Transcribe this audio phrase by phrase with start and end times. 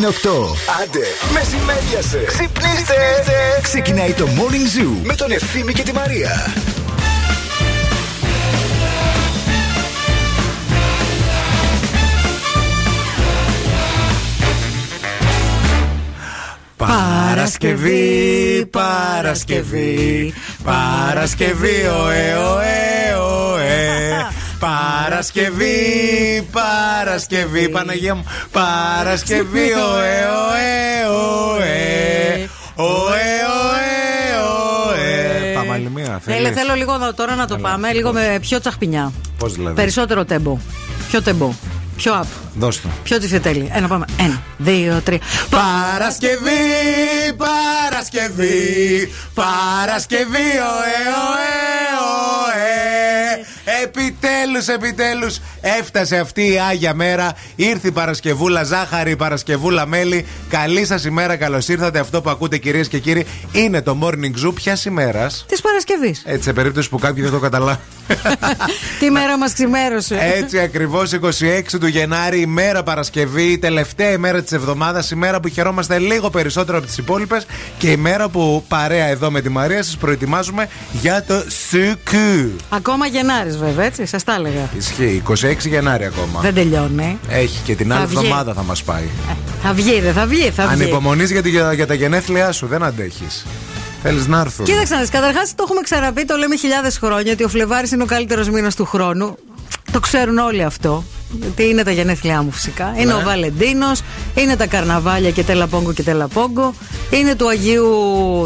[0.00, 0.82] Η ώρα είναι 8.
[0.82, 2.24] Άντε, μεσημέριασε.
[2.26, 2.94] Ξυπνήστε.
[3.62, 6.52] Ξεκινάει το Morning Zoo με τον Ευθύμη και τη Μαρία.
[16.76, 24.29] Παρασκευή, Παρασκευή, Παρασκευή, ωε, ωε, ωε.
[24.60, 32.48] Παρασκευή, Παρασκευή, Παναγία μου, Παρασκευή, ωε, ωε, ωε.
[32.74, 33.28] Ωε,
[33.62, 33.90] ωε,
[34.88, 35.52] ωε.
[35.54, 38.60] Πάμε άλλη μία, Θέλεις, θέλεις; θέλω λίγο να- τώρα να το πάμε λίγο με πιο
[38.60, 39.12] τσαχπινιά.
[39.38, 40.58] Πώς δηλαδή; Περισσότερο τέμπο.
[41.10, 41.52] Πιο τέμπο.
[41.96, 42.26] Πιο up.
[42.54, 42.88] Δώσ' το.
[43.02, 43.70] Πιο τυφετέλη.
[43.74, 44.04] Ένα πάμε.
[44.20, 45.18] Ένα, δύο, τρία.
[45.50, 46.60] Παρασκευή,
[47.36, 50.96] Παρασκευή, Παρασκευή, ωε,
[51.28, 51.50] ωε,
[52.02, 52.69] ωε.
[53.82, 57.32] Επιτέλους, επιτέλους έφτασε αυτή η Άγια Μέρα.
[57.56, 60.26] Ήρθε η Παρασκευούλα Ζάχαρη, η Παρασκευούλα Μέλη.
[60.48, 61.98] Καλή σας ημέρα, καλώς ήρθατε.
[61.98, 64.54] Αυτό που ακούτε κυρίες και κύριοι είναι το Morning Zoo.
[64.54, 66.22] Ποιας ημέρας; Της Παρασκευής.
[66.24, 67.78] Έτσι, σε περίπτωση που κάποιοι δεν το καταλάβουν.
[69.00, 70.18] Τι μέρα μας ξημέρωσε.
[70.36, 75.48] Έτσι ακριβώς 26 του Γενάρη, ημέρα Παρασκευή, η τελευταία ημέρα της εβδομάδας, η μέρα που
[75.48, 77.46] χαιρόμαστε λίγο περισσότερο από τις υπόλοιπες
[77.78, 82.50] και η μέρα που παρέα εδώ με τη Μαρία σας προετοιμάζουμε για το Σουκού.
[82.68, 84.06] Ακόμα Γενάρης, βέβαια, έτσι.
[84.06, 84.68] Σας τα έλεγα.
[84.76, 86.40] Ισχύει, 26 Γενάρη ακόμα.
[86.40, 87.18] Δεν τελειώνει.
[87.28, 88.16] Έχει και την Θα άλλη βγει.
[88.16, 89.08] εβδομάδα θα μας πάει.
[89.62, 90.82] Θα βγει, δεν θα βγει, θα βγει.
[90.82, 93.46] Ανυπομονείς για, τη- για, για τα γενέθλιά σου, δεν αντέχεις.
[94.02, 94.64] Θέλεις να έρθουν.
[94.64, 98.02] Κοίταξε να δεις, καταρχάς το έχουμε ξαναπεί, το λέμε χιλιάδες χρόνια ότι ο Φλεβάρης είναι
[98.02, 99.36] ο καλύτερος μήνας του χρόνου.
[99.92, 101.04] Το ξέρουν όλοι αυτό.
[101.40, 102.92] Γιατί είναι τα γενέθλιά μου φυσικά.
[102.96, 103.14] Είναι Ναι.
[103.14, 104.00] ο Βαλεντίνος,
[104.34, 106.74] είναι τα καρναβάλια και τελαπόγκο και τελαπόγκο.
[107.10, 107.86] Είναι του Αγίου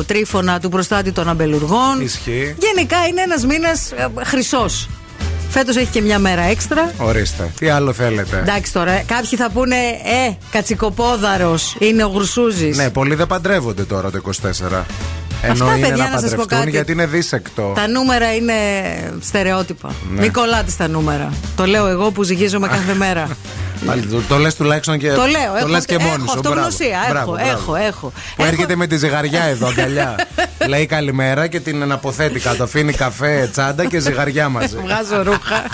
[0.06, 2.00] Τρίφωνα του προστάτη των αμπελουργών.
[2.00, 2.54] Ισχύει.
[2.58, 3.92] Γενικά είναι ένας μήνας
[4.24, 4.88] χρυσός.
[5.54, 6.92] Φέτος έχει και μια μέρα έξτρα.
[6.98, 7.52] Ορίστε.
[7.58, 12.68] Τι άλλο θέλετε; Εντάξει τώρα, κάποιοι θα πούνε Ε, κατσικοπόδαρος είναι ο Γρουσούζη.
[12.68, 14.84] Ναι, πολλοί δεν παντρεύονται τώρα το 24.
[15.42, 16.70] Ενώ Αυτά, είναι παιδιά, να να σας πω παντρευτούν κάτι.
[16.70, 17.72] γιατί είναι δίσεκτο.
[17.74, 18.52] Τα νούμερα είναι
[19.20, 19.94] στερεότυπα.
[20.14, 20.20] Ναι.
[20.20, 21.32] Μην κολλάτε στα νούμερα.
[21.56, 23.28] Το λέω εγώ που ζυγίζομαι κάθε μέρα.
[23.86, 25.08] Πάλι Το, το λες τουλάχιστον και.
[25.12, 25.50] το λέω.
[25.52, 26.34] το έχω, λες και έχω μόνη σου.
[26.34, 26.98] αυτογνωσία.
[27.08, 27.74] Μπράβο, έχω, μπράβο, μπράβο.
[27.76, 28.12] έχω, έχω.
[28.36, 30.16] Που Έχω- έρχεται με τη ζυγαριά εδώ, αγκαλιά.
[30.68, 32.62] Λέει καλημέρα και την αναποθέτει κάτω.
[32.62, 34.76] Αφήνει καφέ, τσάντα και ζυγαριά μαζί.
[34.76, 35.64] Βγάζω ρούχα.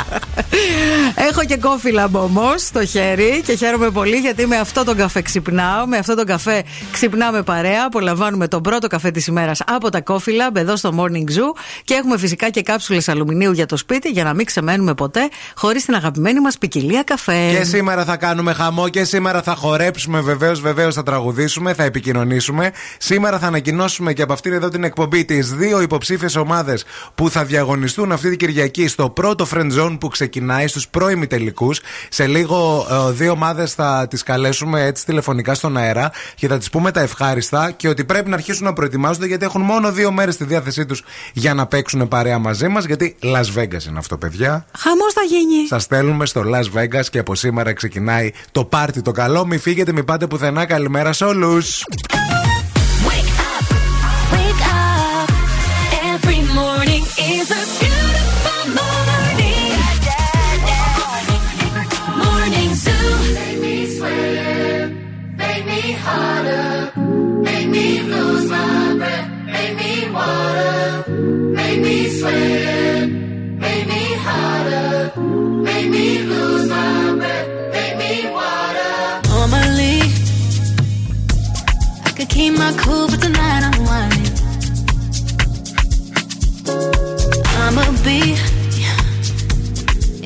[1.15, 5.87] Έχω και κόφι όμω στο χέρι και χαίρομαι πολύ γιατί με αυτό τον καφέ ξυπνάω.
[5.87, 6.62] Με αυτό τον καφέ
[6.93, 7.84] ξυπνάμε παρέα.
[7.87, 11.59] Απολαμβάνουμε τον πρώτο καφέ της ημέρας από τα Coffee Lab εδώ στο Morning Zoo.
[11.84, 15.84] Και έχουμε φυσικά και κάψουλες αλουμινίου για το σπίτι για να μην ξεμένουμε ποτέ χωρίς
[15.84, 17.50] την αγαπημένη μας ποικιλία καφέ.
[17.59, 20.21] Και σήμερα θα κάνουμε χαμό και σήμερα θα χορέψουμε.
[20.21, 22.73] Βεβαίως, βεβαίως θα τραγουδήσουμε, θα επικοινωνήσουμε.
[22.99, 26.84] Σήμερα θα ανακοινώσουμε και από αυτήν εδώ την εκπομπή τις δύο υποψήφιες ομάδες
[27.15, 31.81] που θα διαγωνιστούν αυτή την Κυριακή στο πρώτο friend zone που ξεκινάει στους πρώιμοι τελικούς.
[32.09, 36.71] Σε λίγο ε, δύο ομάδες θα τις καλέσουμε έτσι τηλεφωνικά στον αέρα και θα τις
[36.71, 40.34] πούμε τα ευχάριστα και ότι πρέπει να αρχίσουν να προετοιμάζονται γιατί έχουν μόνο δύο μέρες
[40.34, 41.03] στη διάθεσή τους
[41.33, 42.84] για να παίξουν παρέα μαζί μας.
[42.84, 44.67] Γιατί Las Vegas είναι αυτό, παιδιά.
[44.78, 45.67] Χαμός θα γίνει.
[45.67, 49.46] Σας στέλνουμε στο Las Vegas και από σήμερα ξεκινάει το πάρτι το καλό.
[49.46, 50.66] Μη φύγετε, μη πάτε πουθενά.
[50.66, 51.84] Καλημέρα σε όλους.
[82.41, 84.34] Keep my cool, but tonight I'm whining.
[87.62, 88.21] I'ma be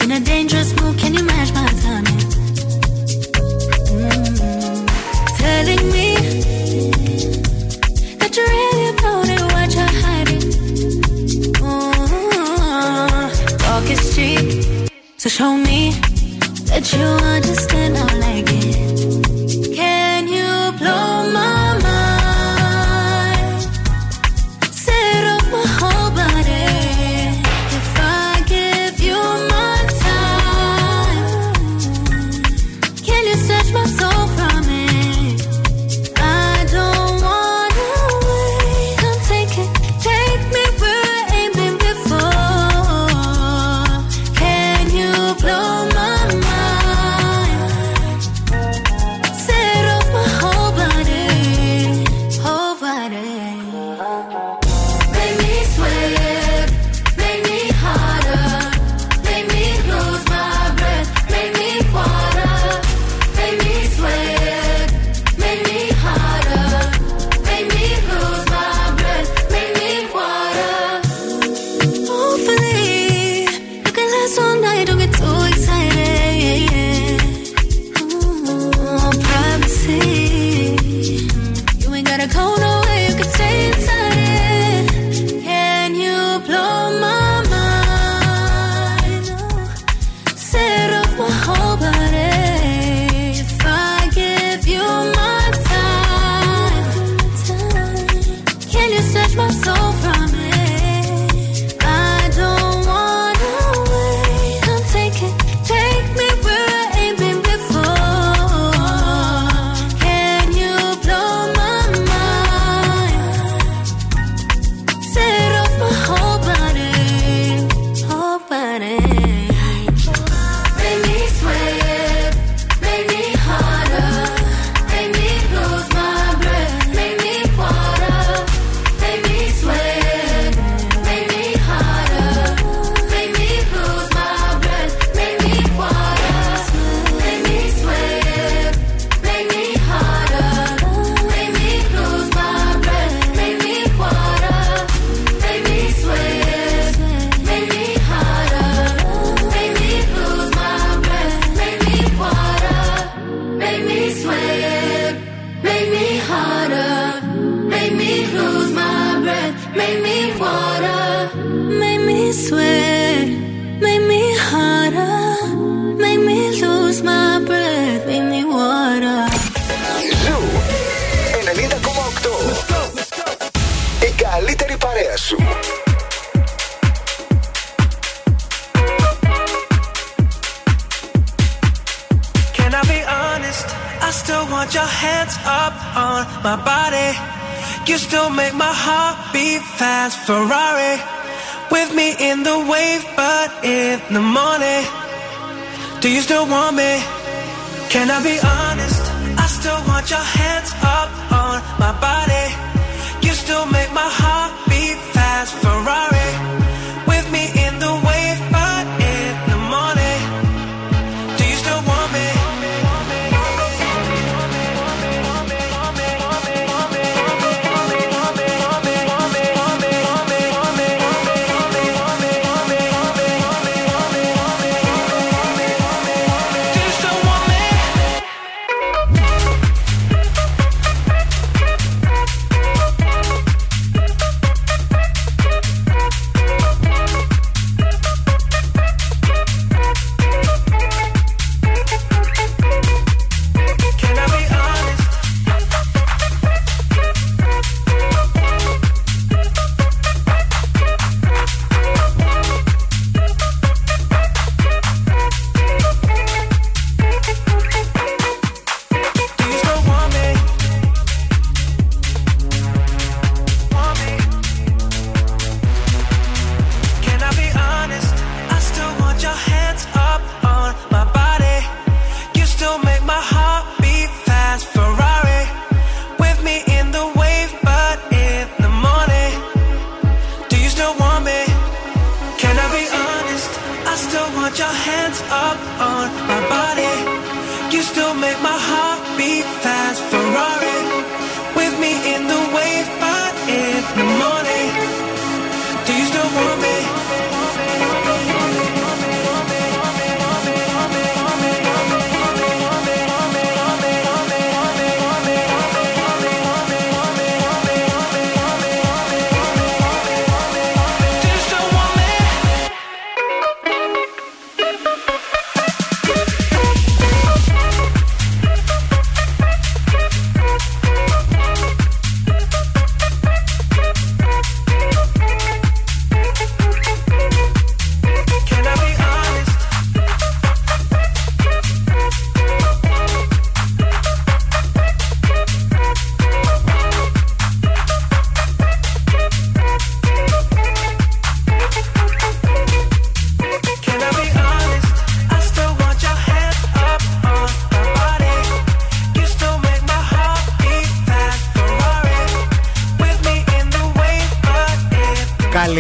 [0.02, 0.96] in a dangerous mood.
[1.00, 2.20] Can you match my timing?
[3.90, 4.34] Mm.
[5.40, 6.08] Telling me
[8.20, 10.46] that you're really about it, what you're hiding.
[11.64, 13.26] Mm.
[13.64, 14.44] Talk is cheap,
[15.16, 15.80] so show me
[16.70, 17.06] that you
[17.36, 17.96] understand.
[17.96, 18.83] I like it.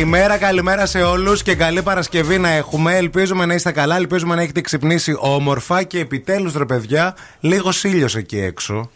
[0.04, 2.96] Καλημέρα, καλημέρα σε όλους και καλή Παρασκευή να έχουμε.
[2.96, 8.16] Ελπίζουμε να είστε καλά, ελπίζουμε να έχετε ξυπνήσει όμορφα και επιτέλους ρε παιδιά, λίγος ήλιος
[8.16, 8.90] εκεί έξω.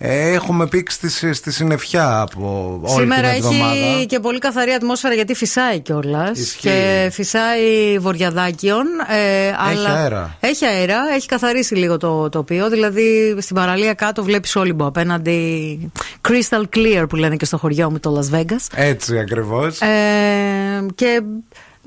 [0.00, 3.74] Ε, Έχουμε πήξει στη, στη συννεφιά από όλη Σήμερα την εβδομάδα.
[3.74, 6.38] έχει και πολύ καθαρή ατμόσφαιρα γιατί φυσάει κιόλας.
[6.38, 6.60] Ισχύει.
[6.68, 8.86] Και φυσάει βορειαδάκιον.
[9.08, 10.36] Ε, αλλά αέρα.
[10.40, 12.68] Έχει αέρα, έχει καθαρίσει λίγο το τοπίο.
[12.70, 15.90] Δηλαδή στην παραλία κάτω βλέπεις Όλυμπο απέναντι.
[16.28, 18.66] Crystal clear που λένε και στο χωριό μου το Las Vegas.
[18.74, 19.80] Έτσι ακριβώς.
[19.80, 21.22] Ε, και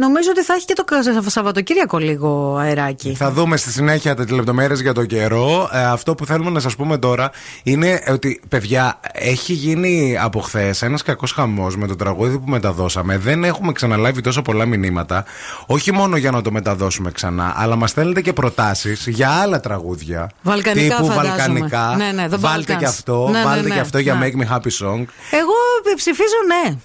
[0.01, 3.15] νομίζω ότι θα έχει και το Σαββατοκύριακο λίγο αεράκι.
[3.15, 5.70] Θα δούμε στη συνέχεια τις λεπτομέρειες για το καιρό.
[5.74, 7.31] Ε, αυτό που θέλουμε να σας πούμε τώρα
[7.63, 13.17] είναι ότι, παιδιά, έχει γίνει από χθες ένας κακός χαμός με το τραγούδι που μεταδώσαμε.
[13.17, 15.25] Δεν έχουμε ξαναλάβει τόσο πολλά μηνύματα.
[15.65, 20.29] Όχι μόνο για να το μεταδώσουμε ξανά, αλλά μας στέλνετε και προτάσεις για άλλα τραγούδια.
[20.41, 21.38] Βαλκανικά, τύπου φαντάζομαι.
[21.38, 21.93] βαλκανικά.
[21.98, 22.77] Ναι, ναι, the βάλτε Balkans.
[22.77, 23.27] και αυτό.
[23.31, 24.29] Ναι, ναι, βάλτε ναι, και αυτό για ναι.
[24.29, 25.05] Make Me Happy Song.
[25.31, 25.53] Εγώ
[25.96, 26.75] ψηφίζω ναι.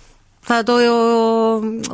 [0.48, 0.72] Θα το,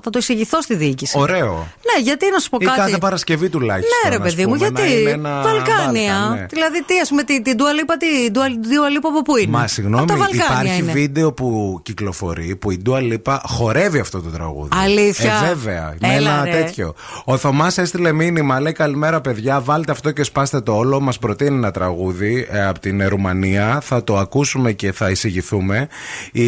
[0.02, 1.18] θα το εισηγηθώ στη διοίκηση.
[1.18, 1.52] Ωραίο.
[1.54, 3.90] Ναι, γιατί να σου πω Ή κάτι; κάθε Παρασκευή τουλάχιστον.
[4.04, 5.00] Ναι, ρε ας παιδί μου, πούμε, να γιατί.
[5.00, 6.30] είναι ένα Βαλκάνια.
[6.30, 6.46] Balkan, ναι.
[6.50, 9.50] Δηλαδή, τι, ας πούμε, την, την Dua Lipa, τι, Dua, Dua Lipa από πού είναι;
[9.50, 10.92] Μα συγγνώμη, Από τα Βαλκάνια υπάρχει είναι.
[10.92, 14.68] βίντεο που κυκλοφορεί που η Dua Lipa χορεύει αυτό το τραγούδι.
[14.82, 15.94] Αλήθεια; Ε, βέβαια.
[16.00, 16.50] Με Έλα, ένα ρε.
[16.50, 16.94] τέτοιο.
[17.24, 21.00] Ο Θωμάς έστειλε μήνυμα, λέει καλημέρα παιδιά, βάλτε αυτό και σπάστε το όλο.
[21.00, 23.80] Μας προτείνει ένα τραγούδι ε, από την Ρουμανία.
[23.82, 25.88] Θα το ακούσουμε και θα εισηγηθούμε.
[26.32, 26.46] Η,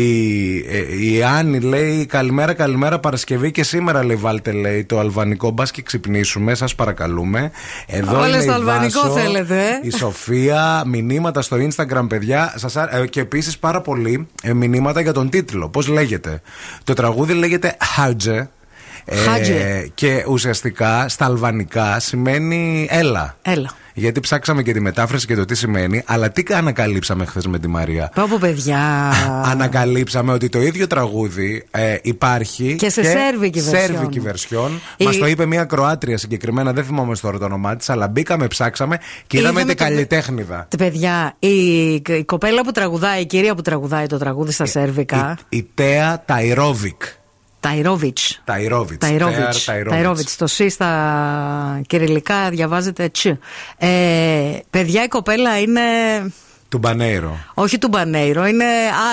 [0.58, 5.50] ε, η Άννη λέει λέει καλημέρα, καλημέρα Παρασκευή και σήμερα λέει βάλτε λέει το αλβανικό
[5.50, 6.54] μπας και ξυπνήσουμε.
[6.54, 7.50] Σας παρακαλούμε.
[7.86, 12.52] Εδώ Όλες είναι το η αλβανικό Βάσο, θέλετε, ε; Η Σοφία, μηνύματα στο Instagram, παιδιά.
[12.56, 15.68] Σας, α- ε, και επίσης πάρα πολύ ε, μηνύματα για τον τίτλο.
[15.68, 16.40] Πώς λέγεται;
[16.84, 18.50] Το τραγούδι λέγεται Χάτζε.
[19.24, 19.90] Χάτζε.
[19.94, 23.36] και ουσιαστικά στα αλβανικά σημαίνει έλα.
[23.42, 23.70] Έλα.
[23.96, 27.68] Γιατί ψάξαμε και τη μετάφραση και το τι σημαίνει, αλλά τι ανακαλύψαμε χθες με τη
[27.68, 29.10] Μαρία; Πάω από παιδιά.
[29.52, 33.68] Ανακαλύψαμε ότι το ίδιο τραγούδι ε, υπάρχει Και σε σέρβικη version.
[33.78, 34.70] σέρβικη version.
[34.96, 38.46] Η- Μας το είπε μια Κροάτρια συγκεκριμένα, δεν θυμάμαι τώρα το όνομά της, αλλά μπήκαμε,
[38.46, 40.66] ψάξαμε και είδαμε Είδαμε την το- καλλιτέχνητα.
[40.68, 41.48] Τε παιδιά, η,
[41.94, 45.38] η κοπέλα που τραγουδάει, η κυρία που τραγουδάει το τραγούδι στα σέρβικα.
[45.48, 47.02] Η, η Τέα Ταϊρόβικ.
[47.64, 48.42] Ταϊρόβιτς.
[48.44, 48.98] Ταϊρόβιτς.
[48.98, 49.64] Ταϊρόβιτς.
[49.64, 50.36] Ταϊρόβιτς.
[50.36, 53.38] Το C στα κυριλικά διαβάζεται τσι.
[53.76, 53.88] Ε,
[54.70, 55.80] παιδιά, η κοπέλα είναι.
[56.74, 57.38] Του Μπανέιρο.
[57.54, 58.64] Όχι του Μπανέιρο, είναι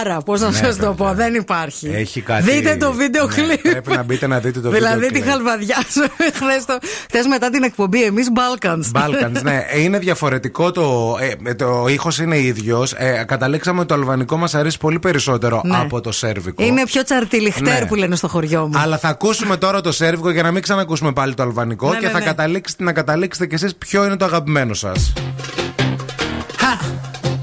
[0.01, 0.17] άρα.
[0.21, 1.07] Πώς να Ναι, σας το βέβαια.
[1.09, 1.87] πω, δεν υπάρχει.
[1.93, 3.61] Έχει κάτι- Δείτε το βίντεο Ναι, κλειπ.
[3.61, 5.29] πρέπει να μπείτε να δείτε το δηλαδή βίντεο τη κλιπ.
[5.31, 6.01] χαλβαδιά σου
[6.33, 6.77] χθες το...
[7.07, 8.91] χθες μετά την εκπομπή, εμείς Balkans.
[9.01, 9.65] Balkans, ναι.
[9.71, 11.15] Ε, Είναι διαφορετικό το.
[11.45, 12.93] Ε, το ήχος είναι ίδιος.
[12.93, 15.77] Ε, καταλήξαμε ότι το αλβανικό μας αρέσει πολύ περισσότερο Ναι.
[15.77, 16.63] από το σέρβικο.
[16.63, 17.85] Είναι πιο τσαρτιλιχτέρ Ναι.
[17.85, 18.79] που λένε στο χωριό μου.
[18.79, 22.05] Αλλά θα ακούσουμε τώρα το σέρβικο για να μην ξανακούσουμε πάλι το αλβανικό Ναι, και
[22.05, 22.25] ναι, θα ναι.
[22.25, 25.13] καταλήξετε, να καταλήξετε κι εσείς ποιο είναι το αγαπημένο σας.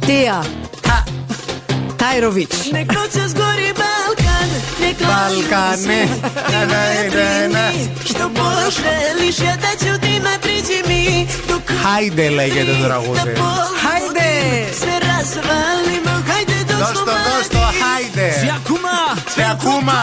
[0.09, 0.45] Τία.
[1.97, 2.57] Τάιροβιτς.
[5.01, 6.09] Βαλκάνε.
[11.83, 13.21] Χάιντε λέγεται το τραγούδι.
[13.83, 14.31] Χάιντε.
[16.79, 18.31] Δώσ' το, δώσ' το, χάιντε.
[18.31, 18.97] Σε ακούμα.
[19.35, 20.01] Σε ακούμα.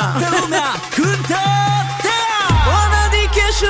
[2.68, 3.70] Μοναδικές σου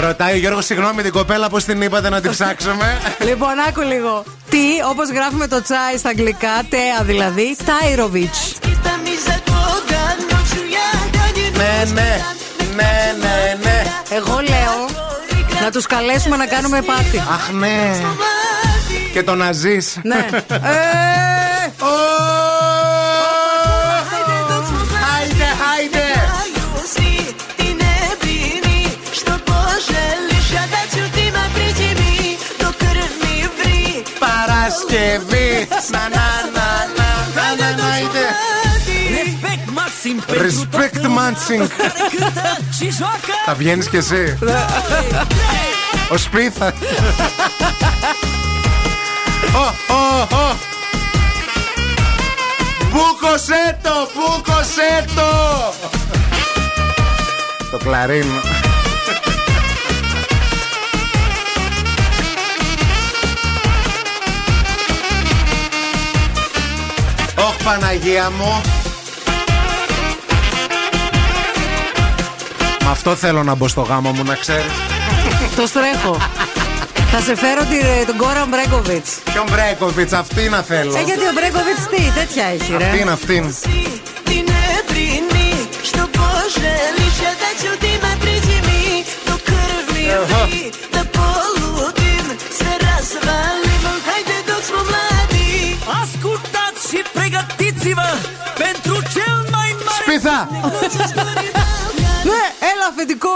[0.00, 2.98] Ρωτάει ο Γιώργος, συγγνώμη την κοπέλα, πώς την είπατε να την ψάξουμε.
[3.28, 4.24] Λοιπόν, άκου λίγο.
[4.50, 4.58] Τι,
[4.90, 8.34] όπως γράφουμε το τσάι στα αγγλικά, τέα δηλαδή, Τάιροβιτ.
[8.62, 12.10] Kita mi za tvoga noću ja dalje ναι, ναι,
[12.76, 13.82] ναι, ναι, ναι.
[14.10, 15.04] Εγώ λέω
[15.62, 17.18] να τους καλέσουμε να κάνουμε πάτη.
[17.32, 18.00] Αχ, ναι.
[19.12, 19.98] Και το να ζεις.
[20.02, 20.26] ναι.
[42.78, 44.38] și joacă Θα βγαίνεις κι εσύ.
[46.10, 46.66] Ο Σπίθα.
[49.54, 50.56] Ω, ω, ω.
[52.90, 55.22] Μπούκοσέ το, μπούκοσέ το.
[57.70, 58.40] Το κλαρίνο.
[67.38, 68.75] Ωχ Παναγία μου
[72.88, 74.72] Με αυτό θέλω να μπω στο γάμο μου να ξέρεις.
[75.56, 76.16] Το στρέφω.
[77.12, 79.06] Θα σε φέρω τη- τον Κόρα Μπρέκοβιτ.
[79.32, 80.96] Ποιον Μπρέκοβιτς αυτή να θέλω.
[80.96, 82.84] Ε, γιατί ο Μπρέκοβιτ τι, τέτοια έχει, ρε.
[82.84, 83.44] Αυτήν αυτήν.
[84.28, 85.48] Ti ne brini
[85.88, 88.82] što poželiš ja da ću ti me priđi mi
[89.28, 90.62] Do krv mi vri
[90.94, 92.24] da poludim
[92.58, 95.50] Sve razvalimo Hajde dok smo mladi
[96.02, 98.08] Ascultați și pregătiți-vă
[98.64, 100.38] Pentru cel mai mare Σπίθα
[103.06, 103.30] έλα αφεντικό.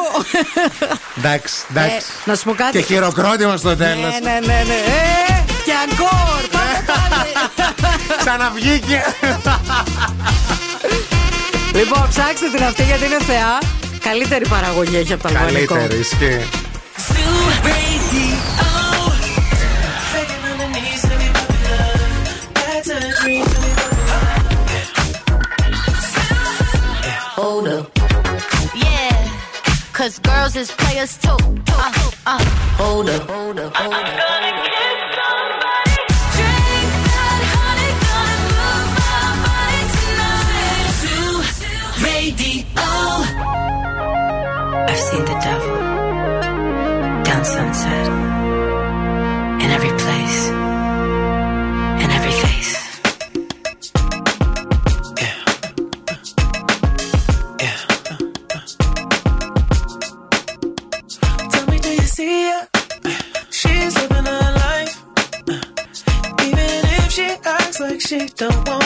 [1.19, 2.79] Εντάξει, Ε, εντάξει να σου πω κάτι.
[2.79, 4.75] Και χειροκρότημα στο τέλος Ναι, ναι, ναι, ναι.
[4.75, 6.43] Ε, και αγκόρ.
[6.51, 7.33] Πάμε πάλι.
[8.19, 9.03] Ξαναβγήκε
[11.75, 13.59] λοιπόν, ψάξτε την αυτή γιατί είναι θεά.
[14.01, 15.75] Καλύτερη παραγωγή έχει από το αλβανικό.
[15.75, 16.49] Καλύτερη ισχύει
[30.01, 31.29] cause girls is players too.
[31.29, 32.43] Uh, uh.
[32.79, 34.70] Hold up, hold up, hold up.
[68.11, 68.80] 记得我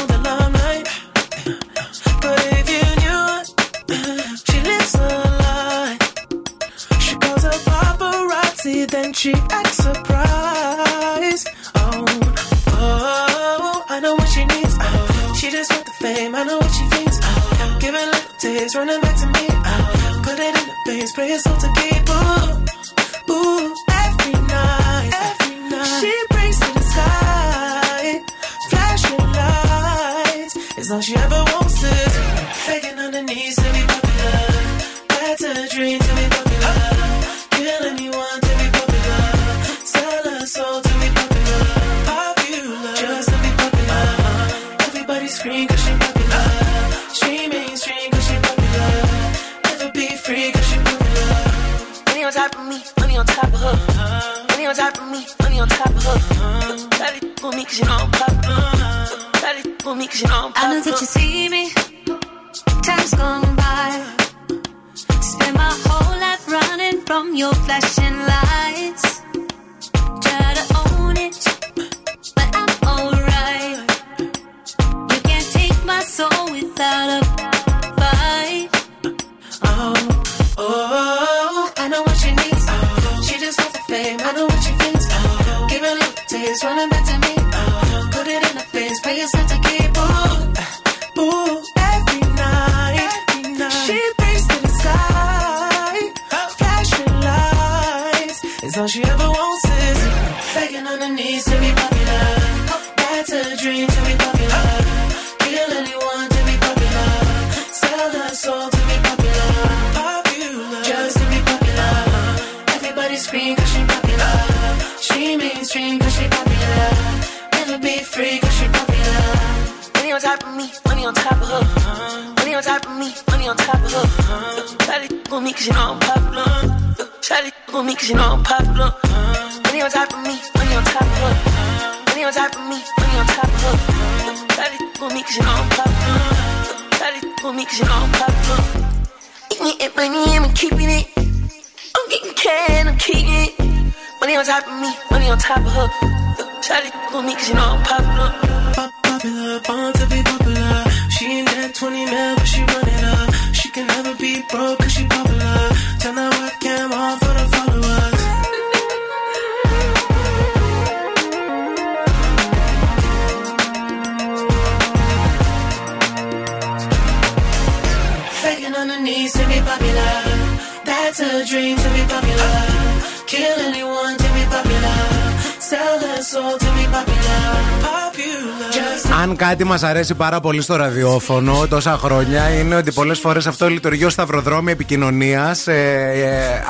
[179.85, 184.13] μας αρέσει πάρα πολύ στο ραδιόφωνο τόσα χρόνια είναι ότι πολλές φορές αυτό λειτουργεί ως
[184.13, 185.67] σταυροδρόμιο επικοινωνίας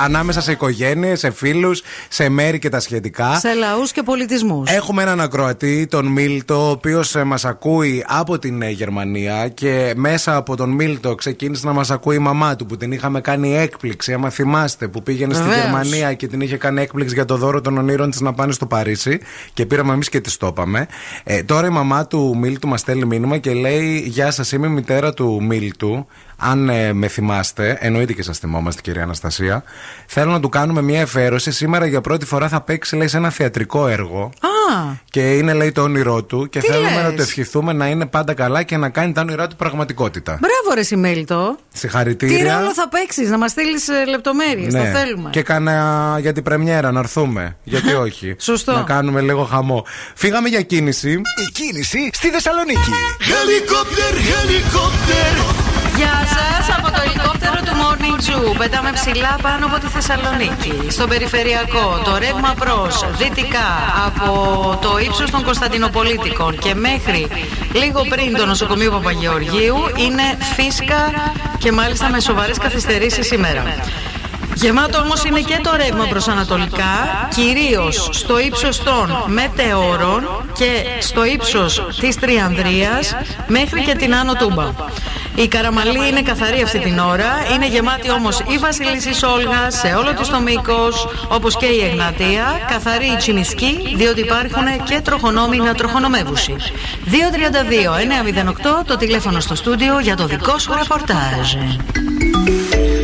[0.05, 3.39] ανάμεσα σε οικογένειες, σε φίλους, σε μέρη και τα σχετικά.
[3.39, 4.71] Σε λαούς και πολιτισμούς.
[4.71, 10.37] Έχουμε έναν ακροατή, τον Μίλτο, ο οποίος μας ακούει από την ε, Γερμανία και μέσα
[10.37, 14.13] από τον Μίλτο ξεκίνησε να μας ακούει η μαμά του που την είχαμε κάνει έκπληξη.
[14.13, 15.63] Άμα θυμάστε, που πήγαινε στη Βεβαίως.
[15.63, 18.67] Γερμανία και την είχε κάνει έκπληξη για το δώρο των ονείρων της να πάνε στο
[18.67, 19.21] Παρίσι
[19.53, 20.87] και πήραμε εμείς και τη το είπαμε.
[21.25, 24.71] Ε, τώρα η μαμά του Μίλτου μας στέλνει μήνυμα και λέει: Γεια σας, είμαι η
[24.71, 26.07] μητέρα του Μίλτου.
[26.37, 29.63] Αν ε, με θυμάστε, εννοείται και σας θυμόμαστε, κυρία Αναστασία.
[30.07, 31.53] Θέλω να του κάνουμε μια εφαίρωση.
[31.53, 34.23] Σήμερα για πρώτη φορά θα παίξει, λέει, σε ένα θεατρικό έργο.
[34.25, 36.49] Α, Και είναι, λέει, το όνειρό του.
[36.49, 39.21] Και Τι θέλουμε λες; να του ευχηθούμε να είναι πάντα καλά και να κάνει τα
[39.21, 40.33] όνειρά του πραγματικότητα.
[40.41, 41.57] μπράβο, ρε Σιμέλτο.
[41.73, 42.59] Τι Συγχαρητήρια.
[42.59, 44.73] ρόλο θα παίξεις, να μας στείλεις λεπτομέρειες.
[44.73, 45.23] Το θέλουμε.
[45.23, 45.31] Ναι.
[45.31, 47.57] Και κάνα για την πρεμιέρα να έρθουμε.
[47.65, 48.37] Γιατί όχι.
[48.39, 48.73] Σωστό.
[48.73, 49.85] Να κάνουμε λίγο χαμό.
[50.15, 51.11] Φύγαμε για κίνηση.
[51.11, 52.91] Η κίνηση στη Θεσσαλονίκη.
[53.21, 55.74] Helicopter, helicopter.
[55.97, 58.57] Γεια σας από το ελικόπτερο του Morning Zoo.
[58.59, 60.91] Πετάμε ψηλά πάνω από τη Θεσσαλονίκη.
[60.91, 63.69] Στον περιφερειακό, το ρεύμα προς δυτικά
[64.07, 64.29] από
[64.83, 67.29] το ύψος των Κωνσταντινοπολίτικων και μέχρι
[67.73, 70.23] λίγο πριν το νοσοκομείο Παπαγεωργίου είναι
[70.55, 71.13] φίσκα
[71.59, 73.63] και μάλιστα με σοβαρές καθυστερήσεις σήμερα.
[74.55, 81.25] Γεμάτο όμως είναι και το ρεύμα προς ανατολικά, κυρίως στο ύψος των μετεώρων και στο
[81.25, 84.65] ύψος της Τριανδρίας μέχρι και την Άνω Τούμπα.
[85.35, 90.15] Η Καραμαλή είναι καθαρή αυτή την ώρα, είναι γεμάτη όμως η Βασιλίσσης Όλγας σε όλο
[90.15, 95.75] της το μήκος, όπως και η Εγνατία, καθαρή η Τσιμισκή, διότι υπάρχουν και τροχονόμοι να
[95.75, 96.57] τροχονομεύουσι.
[97.05, 101.55] 232-908 το τηλέφωνο στο στούντιο για το δικό σου ρεπορτάζ.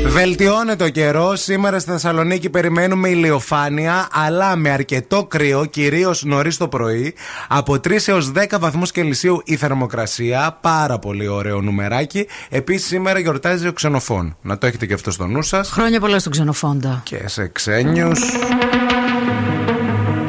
[0.07, 1.41] Βελτιώνεται ο καιρός.
[1.43, 7.15] Σήμερα στη Θεσσαλονίκη περιμένουμε ηλιοφάνεια, αλλά με αρκετό κρύο, κυρίως νωρίς το πρωί.
[7.49, 10.59] Από 3 έως 10 βαθμούς Κελσίου η θερμοκρασία.
[10.61, 12.27] Πάρα πολύ ωραίο νουμεράκι.
[12.49, 14.37] Επίσης σήμερα γιορτάζει ο ξενοφών.
[14.43, 15.71] Να το έχετε και αυτό στο νου σας.
[15.71, 17.01] Χρόνια πολλά στον ξενοφόντα.
[17.05, 18.21] Και σε ξένιους.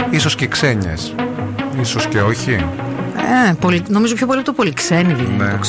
[0.10, 1.16] Ίσως και ξένιες.
[1.84, 2.52] σω και όχι.
[2.52, 5.60] Ε, νομίζω πιο πολύ το πολύ ξένη, δηλαδή ναι.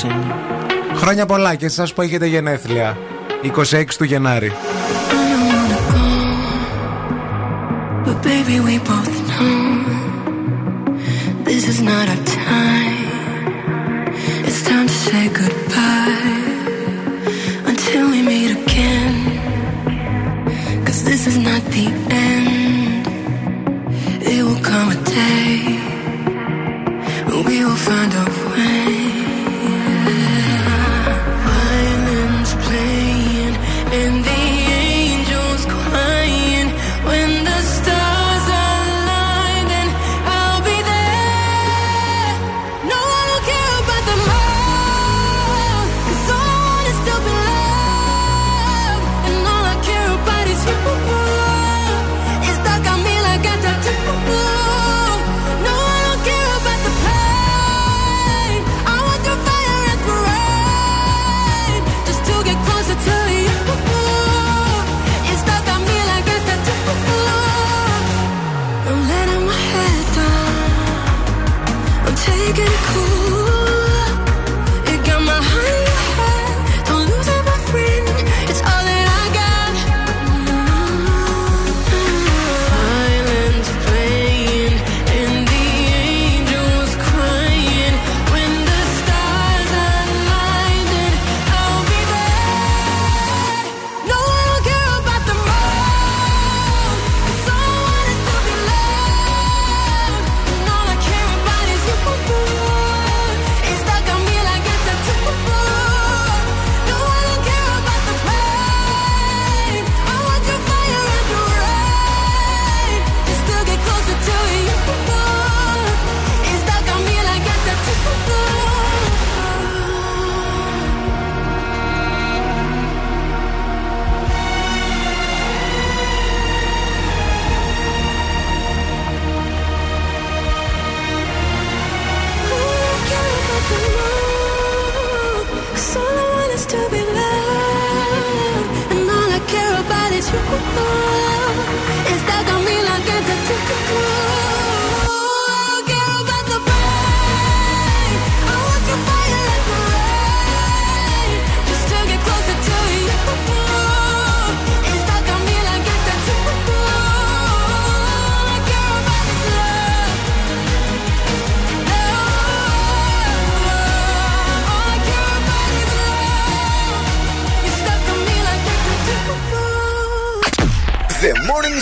[0.94, 2.96] Χρόνια πολλά και εσάς που έχετε γενέθλια.
[3.42, 4.52] 26 του Γενάρη.
[27.84, 29.21] find a way.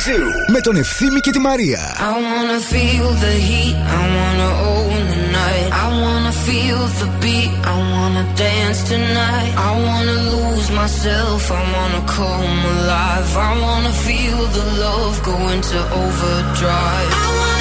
[0.06, 1.80] Zoo με τον Ευθύμη και τη Μαρία.
[1.98, 5.68] I wanna feel the heat, I wanna own the night.
[5.84, 9.52] I wanna feel the beat, I wanna dance tonight.
[9.68, 13.30] I wanna lose myself, I wanna come alive.
[13.48, 17.12] I wanna feel the love go into overdrive.
[17.24, 17.59] I wanna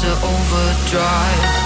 [0.00, 1.57] into overdrive.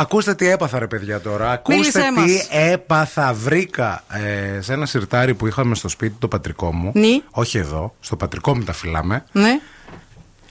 [0.00, 1.50] Ακούστε τι έπαθα, ρε παιδιά τώρα.
[1.50, 2.48] Ακούστε Μίλησέ τι μας.
[2.50, 3.34] έπαθα.
[3.34, 6.90] Βρήκα ε, σε ένα σιρτάρι που είχαμε στο σπίτι το πατρικό μου.
[6.94, 7.20] Ναι.
[7.30, 9.24] Όχι εδώ, στο πατρικό μου τα φυλάμε.
[9.32, 9.60] Ναι.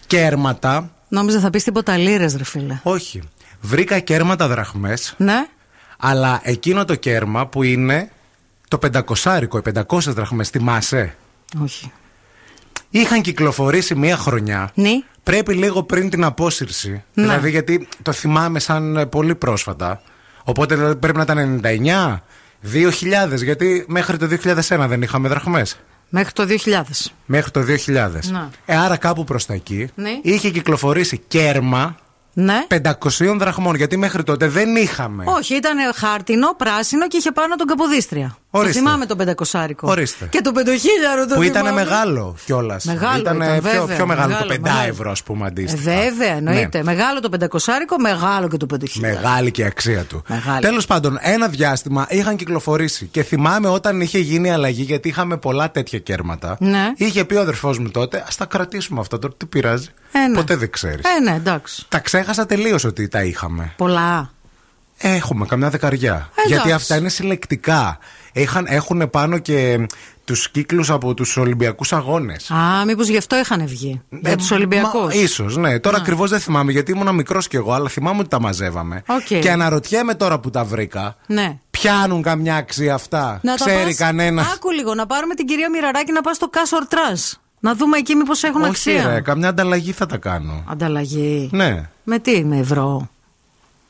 [0.07, 0.89] Κέρματα.
[1.07, 2.79] Νόμιζα θα πεις τίποτα λίρες, ρε φίλε.
[2.83, 3.21] Όχι.
[3.61, 5.47] Βρήκα κέρματα δραχμές Ναι.
[5.97, 8.11] Αλλά εκείνο το κέρμα που είναι
[8.67, 11.15] το πεντακοσάρικο, οι 500 δραχμές, θυμάσαι;
[11.63, 11.91] Όχι.
[12.89, 14.71] Είχαν κυκλοφορήσει μία χρονιά.
[14.73, 14.89] Ναι.
[15.23, 17.03] Πρέπει λίγο πριν την απόσυρση.
[17.13, 17.23] Ναι.
[17.23, 20.01] Δηλαδή, γιατί το θυμάμαι σαν ε, πολύ πρόσφατα.
[20.43, 22.19] Οπότε δηλαδή, πρέπει να ήταν 99,
[23.33, 25.77] 2000, γιατί μέχρι το 2001 δεν είχαμε δραχμές.
[26.09, 26.81] Μέχρι το 2000.
[27.25, 27.65] Μέχρι το 2000.
[28.31, 28.47] Ναι.
[28.65, 30.19] Ε, άρα κάπου προς τα εκεί Ναι.
[30.21, 31.95] είχε κυκλοφορήσει κέρμα
[32.33, 32.65] Ναι.
[32.67, 35.23] 500 δραχμών, γιατί μέχρι τότε δεν είχαμε.
[35.27, 38.37] Όχι, ήταν χάρτινο, πράσινο και είχε πάνω τον Καποδίστρια.
[38.57, 38.79] Ορίστε.
[38.79, 39.87] Το θυμάμαι τον πεντακοσάρικο.
[39.89, 40.25] Ορίστε.
[40.31, 41.83] Και το πεντοχίλιαρο το που ήταν θυμάμαι.
[41.83, 42.85] μεγάλο κιόλας.
[42.85, 44.87] Μεγάλο ήταν, ήταν, πιο, βέβαια, πιο μεγάλο, μεγάλο, το 5 μεγάλο.
[44.87, 45.83] ευρώ, ας πούμε, Ε, αντίστοιχα.
[46.01, 46.77] βέβαια, εννοείται.
[46.77, 46.83] Ναι.
[46.83, 49.15] Μεγάλο το πεντακοσάρικο, μεγάλο και το πεντοχίλιαρο.
[49.15, 50.23] Μεγάλη και η αξία του.
[50.27, 50.61] Μεγάλη.
[50.61, 55.37] Τέλος πάντων, ένα διάστημα είχαν κυκλοφορήσει και θυμάμαι όταν είχε γίνει η αλλαγή, γιατί είχαμε
[55.37, 56.57] πολλά τέτοια κέρματα.
[56.59, 56.91] Ναι.
[56.95, 59.87] Είχε πει ο αδερφός μου τότε, ας τα κρατήσουμε αυτά τώρα, τι πειράζει.
[60.11, 60.35] Ε, ναι.
[60.35, 61.05] Ποτέ δεν ξέρεις.
[61.17, 61.85] Ε, ναι, εντάξει.
[61.89, 63.73] Τα ξέχασα τελείως ότι τα είχαμε.
[63.77, 64.31] Πολλά.
[64.99, 66.29] Έχουμε καμιά δεκαριά.
[66.35, 66.71] Ε, Γιατί εντάξει.
[66.73, 67.97] αυτά είναι συλλεκτικά.
[68.37, 69.87] Είχαν, έχουν πάνω και
[70.25, 72.51] τους κύκλους από τους Ολυμπιακούς Αγώνες.
[72.51, 74.01] Α, μήπως γι' αυτό είχαν βγει.
[74.09, 75.13] Για τους Ολυμπιακούς.
[75.29, 75.79] Ίσως, ναι.
[75.79, 79.03] Τώρα ακριβώς δεν θυμάμαι γιατί ήμουν μικρός κι εγώ, αλλά θυμάμαι ότι τα μαζεύαμε.
[79.07, 79.39] Οκ.
[79.39, 81.57] Και αναρωτιέμαι τώρα που τα βρήκα, Ναι.
[81.69, 85.69] πιάνουν καμιά αξία αυτά; Να τα Ξέρει πας- κανένας; Άκου λίγο, να πάρουμε την κυρία
[85.69, 87.39] Μοιραράκη να πας στο Cash or Trash.
[87.59, 89.07] Να δούμε εκεί μήπως έχουν Όχι, αξία.
[89.13, 90.63] ρε, καμιά ανταλλαγή θα τα κάνω.
[90.67, 91.49] Ανταλλαγή.
[91.51, 91.89] Ναι.
[92.03, 93.09] Με τι, με ευρώ.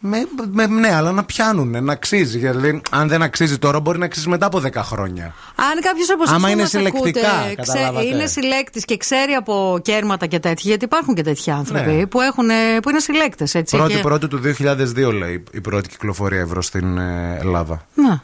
[0.08, 2.38] Με, με, ναι, αλλά να πιάνουν, να αξίζει.
[2.38, 5.34] Γιατί αν δεν αξίζει τώρα, μπορεί να αξίζει μετά από 10 χρόνια.
[5.56, 8.06] Αν κάποιος από εσά Άμα είναι συλλεκτικά, καταλάβατε.
[8.06, 12.06] είναι συλλέκτης και ξέρει από κέρματα και τέτοια, γιατί υπάρχουν και τέτοιοι άνθρωποι Ναι.
[12.06, 12.48] που, έχουν,
[12.82, 13.56] που είναι συλλέκτες.
[13.56, 13.78] Έτσι.
[13.78, 14.00] Πρώτη και...
[14.00, 17.86] πρώτη του 2002 λέει η πρώτη κυκλοφορία ευρώ στην ε, Ελλάδα.
[17.94, 18.24] Να.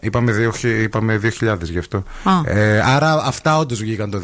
[0.00, 1.96] Είπαμε, δύο, είπαμε 2000 γι' αυτό.
[2.24, 2.32] Α.
[2.44, 4.20] Ε, άρα αυτά όντως βγήκαν το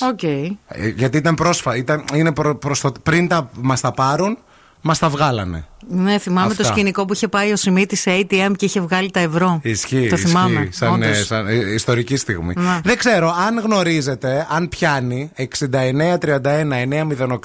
[0.00, 0.08] 2000.
[0.08, 0.22] Οκ.
[0.22, 1.76] Ε, γιατί ήταν πρόσφατα.
[1.76, 4.38] Ήταν, είναι προ, προς το, πριν τα, μας τα πάρουν,
[4.80, 5.64] μας τα βγάλανε.
[5.90, 6.62] Ναι, θυμάμαι Αυτά.
[6.62, 9.60] το σκηνικό που είχε πάει ο Σιμίτης σε ATM και είχε βγάλει τα ευρώ.
[9.62, 10.60] Ισχύει, Το θυμάμαι.
[10.60, 11.26] ισχύει, σαν, ε, όντως.
[11.26, 12.52] σαν ε, ιστορική στιγμή.
[12.56, 12.80] Ναι.
[12.84, 15.46] Δεν ξέρω, αν γνωρίζετε, αν πιάνει 6931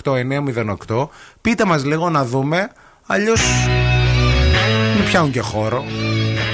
[0.03, 0.15] 908
[0.87, 1.07] 908,
[1.41, 2.69] πείτε μας λίγο να δούμε,
[3.07, 3.41] αλλιώς
[4.95, 5.83] μην πιάνουν και χώρο.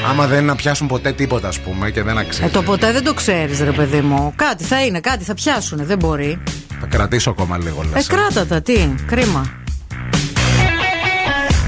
[0.10, 2.44] Άμα δεν να πιάσουν ποτέ τίποτα, ας πούμε, και δεν αξίζει.
[2.48, 4.34] Ε, το ποτέ δεν το ξέρεις, ρε παιδί μου.
[4.36, 5.84] Κάτι θα είναι, κάτι θα πιάσουνε.
[5.84, 6.40] Δεν μπορεί.
[6.80, 8.08] Θα κρατήσω ακόμα λίγο, Ε, λες.
[8.08, 8.14] ε.
[8.14, 8.90] κράτα τα, τι.
[9.08, 9.52] Κρίμα.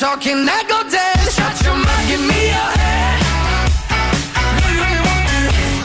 [0.00, 1.20] Talking, I go dead.
[1.28, 3.20] Shut your mouth, give me your head.
[4.56, 5.40] No, you really want to.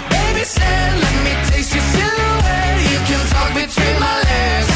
[0.07, 2.79] Baby said, let me taste your silhouette.
[2.95, 4.71] You can talk between my legs.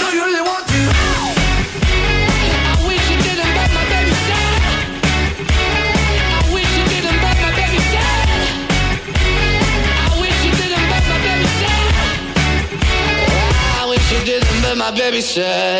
[0.00, 0.80] No, you want to.
[2.72, 3.64] I wish you didn't, my.
[6.32, 7.32] I wish you didn't, my.
[10.08, 11.00] I wish you didn't, my.
[13.80, 15.77] I wish you didn't, my baby said.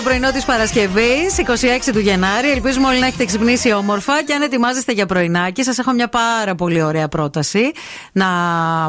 [0.00, 2.50] Το πρωινό της Παρασκευής, 26 του Γενάρη.
[2.50, 6.54] Ελπίζουμε όλοι να έχετε ξυπνήσει όμορφα και αν ετοιμάζεστε για πρωινάκι, σας έχω μια πάρα
[6.54, 7.72] πολύ ωραία πρόταση.
[8.12, 8.26] Να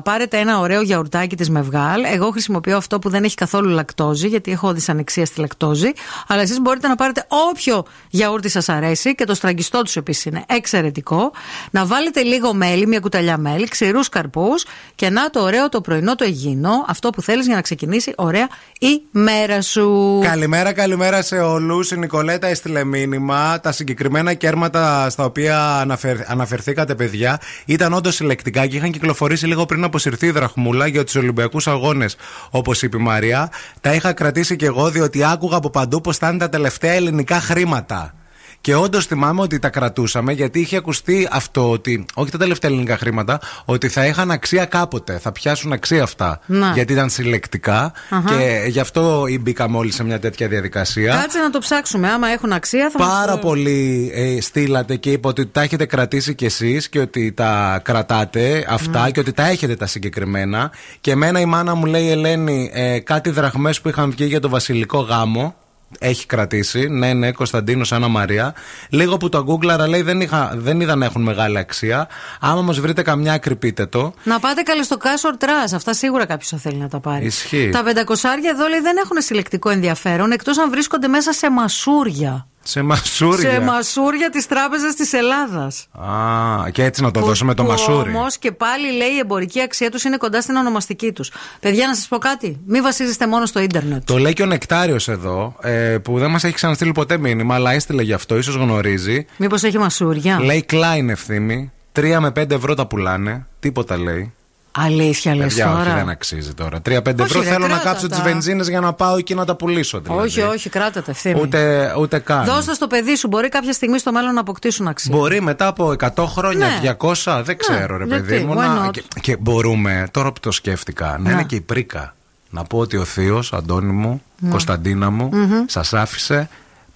[0.04, 2.04] πάρετε ένα ωραίο γιαουρτάκι της Μευγάλ.
[2.04, 5.92] Εγώ χρησιμοποιώ αυτό που δεν έχει καθόλου λακτόζη, γιατί έχω δυσανεξία στη λακτόζη.
[6.28, 10.44] Αλλά εσείς μπορείτε να πάρετε όποιο γιαούρτι σας αρέσει και το στραγγιστό τους επίσης είναι
[10.48, 11.32] εξαιρετικό.
[11.72, 16.16] Να βάλετε λίγο μέλι, μια κουταλιά μέλι, ξηρούς καρπούς και να το ωραίο το πρωινό
[16.16, 18.48] το αιγίνο, αυτό που θέλεις για να ξεκινήσει ωραία
[18.80, 20.20] η μέρα σου.
[20.24, 21.92] Καλημέρα, καλημέρα σε όλους.
[21.92, 23.60] Η Νικολέτα έστειλε μήνυμα.
[23.60, 26.32] Τα συγκεκριμένα κέρματα στα οποία αναφερ...
[26.32, 31.16] αναφερθήκατε, παιδιά, ήταν όντως συλλεκτικά και είχαν κυκλοφορήσει λίγο πριν αποσυρθεί η δραχμούλα για τους
[31.16, 32.16] Ολυμπιακούς Αγώνες,
[32.50, 33.52] όπως είπε η Μαρία.
[33.82, 37.40] Τα είχα κρατήσει κι εγώ διότι άκουγα από παντού πως θα είναι τα τελευταία ελληνικά
[37.40, 38.14] χρήματα.
[38.62, 42.98] Και όντως θυμάμαι ότι τα κρατούσαμε γιατί είχε ακουστεί αυτό ότι, όχι τα τελευταία ελληνικά
[42.98, 45.18] χρήματα, ότι θα είχαν αξία κάποτε.
[45.20, 46.40] Θα πιάσουν αξία αυτά.
[46.46, 46.72] Να.
[46.74, 48.36] Γιατί ήταν συλλεκτικά Αχα.
[48.38, 51.16] και γι' αυτό μπήκαμε όλοι σε μια τέτοια διαδικασία.
[51.22, 52.10] Κάτσε να το ψάξουμε.
[52.10, 55.86] Άμα έχουν αξία θα μας Πάρα το- πολύ ε, στείλατε και είπα ότι τα έχετε
[55.86, 59.12] κρατήσει κι εσείς και ότι τα κρατάτε αυτά Ναι.
[59.12, 60.72] και ότι τα έχετε τα συγκεκριμένα.
[61.02, 64.50] Και εμένα η μάνα μου λέει, Ελένη, ε, κάτι δραχμές που είχαν βγει για το
[64.50, 65.56] βασιλικό γάμο.
[66.00, 66.88] Έχει κρατήσει.
[66.88, 68.54] Ναι, ναι, Κωνσταντίνος Άννα Μαρία.
[68.90, 72.08] Λίγο που το αγκούγκλαρα λέει δεν, είχα, δεν είδα να έχουν μεγάλη αξία.
[72.40, 74.14] Άμα όμω βρείτε καμιά άκρη, πείτε το.
[74.24, 75.74] Να πάτε καλέ στο Cash or Trash.
[75.76, 77.26] Αυτά σίγουρα κάποιος θα θέλει να τα πάρει.
[77.26, 77.70] Ισχύει.
[77.70, 82.46] Τα πεντακοσάρια εδώ λέει δεν έχουν συλλεκτικό ενδιαφέρον εκτός αν βρίσκονται μέσα σε μασούρια.
[82.64, 83.52] Σε μασούρια.
[83.52, 85.88] Σε μασούρια της Τράπεζας της Ελλάδας.
[85.92, 88.10] Α, και έτσι να το δώσουμε το μασούρι.
[88.10, 91.32] Όμως και πάλι λέει η εμπορική αξία τους είναι κοντά στην ονομαστική τους.
[91.60, 92.60] Παιδιά, να σας πω κάτι.
[92.66, 94.06] Μην βασίζεστε μόνο στο ίντερνετ.
[94.06, 97.72] Το λέει και ο Νεκτάριος εδώ, ε, που δεν μας έχει ξαναστείλει ποτέ μήνυμα, αλλά
[97.72, 99.26] έστειλε γι' αυτό, ίσως γνωρίζει.
[99.38, 101.72] Μήπως έχει μασούρια; Λέει Klein ευθύμη.
[101.92, 103.46] 3 με 5 ευρώ τα πουλάνε.
[103.60, 104.34] Τίποτα λέει.
[104.72, 106.78] Αλήθεια λες Παιδιά, όχι, τώρα; δεν αξίζει τώρα.
[106.86, 108.16] 3-5 ευρώ Όχι, ρε, θέλω να κράτα κάψω τα.
[108.16, 110.00] τις βενζίνες για να πάω εκεί να τα πουλήσω.
[110.00, 110.22] Δηλαδή.
[110.28, 111.42] όχι, όχι, κράτα τα ευθύνη.
[111.42, 112.46] Ούτε, ούτε καν.
[112.46, 113.28] Δώστα στο παιδί σου.
[113.28, 115.16] Μπορεί κάποια στιγμή στο μέλλον να αποκτήσουν αξία.
[115.16, 116.96] Μπορεί μετά από 100 χρόνια, Ναι.
[117.00, 118.54] 200, δεν ξέρω ρε γιατί, παιδί μου.
[118.54, 118.92] why να- not?
[118.92, 121.32] Και, και μπορούμε, τώρα που το σκέφτηκα, να Να.
[121.32, 122.16] είναι και η πρίκα.
[122.50, 125.64] Να πω ότι ο Θείος, Αντώνη μου, Κωνσταντίνα μου, Μμμ.
[125.68, 126.50] σας άφησε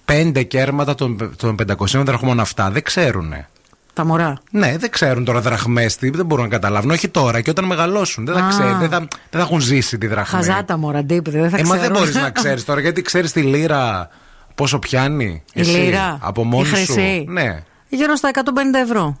[0.04, 2.70] πέντε κέρματα των, των 500 δραχμών αυτά.
[2.70, 3.48] Δεν ξέρουνε.
[3.96, 4.38] Τα μωρά.
[4.50, 6.90] Ναι, δεν ξέρουν τώρα δραχμές τι, δεν μπορούν να καταλάβουν.
[6.90, 8.24] Όχι τώρα και όταν μεγαλώσουν.
[8.24, 8.48] Δεν θα, Α.
[8.48, 10.38] ξέρουν, δεν θα, δεν θα έχουν ζήσει τη δραχμή.
[10.44, 11.94] Χαζά τα μωρά, ντύπηδε, δεν θα Ε, μα ξέρουν.
[11.94, 14.08] δεν μπορείς να ξέρεις τώρα, γιατί ξέρεις τη λίρα
[14.54, 15.42] πόσο πιάνει.
[15.52, 16.18] Η εσύ, λίρα.
[16.20, 16.74] Από Η μόνη σου.
[16.74, 17.24] χρυσή.
[17.28, 17.62] Ναι.
[17.88, 18.40] Γύρω στα 150
[18.82, 19.18] ευρώ.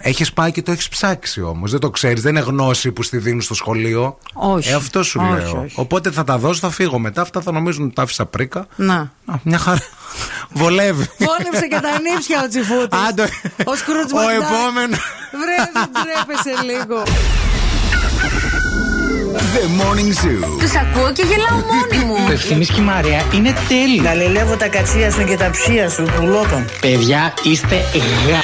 [0.00, 1.70] Έχεις πάει και το έχεις ψάξει όμως.
[1.70, 2.22] Δεν το ξέρεις.
[2.22, 4.18] Δεν είναι γνώση που στη δίνουν στο σχολείο.
[4.34, 4.68] Όχι.
[4.70, 5.60] Ε, αυτό σου Όχι, λέω.
[5.64, 5.74] όχι.
[5.80, 7.20] Οπότε θα τα δώσω, θα φύγω μετά.
[7.20, 8.66] Αυτά θα νομίζουν ότι τα άφησα πρίκα.
[8.76, 8.94] Να.
[8.94, 9.80] Α, μια χαρά.
[10.60, 11.08] Βολεύει.
[11.18, 12.98] Βόλεψε και τα νύψια ο Τσιφούτης.
[13.08, 13.28] Άντε.
[13.64, 14.42] Ο Σκρούτς Ο Μακντάκ.
[14.42, 14.98] επόμενος.
[15.40, 17.02] Βρε, δεν τρέπεσαι λίγο.
[19.54, 20.58] The Morning Zoo.
[20.60, 22.16] Τους ακούω και γελάω μόνη μου.
[22.26, 24.02] Το ευθύμης και η Μαρία είναι τέλειο.
[24.02, 26.64] Γαλιλεύω τα κατσία σου και τα ψία σου, πουλότων.
[26.80, 27.76] Παιδιά, είστε
[28.28, 28.40] γα...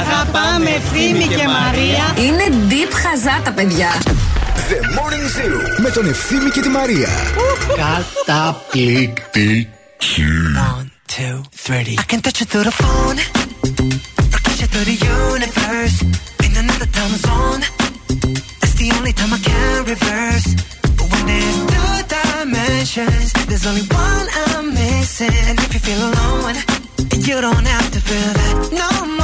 [0.00, 2.04] Αγαπάμε ευθύμη και Μαρία.
[2.26, 3.90] Είναι deep χαζά τα παιδιά.
[4.68, 5.56] The Morning Zoo.
[5.78, 7.08] Με τον Ευθύμη και τη Μαρία.
[7.76, 9.68] Καταπληκτική.
[10.76, 11.96] One, two, three.
[12.02, 13.18] I can touch you through the phone.
[14.34, 14.98] Or kiss you through the
[15.30, 15.96] universe.
[16.46, 17.62] In another time zone.
[18.60, 20.48] That's the only time I can reverse.
[20.96, 25.34] But when there's two dimensions, there's only one I'm missing.
[25.48, 26.56] And if you feel alone,
[27.28, 29.23] you don't have to feel that no more.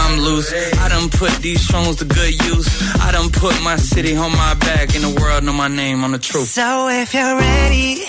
[0.10, 0.52] I'm loose.
[0.84, 2.66] I done put these songs to good use.
[3.06, 6.12] I done put my city on my back, and the world know my name on
[6.12, 6.48] the truth.
[6.48, 8.02] So if you're ready,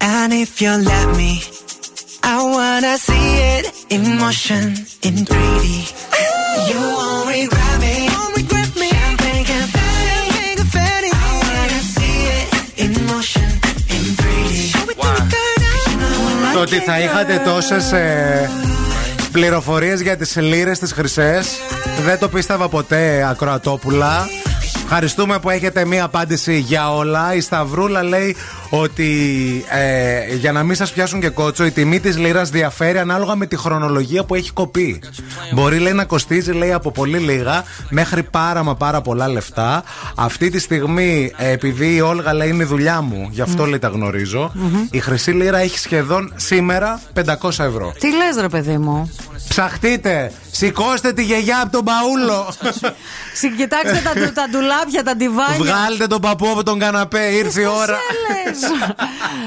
[0.00, 1.42] and if you let me,
[2.22, 3.64] I wanna see it
[3.94, 4.64] in motion
[5.06, 5.66] in 3D.
[6.70, 7.94] You won't regret me.
[8.94, 11.10] Champagne confetti.
[11.12, 12.46] I wanna see it
[12.82, 13.50] in motion
[13.94, 14.54] in 3D.
[16.54, 18.63] Το ότι θα είχατε τόσε ε,
[19.35, 21.47] πληροφορίες για τις λίρες τις χρυσές
[22.05, 24.27] δεν το πίστευα ποτέ, Ακροατόπουλα.
[24.83, 27.33] Ευχαριστούμε που έχετε μία απάντηση για όλα.
[27.33, 28.35] Η Σταυρούλα λέει
[28.69, 29.09] ότι
[29.69, 33.45] ε, για να μην σας πιάσουν και κότσο, η τιμή της λίρας διαφέρει ανάλογα με
[33.45, 35.01] τη χρονολογία που έχει κοπεί.
[35.53, 39.83] Μπορεί λέει να κοστίζει λέει από πολύ λίγα μέχρι πάρα μα πάρα πολλά λεφτά.
[40.15, 43.79] Αυτή τη στιγμή, ε, επειδή η Όλγα λέει είναι η δουλειά μου, γι' αυτό λέει
[43.79, 44.51] τα γνωριζω
[44.91, 47.93] η χρυσή λίρα έχει σχεδόν σήμερα 500 ευρώ.
[47.99, 49.11] Τι λες, ρε παιδί μου;
[49.49, 50.31] Ψαχτείτε!
[50.51, 52.53] Σηκώστε τη γιαγιά από τον παούλο!
[53.39, 55.57] Συ- Κοιτάξτε τα, του- τα ντουλάπια, τα ντιβάνια.
[55.57, 57.97] Βγάλτε τον παππού από τον καναπέ, ήρθε η ώρα.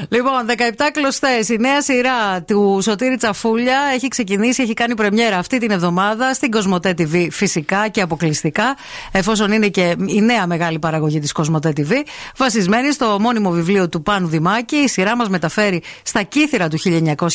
[0.09, 1.49] Λοιπόν, 17 κλωστές.
[1.49, 6.51] Η νέα σειρά του Σωτήρη Τσαφούλια έχει ξεκινήσει, έχει κάνει πρεμιέρα αυτή την εβδομάδα στην
[6.51, 8.75] Κοσμοτέ TV φυσικά και αποκλειστικά,
[9.11, 11.91] εφόσον είναι και η νέα μεγάλη παραγωγή της Κοσμοτέ TV.
[12.37, 17.25] Βασισμένη στο μόνιμο βιβλίο του Πάνου Δημάκη, η σειρά μας μεταφέρει στα κύθρα του 1909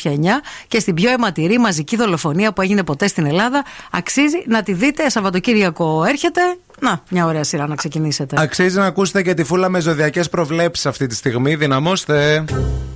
[0.69, 3.65] και στην πιο αιματηρή μαζική δολοφονία που έγινε ποτέ στην Ελλάδα.
[3.91, 5.09] Αξίζει να τη δείτε.
[5.09, 6.41] Σαββατοκύριακο έρχεται.
[6.81, 8.37] Να, μια ωραία σειρά να ξεκινήσετε.
[8.39, 11.55] Αξίζει να ακούσετε και τη φούλα με ζωδιακές προβλέψεις αυτή τη στιγμή.
[11.57, 12.45] Δυναμώστε.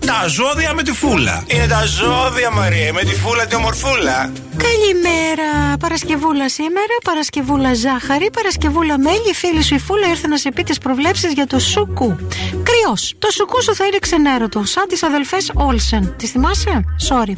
[0.08, 1.44] Τα ζώδια με τη φούλα.
[1.46, 4.32] Είναι τα ζώδια, Μαρία, με τη φούλα τη ομορφούλα.
[4.56, 9.32] Καλημέρα, Παρασκευούλα σήμερα, Παρασκευούλα ζάχαρη, Παρασκευούλα μέλι.
[9.34, 12.16] Φίλη σου η Φούλα ήρθε να σε πει τις προβλέψεις για το σουκού.
[12.62, 16.14] Κρυός, το σουκού σου θα είναι ξενέρωτο, σαν τις αδελφές Όλσεν.
[16.16, 17.34] Τις θυμάσαι; Sorry.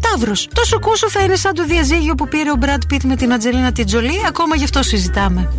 [0.00, 3.16] Ταύρος, το σουκού σου θα είναι σαν το διαζύγιο που πήρε ο Μπρατ Πίτ με
[3.16, 5.52] την Ατζελίνα Τιτζολή, ακόμα γι' αυτό συζητάμε.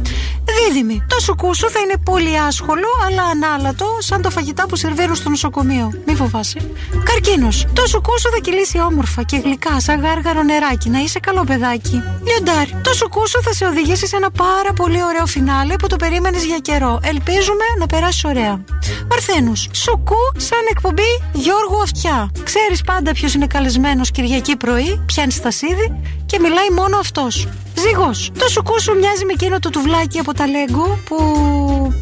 [0.46, 5.16] Δίδυμη, το σουκού σου θα είναι πολύ άσχολο, αλλά ανάλατο, σαν το φαγητά που σερβίρουν
[5.16, 5.92] στο νοσοκομείο.
[6.06, 6.55] Μη φοβάσαι.
[7.04, 10.90] Καρκίνος, το σουκού σου θα κυλήσει όμορφα και γλυκά, σαν γάργαρο νεράκι.
[10.90, 12.04] Να είσαι καλό παιδάκι.
[12.28, 15.96] Λιοντάρι, το σουκού σου θα σε οδηγήσει σε ένα πάρα πολύ ωραίο φινάλε που το
[15.96, 17.00] περίμενες για καιρό.
[17.04, 18.64] Ελπίζουμε να περάσεις ωραία.
[19.08, 22.32] Παρθένου, σουκού σαν εκπομπή Γιώργου Αυτιά.
[22.44, 27.48] Ξέρεις πάντα ποιος είναι καλεσμένος Κυριακή πρωί, πιάνεις στασίδι και μιλάει μόνο αυτός.
[27.78, 31.18] Ζυγός, το σουκού σου μοιάζει με εκείνο το τουβλάκι από τα Λέγκο που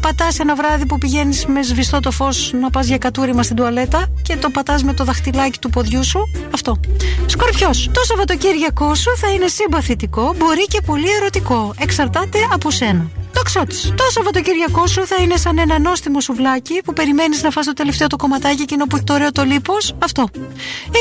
[0.00, 4.06] πατάς ένα βράδυ που πηγαίνεις με σβηστό το φως να πας για κατούριμα στην τουαλέτα
[4.22, 6.30] και το πατάς με το δαχτυλάκι του ποδιού σου.
[6.54, 6.80] Αυτό.
[7.26, 11.74] Σκορπιός, το Σαββατοκύριακό σου θα είναι συμπαθητικό, μπορεί και πολύ ερωτικό.
[11.78, 13.10] Εξαρτάται από σένα.
[13.34, 13.76] Τοξότη.
[13.94, 18.06] Το Σαββατοκύριακό σου θα είναι σαν ένα νόστιμο σουβλάκι που περιμένεις να φας το τελευταίο
[18.06, 19.94] το κομματάκι εκείνο που έχει το ωραίο το λίπος.
[19.98, 20.28] Αυτό.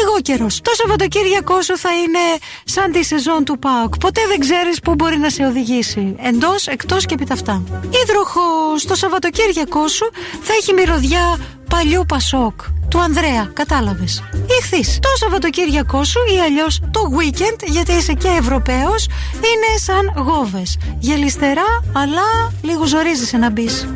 [0.03, 0.61] Εγώ καιρός.
[0.61, 2.19] Το Σαββατοκύριακό σου θα είναι
[2.63, 3.97] σαν τη σεζόν του ΠΑΟΚ.
[3.97, 6.15] Ποτέ δεν ξέρεις πού μπορεί να σε οδηγήσει.
[6.19, 7.63] Εντός, εκτός και επί τα αυτά.
[8.03, 8.75] Υδροχό.
[8.87, 10.11] Το Σαββατοκύριακό σου
[10.41, 11.39] θα έχει μυρωδιά
[11.69, 12.61] παλιού Πασόκ.
[12.89, 14.23] Του Ανδρέα, κατάλαβες.
[14.59, 14.99] Ηχθεί.
[14.99, 19.05] Το Σαββατοκύριακό σου ή αλλιώς το weekend, γιατί είσαι και Ευρωπαίος,
[19.35, 20.77] είναι σαν γόβες.
[20.99, 23.87] Γελιστερά, αλλά λίγο ζορίζεσαι να μπεις.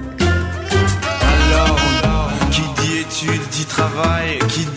[1.32, 1.78] Alors,
[2.54, 4.77] qui dit études dit travail, qui dit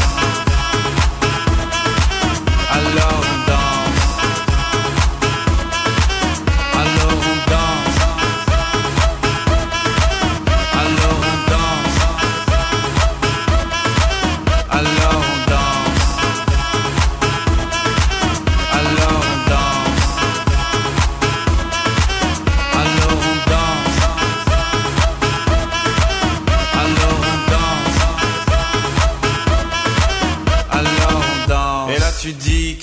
[2.95, 3.30] love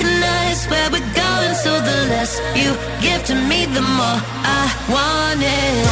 [0.00, 1.54] Recognize where we're going.
[1.54, 5.86] So the less you give to me, the more I want it.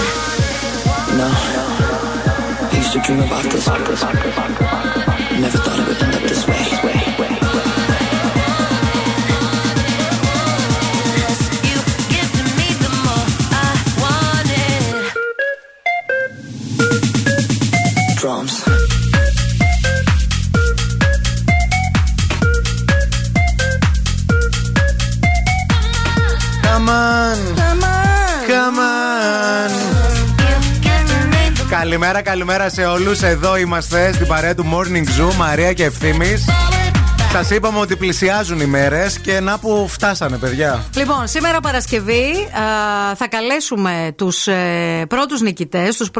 [1.16, 1.28] No.
[2.70, 3.66] I used to dream about this.
[5.40, 6.07] Never thought of it
[32.22, 33.22] Καλημέρα, καλημέρα σε όλους.
[33.22, 36.44] Εδώ είμαστε στην παρέα του Morning Zoo, Μαρία και Ευθύμης.
[37.32, 40.84] Σας είπαμε ότι πλησιάζουν οι μέρες και να που φτάσανε, παιδιά.
[40.96, 46.10] Λοιπόν, σήμερα Παρασκευή α, θα καλέσουμε τους ε, πρώτους νικητές,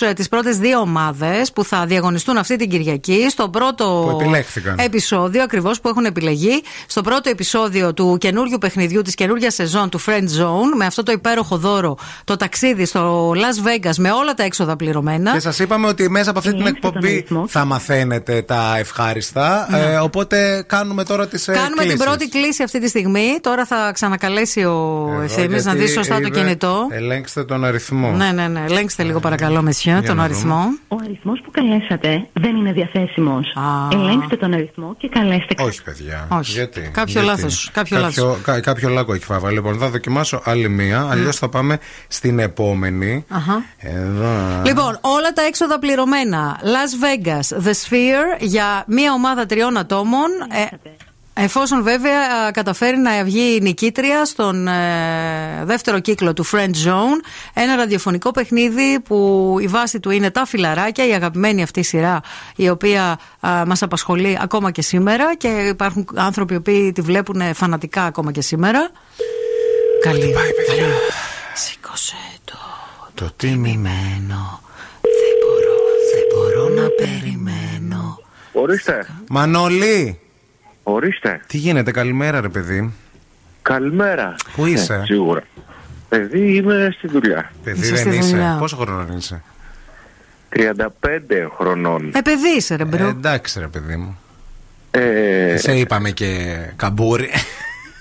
[0.00, 4.78] ε, τις πρώτες δύο ομάδες που θα διαγωνιστούν αυτή την Κυριακή στο πρώτο Που επιλέχθηκαν.
[4.78, 6.62] επεισόδιο ακριβώς που έχουν επιλεγεί.
[6.86, 11.12] Στο πρώτο επεισόδιο του καινούριου παιχνιδιού της καινούργιας σεζόν του Friend Zone με αυτό το
[11.12, 15.32] υπέροχο δώρο το ταξίδι στο Las Vegas με όλα τα έξοδα πληρωμένα.
[15.32, 17.44] Και σας είπαμε ότι μέσα από αυτή την Ελέγξτε τον εκπομπή αριθμό.
[17.48, 19.66] θα μαθαίνετε τα ευχάριστα.
[19.70, 19.78] Ναι.
[19.78, 23.38] Ε, οπότε κάνουμε τώρα τις Κάνουμε την πρώτη κλίση αυτή τη στιγμή.
[23.40, 26.86] Τώρα θα ξανακαλέσει ο ευθύνη να δει σωστά το κινητό.
[26.90, 28.10] Ελέγξτε τον αριθμό.
[28.10, 28.64] Ναι, ναι, ναι.
[28.68, 30.64] Ελέγξτε λίγο παρακαλώ, Μεσιά, τον να αριθμό.
[30.88, 33.56] Ο αριθμός που καλέσατε δεν είναι διαθέσιμος.
[33.92, 36.26] Ελέγξτε τον αριθμό και καλέστε Όχι, παιδιά.
[36.30, 36.50] Όχι.
[36.52, 38.38] Γιατί, Κάποιο γιατί; λάθος, κάποιο λάθος.
[38.42, 39.50] κα- κάποιο λάκκο έχει φάβα.
[39.50, 41.06] Λοιπόν, θα δοκιμάσω άλλη μία.
[41.10, 43.24] Αλλιώς θα πάμε στην επόμενη.
[43.28, 43.62] Αχα.
[43.78, 44.62] Εδώ.
[44.66, 46.60] Λοιπόν, όλα τα έξοδα πληρωμένα.
[46.62, 50.28] Las Vegas, The Sphere για μία ομάδα τριών ατόμων.
[50.50, 50.66] Ε,
[51.36, 57.20] Εφόσον βέβαια α, καταφέρει να βγει νικήτρια στον ε, δεύτερο κύκλο του Friend Zone,
[57.54, 62.20] ένα ραδιοφωνικό παιχνίδι που η βάση του είναι τα φιλαράκια, η αγαπημένη αυτή σειρά,
[62.56, 67.54] η οποία α, μας απασχολεί ακόμα και σήμερα και υπάρχουν άνθρωποι οι οποίοι τη βλέπουν
[67.54, 68.90] φανατικά ακόμα και σήμερα.
[70.02, 70.34] Καλή.
[70.66, 70.92] Καλή.
[71.54, 72.56] Σήκωσε το
[73.14, 73.90] Το τίμημα.
[76.96, 78.18] περιμένω.
[78.52, 79.06] Ορίστε.
[79.28, 80.18] Μανώλη.
[80.86, 81.40] Ορίστε.
[81.46, 82.92] Τι γίνεται, καλημέρα ρε παιδί.
[83.62, 84.34] Καλημέρα.
[84.56, 85.42] Πού είσαι; Ε, σίγουρα.
[86.08, 87.50] Παιδί είμαι στη δουλειά.
[87.64, 88.56] Παιδί Είσαι δεν στη είσαι; δουλειά.
[88.58, 89.42] Πόσο χρόνο είσαι;
[90.56, 90.60] 35
[91.56, 92.10] χρονών.
[92.14, 93.08] Ε, παιδί είσαι, ρε Ε, bro.
[93.08, 94.18] εντάξει ρε παιδί μου.
[94.90, 97.28] Ε, Σε είπαμε και καμπούρι.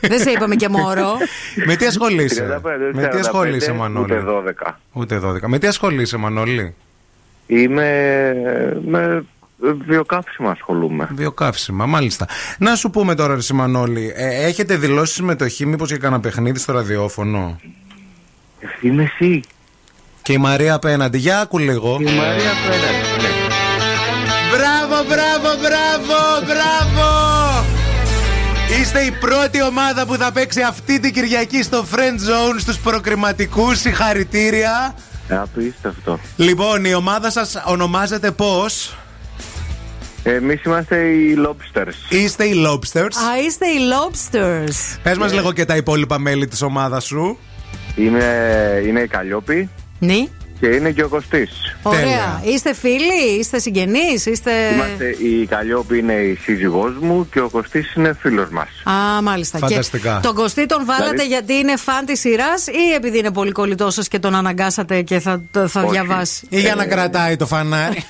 [0.01, 1.17] Δεν σε είπαμε και μωρό.
[1.67, 4.23] Με τι ασχολείσαι; 35, Με τι 45, ασχολείσαι, Μανώλη; Ούτε
[4.67, 4.71] 12.
[4.93, 5.39] Ούτε 12.
[5.47, 6.75] Με τι ασχολείσαι, Μανώλη;
[7.47, 8.33] Είμαι
[8.85, 9.25] με
[9.85, 11.07] βιοκαύσιμα ασχολούμαι.
[11.11, 12.27] Βιοκαύσιμα, μάλιστα.
[12.59, 16.73] Να σου πούμε τώρα, ρε Μανώλη, ε, έχετε δηλώσει συμμετοχή μήπως για κανένα παιχνίδι στο
[16.73, 17.59] ραδιόφωνο;
[18.81, 19.43] Είμαι εσύ.
[20.21, 21.17] Και η Μαρία απέναντι.
[21.17, 21.97] Για άκου λίγο.
[22.01, 23.21] Η Μαρία απέναντι.
[23.21, 23.29] ναι.
[24.51, 27.11] Μπράβο, μπράβο, μπράβο, μπράβο!
[28.81, 33.79] Είστε η πρώτη ομάδα που θα παίξει αυτή την Κυριακή στο Friend Zone στους προκριματικούς.
[33.79, 34.95] Συγχαρητήρια.
[35.27, 36.19] Ε, Απίστευτο.
[36.35, 38.97] Λοιπόν, η ομάδα σας ονομάζεται πώς;
[40.23, 41.93] Εμείς είμαστε οι Lobsters.
[42.09, 43.01] Είστε οι Lobsters.
[43.01, 44.97] Α, είστε οι lobsters.
[45.03, 47.37] Πες μας λίγο και τα υπόλοιπα μέλη της ομάδας σου.
[47.95, 48.25] Είναι,
[48.87, 49.69] είναι η Καλλιόπη
[49.99, 50.25] Ναι.
[50.59, 51.51] και είναι και ο Κωστής.
[51.81, 52.41] Ωραία.
[52.45, 54.51] Είστε φίλοι, είστε συγγενείς, είστε.
[54.73, 58.67] Είμαστε, η Καλλιόπη είναι η σύζυγός μου και ο Κωστής είναι φίλος μας.
[58.83, 59.57] Α, μάλιστα.
[59.57, 60.19] Φανταστικά.
[60.21, 63.51] Και τον Κωστή τον βάλατε Δηλαδή- γιατί είναι φαν της σειράς ή επειδή είναι πολύ
[63.51, 65.91] κολλητός σας και τον αναγκάσατε και θα, το- θα Όχι.
[65.91, 68.03] διαβάσει; Ή για να κρατάει το φανάρι.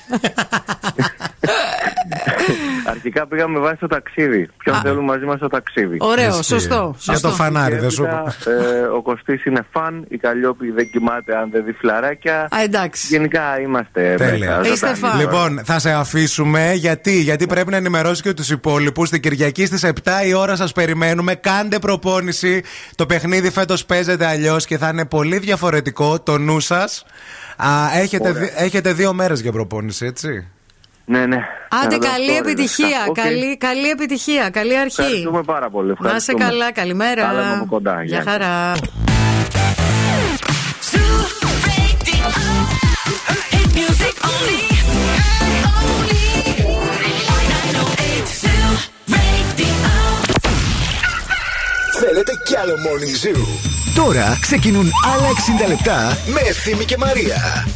[2.86, 4.48] Αρχικά πήγαμε βάσει στο ταξίδι.
[4.58, 5.96] Ποιον θέλουν μαζί μας στο ταξίδι.
[6.00, 6.42] Ωραίο, Ισχύει.
[6.44, 6.94] σωστό.
[6.98, 10.90] Για το φανάρι, Και δεν σου έπειτα, ε, ο Κωστής είναι φαν, η Καλλιόπη δεν
[10.90, 12.40] κοιμάται αν δεν δει φλαράκια.
[12.40, 13.06] Α, εντάξει.
[13.10, 14.56] Γενικά είμαστε Τέλεια.
[14.58, 14.98] μέσα, Είστε ζωντανοί.
[14.98, 15.20] φαν.
[15.20, 16.72] Λοιπόν, θα σε αφήσουμε.
[16.74, 19.10] Γιατί, γιατί πρέπει να ενημερώσει και τους υπόλοιπους.
[19.10, 21.34] Την Κυριακή στις 7 η ώρα σας περιμένουμε.
[21.34, 22.62] Κάντε προπόνηση.
[22.94, 27.04] Το παιχνίδι φέτος παίζεται αλλιώς και θα είναι πολύ διαφορετικό το νου σας.
[28.02, 28.40] Έχετε, Ωραία.
[28.42, 30.48] δι- έχετε δύο μέρες για προπόνηση, έτσι.
[31.06, 31.38] Ναι, ναι.
[31.84, 32.86] Άντε, Θα καλή δω επιτυχία.
[32.88, 33.04] τώρα.
[33.08, 33.14] Οκ.
[33.14, 34.50] Καλή, καλή επιτυχία.
[34.50, 35.00] Καλή αρχή.
[35.00, 35.86] Ευχαριστούμε πάρα πολύ.
[35.88, 36.44] Να είσαι Ευχαριστούμε.
[36.44, 37.22] καλά, καλημέρα.
[37.26, 38.02] Τα λέμε από κοντά.
[38.04, 38.30] Γεια Γεια.
[38.32, 38.72] χαρά.
[43.52, 44.62] Hit music only.
[45.90, 46.24] Only.
[47.30, 49.72] 908 Radio.
[52.00, 53.40] Θέλετε κι άλλο Morning Zoo;
[53.94, 55.28] Τώρα ξεκινούν άλλα
[55.64, 57.66] 60 λεπτά με Ευθύμη και Μαρία.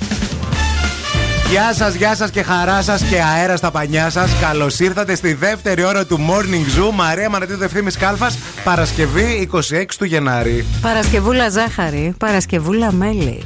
[1.50, 4.30] Γεια σας, γεια σας και χαρά σας και αέρα στα πανιά σας.
[4.40, 6.92] Καλώς ήρθατε στη δεύτερη ώρα του Morning Zoo.
[6.94, 10.64] Μαρία Μαρατίδου Ευθύμης Κάλφας, Παρασκευή 26 του Γενάρη.
[10.80, 13.42] Παρασκευούλα ζάχαρη, Παρασκευούλα μέλι.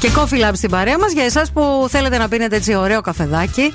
[0.00, 3.72] και coffee lab στην παρέα μας για εσάς που θέλετε να πίνετε έτσι ωραίο καφεδάκι.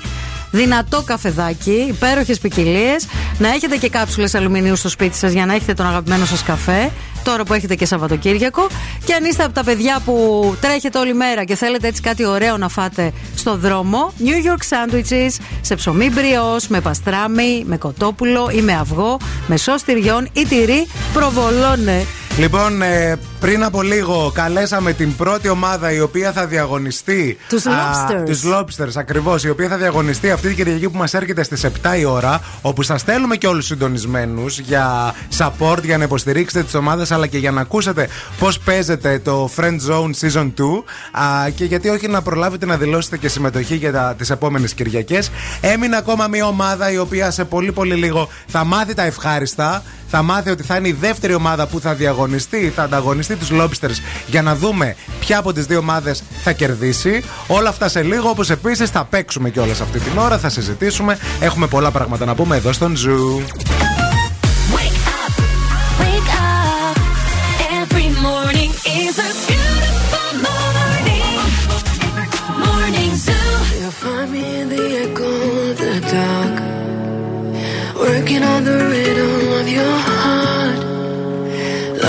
[0.50, 3.06] Δυνατό καφεδάκι, υπέροχες ποικιλίες.
[3.38, 6.90] Να έχετε και κάψουλες αλουμινίου στο σπίτι σας για να έχετε τον αγαπημένο σας καφέ.
[7.26, 8.66] Τώρα που έχετε και Σαββατοκύριακο.
[9.04, 12.56] Και αν είστε από τα παιδιά που τρέχετε όλη μέρα και θέλετε έτσι κάτι ωραίο
[12.56, 18.60] να φάτε στο δρόμο, New York sandwiches σε ψωμί μπριός, με παστράμι, με κοτόπουλο ή
[18.60, 22.06] με αυγό, με σως τυριών ή τυρί, προβολώνε.
[22.38, 27.38] Λοιπόν, ε, πριν από λίγο καλέσαμε την πρώτη ομάδα η οποία θα διαγωνιστεί.
[27.48, 28.24] Τους α, Lobsters.
[28.26, 29.44] Τους Lobsters, ακριβώς.
[29.44, 32.40] Η οποία θα διαγωνιστεί αυτή την Κυριακή που μας έρχεται στις 7 η ώρα.
[32.62, 37.38] Όπου σας στέλνουμε και όλους συντονισμένους για support, για να υποστηρίξετε τις ομάδες αλλά και
[37.38, 38.08] για να ακούσετε
[38.38, 40.84] πώς παίζεται το Friend Zone Season 2.
[41.12, 45.30] Α, και γιατί όχι να προλάβετε να δηλώσετε και συμμετοχή για τις επόμενες Κυριακές.
[45.60, 49.82] Έμεινε ακόμα μια ομάδα η οποία σε πολύ πολύ λίγο θα μάθει τα ευχάριστα.
[50.08, 53.98] Θα μάθει ότι θα είναι η δεύτερη ομάδα που θα διαγωνιστεί, θα ανταγωνιστεί τους Lobsters
[54.26, 57.24] για να δούμε ποια από τις δύο ομάδες θα κερδίσει.
[57.46, 61.18] Όλα αυτά σε λίγο, όπως επίσης θα παίξουμε κιόλας αυτή την ώρα, θα συζητήσουμε.
[61.40, 63.95] Έχουμε πολλά πράγματα να πούμε εδώ στον Zoo.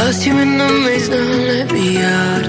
[0.07, 2.45] Lost you in the maze, now let me out.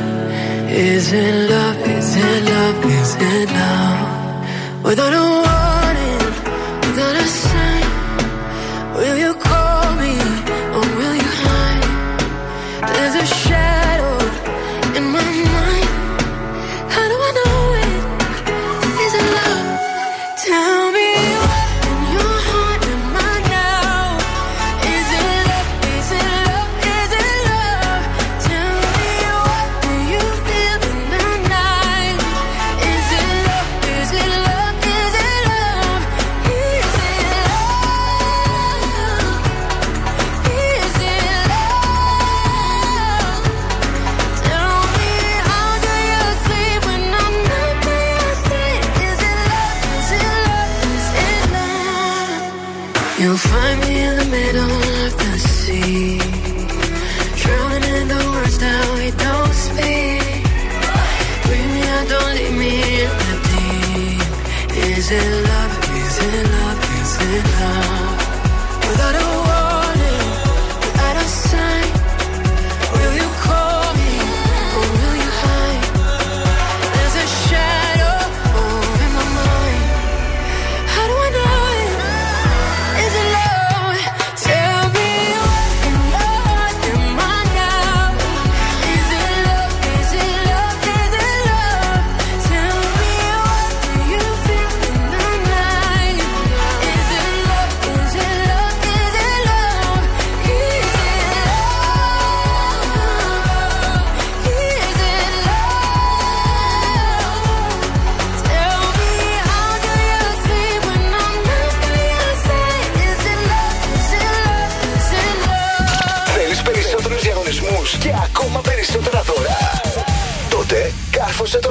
[0.71, 1.77] Is it love?
[1.89, 2.85] Is it love?
[2.85, 4.85] Is it love?
[4.85, 5.78] Without a warning,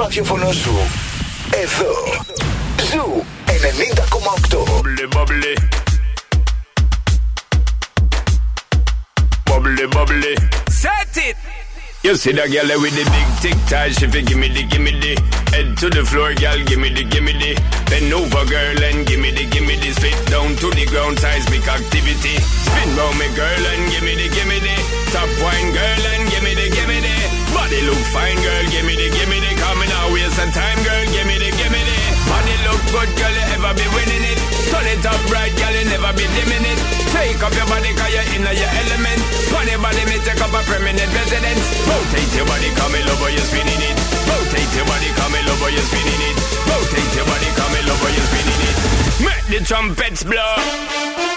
[0.07, 0.73] ραδιόφωνο σου.
[1.51, 1.95] Εδώ.
[2.91, 3.25] Ζου
[3.63, 4.65] 90,8.
[4.67, 5.55] Bubbly, bubbly.
[9.47, 10.35] Bubbly, bubbly.
[10.69, 11.37] Set it!
[12.03, 15.15] You see that girl with the big tic tac, she fi gimme the gimme the
[15.55, 17.55] Head to the floor, girl, gimme the gimme the
[17.87, 22.43] Bend over, girl, and gimme the gimme the Spit down to the ground, seismic activity
[22.43, 24.75] Spin round me, girl, and gimme the gimme the
[25.15, 27.15] Top wine, girl, and gimme the gimme the
[27.55, 29.36] Body look fine, girl, gimme the gimme
[30.38, 31.98] some time, girl, gimme the gimme the.
[32.30, 34.38] Body look good, girl, you ever be winning it.
[34.70, 36.80] Turn it up right, girl, you never be dimming it.
[37.10, 39.20] Take up your body, cause you're in your element.
[39.68, 41.66] Your body, me take up a permanent residence.
[41.90, 43.98] Rotate your body, come in love, you're spinning it.
[44.30, 46.38] Rotate your body, come in love, you're spinning it.
[46.70, 48.78] Rotate your body, come in love, you're spinning it.
[49.26, 51.37] Make the trumpets blow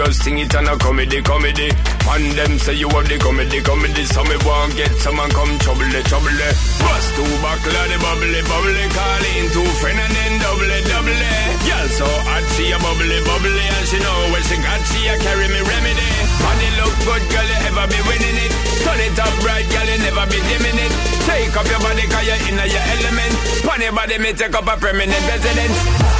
[0.00, 1.68] Serious thing, it and a comedy, comedy.
[2.08, 4.00] Man, them say you have the comedy, comedy.
[4.08, 6.40] So me want get someone come trouble, trouble.
[6.80, 8.84] Bust two buckle of the bubbly, bubbly.
[8.96, 11.20] Call in two friend and then double, double.
[11.68, 13.60] Girl so hot, she a bubbly, bubbly.
[13.60, 16.08] And she know when she got, she a carry me remedy.
[16.48, 18.52] Body look good, girl, you ever be winning it.
[18.80, 20.92] Turn it up right, girl, you never be dimming it.
[21.28, 23.32] Take up your body, cause you're in your element.
[23.84, 26.19] Your body, me take up a permanent residence.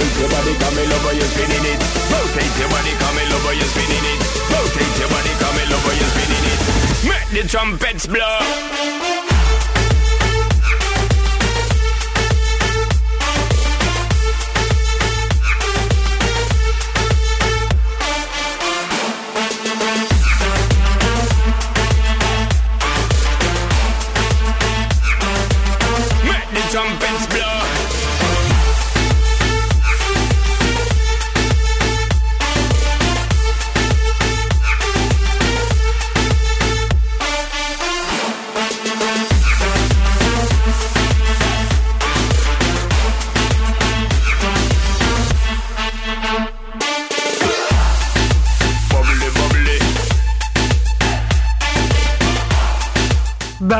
[0.00, 1.80] Rotate your body, come in over, you're spinning it.
[2.10, 4.20] Rotate your body, come in over, you're spinning it.
[4.48, 6.60] Rotate your body, come in over, you're spinning it.
[7.04, 9.29] Make the trumpets blow.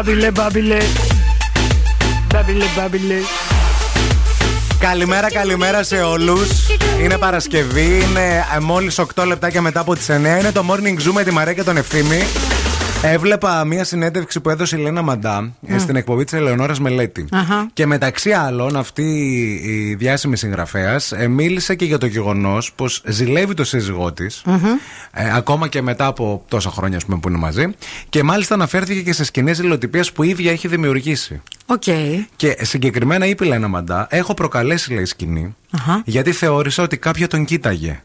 [0.03, 0.77] Μπάμπιλε, μπάμπιλε.
[2.33, 3.15] Μπάμπιλε, μπάμπιλε.
[4.79, 6.49] Καλημέρα, καλημέρα σε όλους.
[7.03, 10.13] Είναι Παρασκευή, είναι μόλις 8 λεπτάκια μετά από τις 9.
[10.39, 12.23] Είναι το morning zoom με τη Μαρία και τον Ευθύμη.
[13.03, 17.27] Έβλεπα μία συνέντευξη που έδωσε η Λένα Μαντά ε, στην εκπομπή της Ελεονόρας Μελέτη.
[17.33, 17.69] Αχα.
[17.73, 19.03] Και μεταξύ άλλων, αυτή
[19.65, 24.43] η διάσημη συγγραφέας μίλησε και για το γεγονός πως ζηλεύει το σύζυγό της,
[25.13, 27.75] ε, ακόμα και μετά από τόσα χρόνια ας πούμε, που είναι μαζί.
[28.09, 31.43] Και μάλιστα αναφέρθηκε και σε σκηνές ζηλοτυπίας που η ίδια έχει δημιουργήσει.
[31.67, 31.83] Οκ.
[32.37, 36.03] Και συγκεκριμένα είπε η Λένα Μαντά, έχω προκαλέσει λέει σκηνή, Αχα.
[36.05, 38.03] γιατί θεώρησα ότι κάποια τον κοίταγε.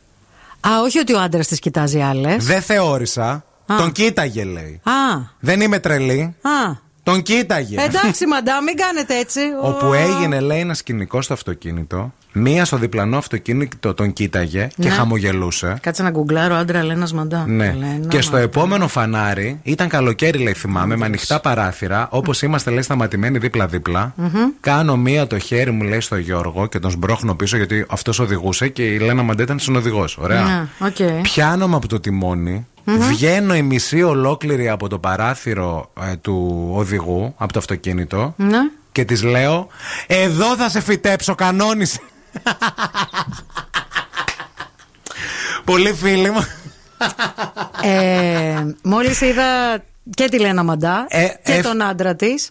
[0.68, 2.46] Α, όχι ότι ο άντρας της κοιτάζει άλλες.
[2.46, 3.44] Δεν θεώρησα.
[3.66, 3.76] Α.
[3.78, 4.82] Τον κοίταγε, λέει.
[4.84, 6.36] Α, Δεν είμαι τρελή.
[6.42, 6.84] α.
[7.04, 7.82] Τον κοίταγε.
[7.82, 9.40] Εντάξει, Μαντά, μην κάνετε έτσι.
[9.62, 9.94] Όπου Ω.
[9.94, 12.14] έγινε, λέει, ένα σκηνικό στο αυτοκίνητο.
[12.32, 14.90] Μία στο διπλανό αυτοκίνητο τον κοίταγε και Ναι.
[14.90, 15.78] χαμογελούσε.
[15.82, 17.46] Κάτσε να γκουγκλάρω άντρα Λένα Μαντά.
[17.48, 17.76] Ναι.
[17.80, 18.44] Λένα και στο Μαντά.
[18.44, 24.14] επόμενο φανάρι ήταν καλοκαίρι, λέει, θυμάμαι, με ανοιχτά παράθυρα, όπως είμαστε, λέει, σταματημένοι δίπλα-δίπλα.
[24.16, 24.30] Μμμ.
[24.60, 28.68] Κάνω μία το χέρι μου, λέει, στο Γιώργο και τον σμπρώχνω πίσω γιατί αυτός οδηγούσε
[28.68, 30.18] και η Λένα Μαντά ήταν συνοδηγός.
[30.18, 30.42] Ωραία.
[30.44, 31.22] Ναι, οκ.
[31.22, 32.68] Πιάνομαι από το τιμόνι.
[32.88, 33.00] Μμμ.
[33.08, 38.34] Βγαίνω η μισή ολόκληρη από το παράθυρο ε, του οδηγού, από το αυτοκίνητο.
[38.38, 38.58] Ναι.
[38.92, 39.68] Και της λέω:
[40.08, 42.00] Εδώ θα σε φυτέψω, κανόνισε.
[45.64, 46.46] Πολύ φίλοι μου.
[47.82, 49.44] Ε, Μόλις είδα
[50.10, 52.50] και τη Λένα Μαντά Ε, και ε, τον άντρα της.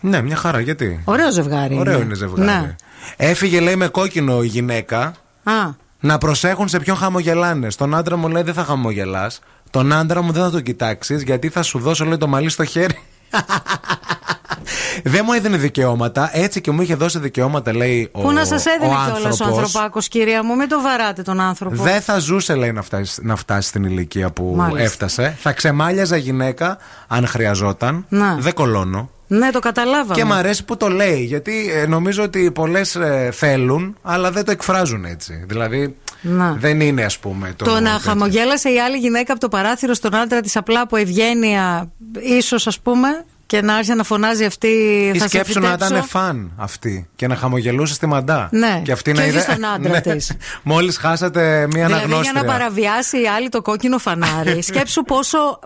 [0.00, 1.78] Ναι, μια χαρά, γιατί; Ωραίο ζευγάρι.
[1.78, 2.50] Ωραίο είναι ζευγάρι.
[2.50, 2.76] Ναι.
[3.16, 5.12] Έφυγε, λέει, με κόκκινο η γυναίκα.
[5.42, 5.52] Α,
[6.00, 7.70] Να προσέχουν σε ποιον χαμογελάνε.
[7.70, 9.40] Στον άντρα μου λέει δεν θα χαμογελάς.
[9.70, 12.64] Τον άντρα μου δεν θα τον κοιτάξεις γιατί θα σου δώσω λέει το μαλλί στο
[12.64, 12.98] χέρι.
[15.04, 16.30] δεν μου έδινε δικαιώματα.
[16.32, 19.44] Έτσι και μου είχε δώσει δικαιώματα, λέει ο Πού να σας έδινε ο κιόλας ο
[19.44, 19.56] άνθρωπος.
[19.64, 21.82] ανθρωπάκος, κυρία μου, μην το βαράτε τον άνθρωπο.
[21.82, 24.82] Δεν θα ζούσε, λέει, να φτάσει, να φτάσει στην ηλικία που Μάλιστα.
[24.82, 25.36] έφτασε.
[25.40, 28.04] Θα ξεμάλιαζα γυναίκα αν χρειαζόταν.
[28.08, 28.36] Να.
[28.38, 29.10] Δεν κολώνω.
[29.30, 30.14] Ναι, το καταλάβαμε.
[30.14, 32.96] Και μου αρέσει που το λέει, γιατί ε, νομίζω ότι πολλές
[33.32, 35.44] θέλουν, αλλά δεν το εκφράζουν έτσι.
[35.48, 36.56] Δηλαδή, Να.
[36.58, 37.52] δεν είναι, ας πούμε.
[37.56, 37.98] Το, Το να τέτοιο.
[37.98, 42.80] χαμογέλασε η άλλη γυναίκα από το παράθυρο στον άντρα της απλά από ευγένεια, ίσως ας
[42.80, 43.08] πούμε,
[43.46, 44.66] και να άρχισε να φωνάζει αυτή.
[45.14, 45.94] Ή θα σε σκέψου να φυτέψω.
[45.94, 48.48] ήταν φαν αυτή και να χαμογελούσε στη Μαντά.
[48.52, 48.80] Ναι.
[48.84, 49.40] Και αυτή Και να όχι είδε.
[49.40, 50.32] στον άντρα της.
[50.62, 52.42] Μόλις χάσατε μία Δηλαδή για αναγνώστρια.
[52.42, 54.62] να παραβιάσει η άλλη το κόκκινο φανάρι.
[54.68, 55.58] Σκέψου πόσο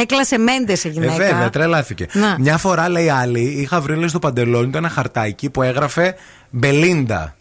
[0.00, 1.12] έκλασε μέντες η Ε, γυναίκα.
[1.14, 2.06] βέβαια, τρελάθηκε.
[2.12, 2.36] Να.
[2.38, 6.14] Μια φορά, λέει άλλη, είχα βρει λέει, στο παντελόνι του ένα χαρτάκι που έγραφε
[6.50, 7.34] Μπελίντα.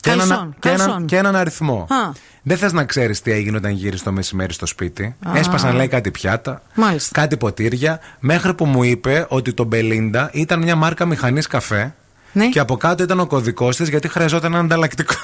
[0.00, 1.06] Και έναν, Καλσόν, και, έναν, καλσόν.
[1.06, 1.86] και έναν αριθμό.
[1.90, 2.12] Α.
[2.42, 5.14] Δεν θες να ξέρεις τι έγινε όταν γύρισε το μεσημέρι στο σπίτι.
[5.28, 5.38] Α.
[5.38, 7.20] Έσπασαν, λέει, κάτι πιάτα, Μάλιστα.
[7.20, 11.94] κάτι ποτήρια, μέχρι που μου είπε ότι το Μπελίντα ήταν μια μάρκα μηχανής καφέ.
[12.32, 12.48] Ναι.
[12.48, 15.14] Και από κάτω ήταν ο κωδικός της γιατί χρειαζόταν ένα ανταλλακτικό.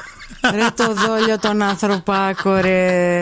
[0.54, 3.20] Ρε το δόλιο τον άνθρωπάκο, ρε.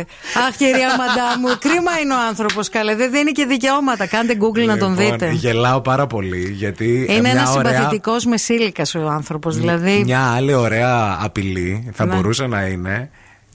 [0.48, 2.94] Αχ, κυρία Μαντά μου, κρίμα είναι ο άνθρωπος, καλέ.
[2.94, 4.06] Δεν δίνει και δικαιώματα.
[4.06, 5.30] Κάντε Google να τον Λοιπόν, δείτε.
[5.30, 7.06] Γελάω πάρα πολύ γιατί.
[7.08, 9.56] ε, Είναι μια ένας ωραία- συμπαθητικός μεσήλικα ο άνθρωπος.
[9.56, 10.02] Δηλαδή.
[10.04, 12.14] Μια άλλη ωραία απειλή θα Ναι.
[12.14, 13.10] μπορούσε να είναι.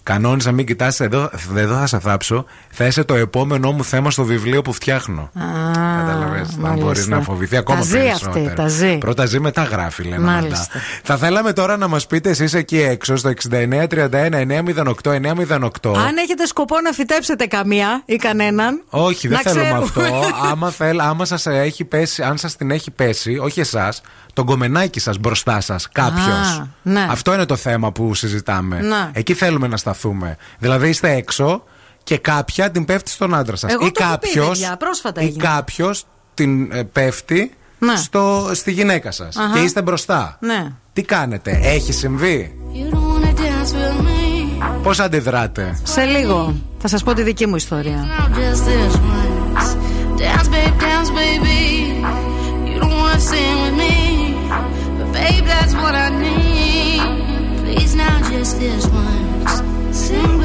[0.05, 2.45] Κανόνισα μην κοιτάς εδώ, εδώ θα σε θάψω.
[2.69, 5.29] Θα είσαι το επόμενό μου θέμα στο βιβλίο που φτιάχνω.
[5.97, 6.85] Καταλαβες, θα μάλιστα.
[6.85, 8.31] μπορείς να φοβηθεί ακόμα Τα ζει περισσότερο.
[8.43, 8.97] αυτή, τα ζει.
[8.97, 10.17] Πρώτα ζει, μετά γράφει, λένε.
[10.17, 10.31] Μαντά.
[10.31, 10.67] Μάλιστα.
[11.03, 15.97] Θα θέλαμε τώρα να μας πείτε εσείς εκεί έξω στο 6931-908-908.
[15.97, 18.81] Αν έχετε σκοπό να φυτέψετε καμία ή κανέναν.
[18.89, 20.17] Όχι, δεν να θέλουμε ξέρουμε.
[20.17, 20.29] αυτό.
[20.51, 24.01] άμα, θέλ, άμα σας έχει πέσει, αν σας την έχει πέσει, όχι εσάς,
[24.33, 26.57] τον κομμενάκι σας μπροστά σας, κάποιος.
[26.59, 27.07] Α, ναι.
[27.09, 28.79] Αυτό είναι το θέμα που συζητάμε.
[28.81, 29.09] Ναι.
[29.13, 29.93] Εκεί θέλουμε να σταθούμε.
[30.59, 31.63] Δηλαδή είστε έξω
[32.03, 33.71] και κάποια την πέφτει στον άντρα σας.
[33.73, 35.43] Εγώ Ή το έχω πει, κάποιο παιδιά, πρόσφατα ή έγινε.
[35.43, 37.95] κάποιος την ε, πέφτει Ναι.
[37.95, 39.35] στο, στη γυναίκα σας.
[39.37, 39.53] Αχα.
[39.53, 40.37] Και είστε μπροστά.
[40.41, 40.67] Ναι.
[40.93, 44.79] Τι κάνετε, έχει συμβεί, You don't wanna dance with me.
[44.83, 48.05] πώς αντιδράτε; Σε λίγο θα σας πω τη δική μου ιστορία.
[48.19, 49.75] Now just this once.
[50.21, 51.61] Dance, babe, dance, baby.
[52.69, 53.95] You don't wanna sing with me.
[54.97, 57.01] But babe, that's what I need.
[57.63, 59.24] Please now just this once.
[60.15, 60.44] Sing,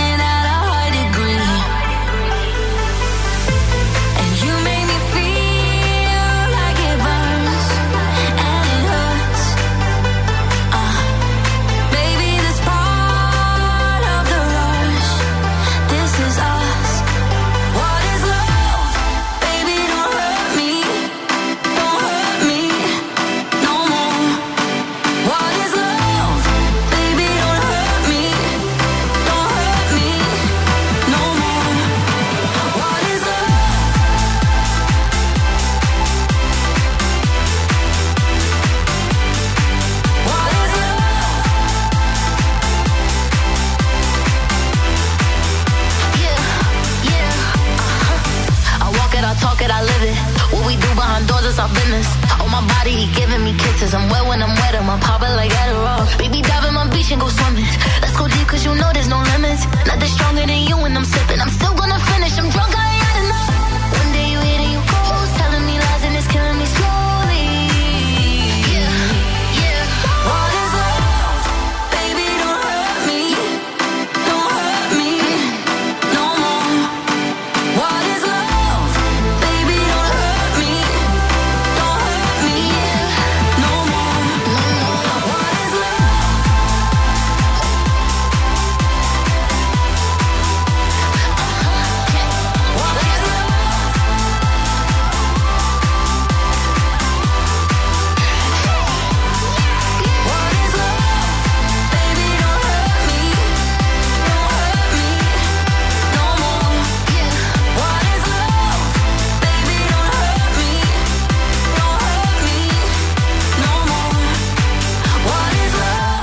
[53.81, 54.50] says I'm well when I'm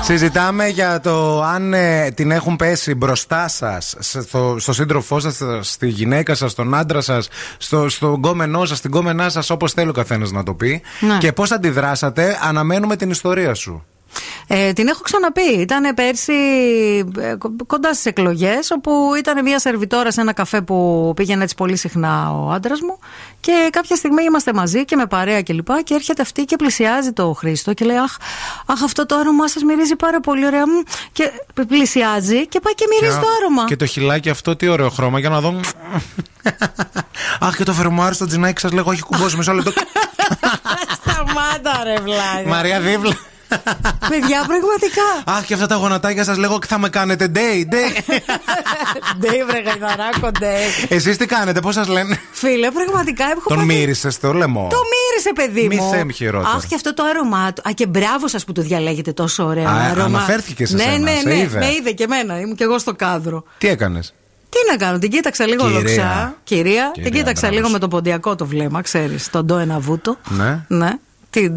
[0.08, 5.88] Συζητάμε για το αν ε, την έχουν πέσει μπροστά σας, στο, στο σύντροφό σας, στη
[5.88, 7.28] γυναίκα σας, στον άντρα σας,
[7.58, 10.82] στο, στον κόμενό σας, στην κόμενά σας, όπως θέλει ο καθένας να το πει.
[11.00, 11.18] Ναι.
[11.18, 13.84] Και πώς αντιδράσατε, αναμένουμε την ιστορία σου.
[14.46, 15.42] Ε, την έχω ξαναπεί.
[15.58, 16.32] Ήταν πέρσι
[17.18, 21.54] ε, κο- κοντά στις εκλογές, όπου ήταν μια σερβιτόρα σε ένα καφέ που πήγαινε έτσι
[21.54, 22.98] πολύ συχνά ο άντρας μου.
[23.40, 25.66] Και κάποια στιγμή είμαστε μαζί και με παρέα κλπ.
[25.66, 28.16] Και, και έρχεται αυτή και πλησιάζει το Χρήστο και λέει: Αχ,
[28.66, 30.66] αχ αυτό το άρωμά σας μυρίζει πάρα πολύ ωραία.
[30.66, 30.80] Μμ».
[31.12, 31.30] Και
[31.68, 33.64] πλησιάζει και πάει και μυρίζει Και- το άρωμα.
[33.64, 35.60] Και το χιλάκι αυτό, τι ωραίο χρώμα, για να δω.
[37.40, 39.70] Αχ, και το φερμουάρι στο τζινάκι σας λέγω, έχει κουμπώσει μισό λεπτό.
[41.00, 42.42] Σταμάτα, ρε βλάγα.
[42.48, 43.12] Μαρία δίπλα.
[44.08, 45.08] Παιδιά, πραγματικά.
[45.38, 48.14] Αχ, και αυτά τα γονατάκια σας λέγω, θα με κάνετε day, day.
[49.18, 50.66] Ντέι, βρε γαϊδαράκο, ντέι.
[50.88, 54.66] Εσείς τι κάνετε, πώς σας λένε; Φίλε, πραγματικά έχω Τον πάθει- μύρισες στο λαιμό.
[54.70, 55.90] Το μύρισε, παιδί Μη μου.
[55.90, 56.52] θέμ χειρότερο.
[56.56, 57.62] Αχ, και αυτό το άρωμά του.
[57.68, 60.04] Α, και μπράβο σας που το διαλέγετε τόσο ωραίο Α, άρωμα.
[60.18, 61.34] αναφέρθηκε σε ναι, σένα, ναι, σε ναι.
[61.36, 61.58] είδε.
[61.58, 62.40] Με είδε και εμένα.
[62.40, 63.44] Ήμουν και εγώ στο κάδρο.
[63.58, 64.14] Τι έκανες;
[64.48, 65.78] Τι να κάνω, την κοίταξα λίγο Κυρία.
[65.80, 66.36] λοξά.
[66.44, 67.72] Κυρία, την Κυρία, κοίταξα μπράβο λίγο σου.
[67.72, 69.30] με το ποντιακό το βλέμμα, ξέρεις.
[69.30, 70.16] Τον ντό ένα βούτο.
[70.28, 70.64] Ναι.
[70.68, 70.90] Ναι.
[71.30, 71.52] Την.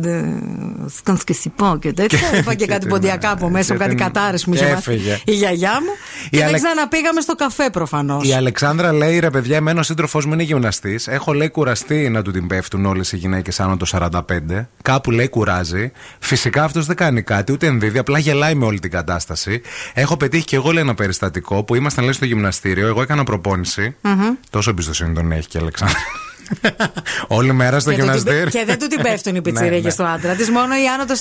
[0.97, 2.19] Σκάνς και σιπώ και τέτοια.
[2.31, 4.59] Και- Είπα και και κάτι την- ποντιακά από μέσα, και κάτι την- κατάρε μου και
[4.63, 5.09] είχε έφυγε.
[5.09, 5.89] μάθει η γιαγιά μου.
[6.25, 8.27] Η Και δεν Αλεκ- ξαναπήγαμε στο καφέ προφανώς.
[8.27, 11.07] Η Αλεξάνδρα λέει ρε παιδιά, εμένα ο σύντροφός μου είναι γυμναστής.
[11.07, 14.69] Έχω λέει κουραστεί να του την πέφτουν όλες οι γυναίκες άνω το 45.
[14.81, 15.91] Κάπου λέει κουράζει.
[16.19, 19.61] Φυσικά αυτός δεν κάνει κάτι, ούτε ενδίδει, απλά γελάει με όλη την κατάσταση.
[19.93, 22.87] Έχω πετύχει και εγώ λέει ένα περιστατικό που ήμασταν λέει στο γυμναστήριο.
[22.87, 23.95] Εγώ έκανα προπόνηση.
[24.01, 24.21] Μμμ.
[24.49, 25.97] Τόσο εμπιστοσύνη τον έχει και η Αλεξάνδρα.
[27.27, 28.49] Όλη μέρα στο Και, του την- γυμναστήριο.
[28.49, 29.89] και δεν του την πέφτουν οι Ναι, πιτσιρίκες ναι.
[29.89, 31.13] στο άντρα της, μόνο οι άνω το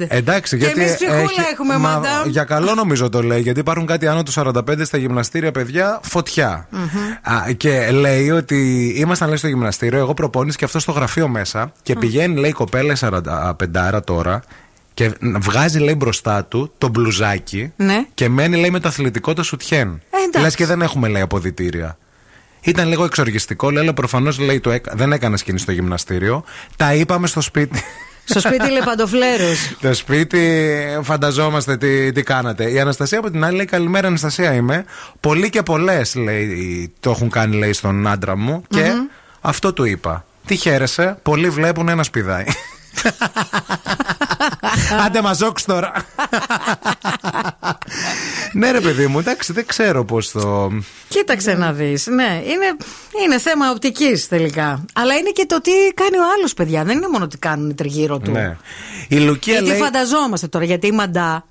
[0.00, 0.06] 45.
[0.08, 0.80] Εντάξει, και γιατί.
[0.80, 2.28] εμείς ψυχούλα έχει- έχουμε, μα- μαντάμ.
[2.28, 6.68] Για καλό νομίζω το λέει, γιατί υπάρχουν κάτι άνω του 45 στα γυμναστήρια, παιδιά, φωτιά.
[7.22, 11.72] Α, και λέει ότι ήμασταν λέει στο γυμναστήριο, εγώ προπόνηση και αυτό στο γραφείο μέσα
[11.82, 14.42] και πηγαίνει λέει η κοπέλα 45 τώρα
[14.94, 18.04] και βγάζει λέει μπροστά του το μπλουζάκι Ναι.
[18.14, 19.88] και μένει λέει με το αθλητικό το σουτιέν.
[20.10, 20.40] Ε, εντάξει.
[20.40, 21.96] Λες και δεν έχουμε λέει αποδητήρια.
[22.60, 26.44] Ήταν λίγο εξοργιστικό, λέει, αλλά προφανώς λέει το έκα- δεν έκανε σκηνή στο γυμναστήριο.
[26.76, 27.82] Τα είπαμε στο σπίτι.
[28.24, 29.52] Στο σπίτι λέει παντοφλέρου.
[29.82, 30.68] Το σπίτι,
[31.02, 32.70] φανταζόμαστε τι, τι κάνατε.
[32.70, 34.84] Η Αναστασία από την άλλη λέει: Καλημέρα, Αναστασία είμαι.
[35.20, 39.06] Πολλοί και πολλές λέει το έχουν κάνει λέει στον άντρα μου και Μμμ.
[39.40, 40.24] αυτό του είπα.
[40.46, 42.44] Τι χαίρεσαι, πολλοί βλέπουν ένα σπιδάει.
[45.06, 45.92] Άντε μαζόξ τώρα.
[48.52, 50.70] ναι, ρε παιδί μου, εντάξει, δεν ξέρω πώς το.
[51.08, 52.06] Κοίταξε να δεις.
[52.06, 52.76] Ναι, είναι,
[53.24, 54.84] είναι θέμα οπτικής τελικά.
[54.92, 56.84] Αλλά είναι και το τι κάνει ο άλλος, παιδιά.
[56.84, 58.30] Δεν είναι μόνο τι κάνουν οι τριγύρω του.
[58.30, 58.56] Ναι.
[59.08, 59.78] Η Λουκία Ή τι λέει.
[59.78, 61.44] φανταζόμαστε τώρα, γιατί η μαντά.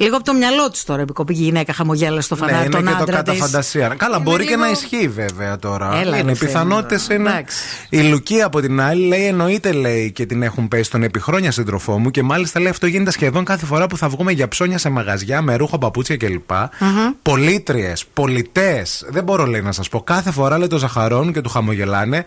[0.00, 2.84] Λίγο από το μυαλό της τώρα επικοπή η γυναίκα χαμογέλα στο Ναι, φανάρι είναι τον
[2.84, 3.40] και το άντρα κατά της.
[3.40, 3.88] φαντασία.
[3.88, 5.96] Καλά, Είναι μπορεί και λίγο- να ισχύει βέβαια τώρα.
[6.00, 7.30] Έλα, είναι, οι ρε, πιθανότητες Θέμη, είναι.
[7.30, 7.56] εντάξει.
[7.90, 11.98] Η Λουκία από την άλλη λέει: Εννοείται λέει και την έχουν πέσει τον επιχρόνια σύντροφό
[11.98, 14.88] μου και μάλιστα λέει αυτό γίνεται σχεδόν κάθε φορά που θα βγούμε για ψώνια σε
[14.88, 16.50] μαγαζιά με ρούχο, παπούτσια κλπ.
[16.78, 17.10] Μμμ.
[17.22, 19.04] Πολίτριε, πολιτές.
[19.08, 20.00] Δεν μπορώ λέει να σας πω.
[20.02, 22.24] Κάθε φορά λέει το ζαχαρώνουν και του χαμογελάνε.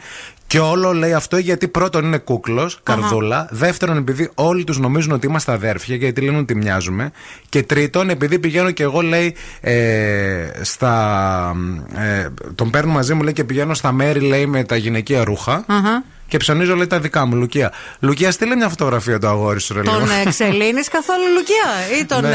[0.51, 3.47] Και όλο λέει αυτό γιατί πρώτον είναι κούκλος, καρδούλα.
[3.51, 7.11] Δεύτερον, επειδή όλοι τους νομίζουν ότι είμαστε αδέρφια, γιατί λένε ότι μοιάζουμε.
[7.49, 11.55] Και τρίτον, επειδή πηγαίνω και εγώ, λέει, ε, στα.
[11.95, 15.63] Ε, τον παίρνω μαζί μου, λέει, και πηγαίνω στα μέρη, λέει, με τα γυναικεία ρούχα.
[15.67, 16.03] Αχα.
[16.27, 17.71] Και ψωνίζω, λέει, τα δικά μου, Λουκία.
[17.99, 20.13] Λουκία, στείλε μια φωτογραφία το αγόρι σου, ρε, Τον λίγο.
[20.25, 22.21] εξελίνει καθόλου Λουκιά ή τον.
[22.21, 22.29] Ναι.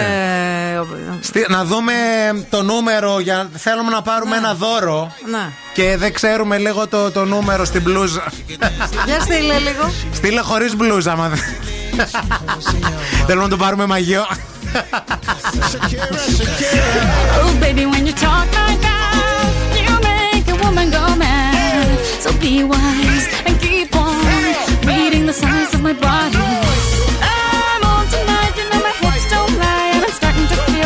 [0.80, 1.92] Ε, Στείλ- να δούμε
[2.50, 5.12] το νούμερο για θέλουμε να πάρουμε ένα δώρο.
[5.30, 5.48] Ναι.
[5.74, 8.24] Και δεν ξέρουμε λίγο το, το νούμερο στην μπλούζα.
[9.06, 9.92] Για στείλε λίγο.
[10.12, 11.38] Στείλε χωρίς μπλούζα, άμα δεν.
[13.26, 14.26] Θέλουμε να το πάρουμε μαγειό.
[17.40, 19.52] Oh, baby, when you talk like that,
[19.86, 21.98] you make a woman go mad.
[22.22, 24.16] So be wise and keep on
[24.90, 26.65] reading the signs of my body.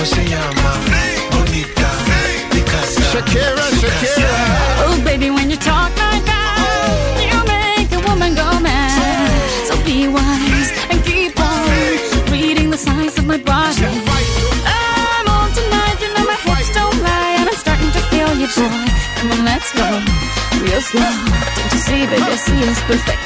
[0.00, 0.70] Como se llama?
[1.30, 1.90] Bonita.
[2.50, 3.02] Picasa.
[3.12, 4.32] Shakira, Shakira.
[4.86, 9.28] Oh, baby, when you talk like that, you make a woman go mad.
[9.68, 13.84] So be wise and keep on reading the signs of my body.
[14.64, 18.48] I'm on tonight, you know my hips don't lie, and I'm starting to feel you,
[18.56, 18.72] boy.
[19.20, 19.84] Come on, let's go
[20.64, 21.12] real slow.
[21.12, 23.20] Don't you see, baby, I see it's perfect.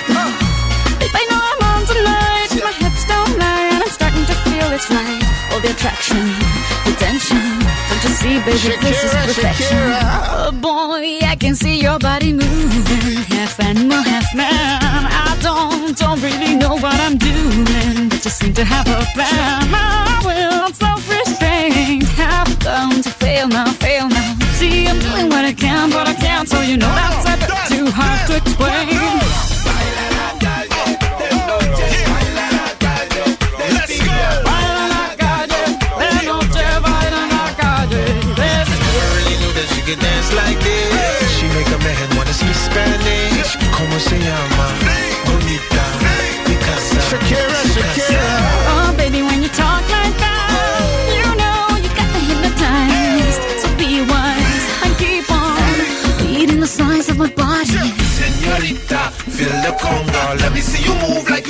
[0.98, 4.72] Babe, I know I'm on tonight, my hips don't lie, and I'm starting to feel
[4.74, 5.33] it's right.
[5.52, 6.18] All the attraction,
[6.84, 7.38] the tension.
[7.88, 9.76] Don't you see, baby, this is perfection.
[9.76, 10.02] Shakira.
[10.32, 14.48] Oh boy, I can see your body moving, half animal, half man.
[14.50, 19.70] I don't, don't really know what I'm doing, but you seem to have a plan.
[19.70, 24.34] My will, self-restraint, have come to fail now, fail now.
[24.58, 27.50] See, I'm doing what I can, but I can't, so you know that's a bit
[27.68, 29.43] too hard to explain.
[39.86, 41.38] Really knew she could dance like this.
[41.38, 43.56] She make a man wanna speak Spanish.
[43.72, 44.66] Como se llama?
[45.26, 45.84] Bonita.
[46.44, 47.00] Picasa.
[47.10, 48.22] Shakira, Shakira.
[48.68, 50.40] Oh, baby, when you talk like that,
[51.16, 53.42] you know you got me hypnotized.
[53.60, 57.92] So be wise and keep on reading the signs of my body.
[58.16, 60.40] Señorita, feel the conga.
[60.40, 61.43] Let me see you move like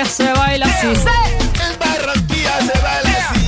[0.00, 0.86] Barranquilla se baila así.
[0.86, 3.40] En Barranquilla se baila así.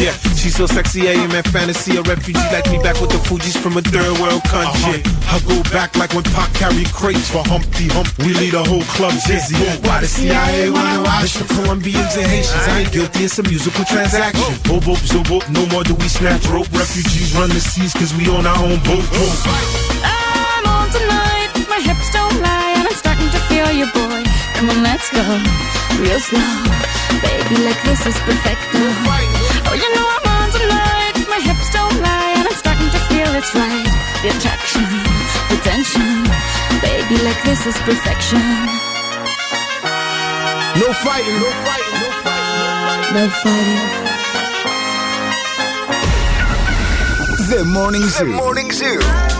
[0.00, 1.96] Yeah, she's so sexy, I am in fantasy.
[1.98, 5.02] A refugee like me back with the Fuji's from a third world country.
[5.04, 5.36] Uh-huh.
[5.36, 8.08] I go back like when Pac carried crates for Humpty Hump.
[8.18, 9.54] We lead a whole club dizzy.
[9.86, 12.66] Why the CIA wanna watch the Colombians and Haitians?
[12.66, 14.42] I ain't guilty, it's a musical transaction.
[14.66, 16.72] Oh, boop, so boop, no more do we snatch rope.
[16.72, 20.19] Refugees run the seas cause we own our own boat.
[23.70, 24.22] Starting to feel you, boy.
[24.54, 25.22] Come on, let's go
[26.02, 26.64] real slow,
[27.22, 27.56] baby.
[27.64, 28.60] Like this is perfect.
[29.66, 33.34] Oh, you know I'm on tonight, my hips don't lie, and I'm starting to feel
[33.34, 33.86] it's right.
[34.22, 34.84] The attraction,
[35.50, 36.24] the tension,
[36.82, 37.22] baby.
[37.22, 38.42] Like this is perfection.
[40.80, 43.14] No fighting, no fighting, no fighting.
[43.14, 44.08] No fighting.
[47.50, 48.26] The Morning Zoo.
[48.26, 49.39] The Morning Zoo.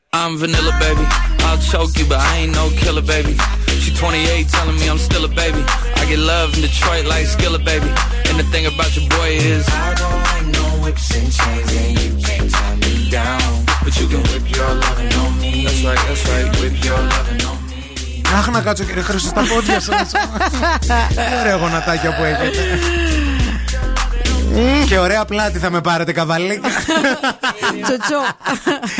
[0.12, 1.04] I'm vanilla, baby.
[1.46, 3.34] I'll choke you, but I ain't no killer, baby.
[3.82, 5.62] She 28, telling me I'm still a baby.
[6.00, 7.90] I get love in Detroit like Skilla, baby.
[8.28, 11.92] And the thing about your boy is, I don't like no whips and chains, and
[12.02, 13.66] you can't tie me down.
[13.84, 15.64] But you can whip your lovin' on me.
[15.64, 16.48] That's right, that's right.
[16.60, 18.22] Whip your lovin' on me.
[18.34, 19.94] Αχ, να κάτσω κύριε Χρήστο στα πόδια σα.
[21.40, 22.78] Ωραία γονατάκια που έχετε.
[24.87, 26.69] Και ωραία πλάτη θα με πάρετε καβαλίκα.
[27.83, 28.21] Τσοτσό.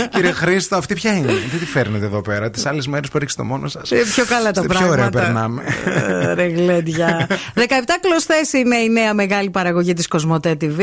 [0.10, 3.44] Κύριε Χρήστο, αυτή ποια είναι; Τι τη φέρνετε εδώ πέρα, τις άλλες μέρες που ρίξετε
[3.44, 4.92] μόνος σας; Ε, Πιο καλά τα Πιο πράγματα.
[4.92, 5.64] ωραία περνάμε.
[5.86, 7.28] Ε, Ρε γλέντια.
[7.56, 7.62] 17
[8.02, 10.80] κλωστές είναι η νέα μεγάλη παραγωγή της Κοσμοτέ TV.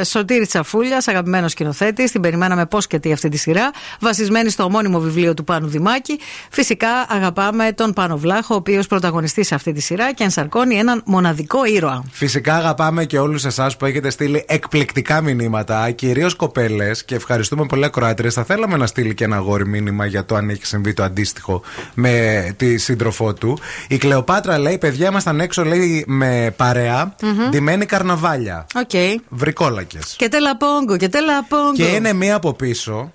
[0.00, 2.10] Ε, Σωτήρης Τσαφούλιας, αγαπημένος σκηνοθέτης.
[2.10, 3.70] Την περιμέναμε πώς και τι αυτή τη σειρά.
[4.00, 6.18] Βασισμένη στο ομώνυμο βιβλίο του Πάνου Δημάκη.
[6.50, 11.02] Φυσικά αγαπάμε τον Πάνο Βλάχο, ο οποίος πρωταγωνιστεί σε αυτή τη σειρά και ενσαρκώνει έναν
[11.06, 12.04] μοναδικό ήρωα.
[12.10, 17.84] Φυσικά αγαπάμε και όλους εσάς που έχετε στείλει εκπληκτικά μηνύματα, κυρίως κοπέλες, και ευχαριστούμε πολύ
[17.84, 18.34] ακροάτριες.
[18.34, 21.62] Θα θέλαμε να στείλει και ένα αγόρι μήνυμα για το αν έχει συμβεί το αντίστοιχο
[21.94, 23.58] με τη σύντροφό του.
[23.88, 27.48] Η Κλεοπάτρα λέει: Παιδιά, ήμασταν έξω, λέει, με παρέα, Μμμ.
[27.50, 28.66] ντυμένη καρναβάλια.
[28.74, 29.20] Οκ.
[29.28, 30.14] Βρικόλακες.
[30.18, 31.72] Και τέλα πόγκο, και τέλα πόγκο.
[31.72, 33.12] Και είναι μία από πίσω.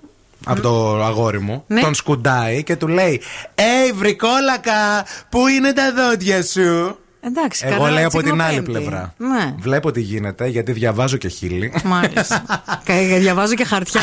[0.48, 1.80] Από το αγόρι μου, Ναι.
[1.80, 3.20] τον σκουντάει και του λέει:
[3.54, 8.70] Ει, βρικόλακα, πού είναι τα δόντια σου; Εντάξει, Εγώ καλά, λέω από την άλλη τσιγνοπέμπτη.
[8.88, 9.14] πλευρά.
[9.16, 9.54] Ναι.
[9.58, 11.72] Βλέπω τι γίνεται, γιατί διαβάζω και χείλη.
[11.84, 12.44] Μάλιστα.
[12.84, 14.00] Κα- Διαβάζω και χαρτιά.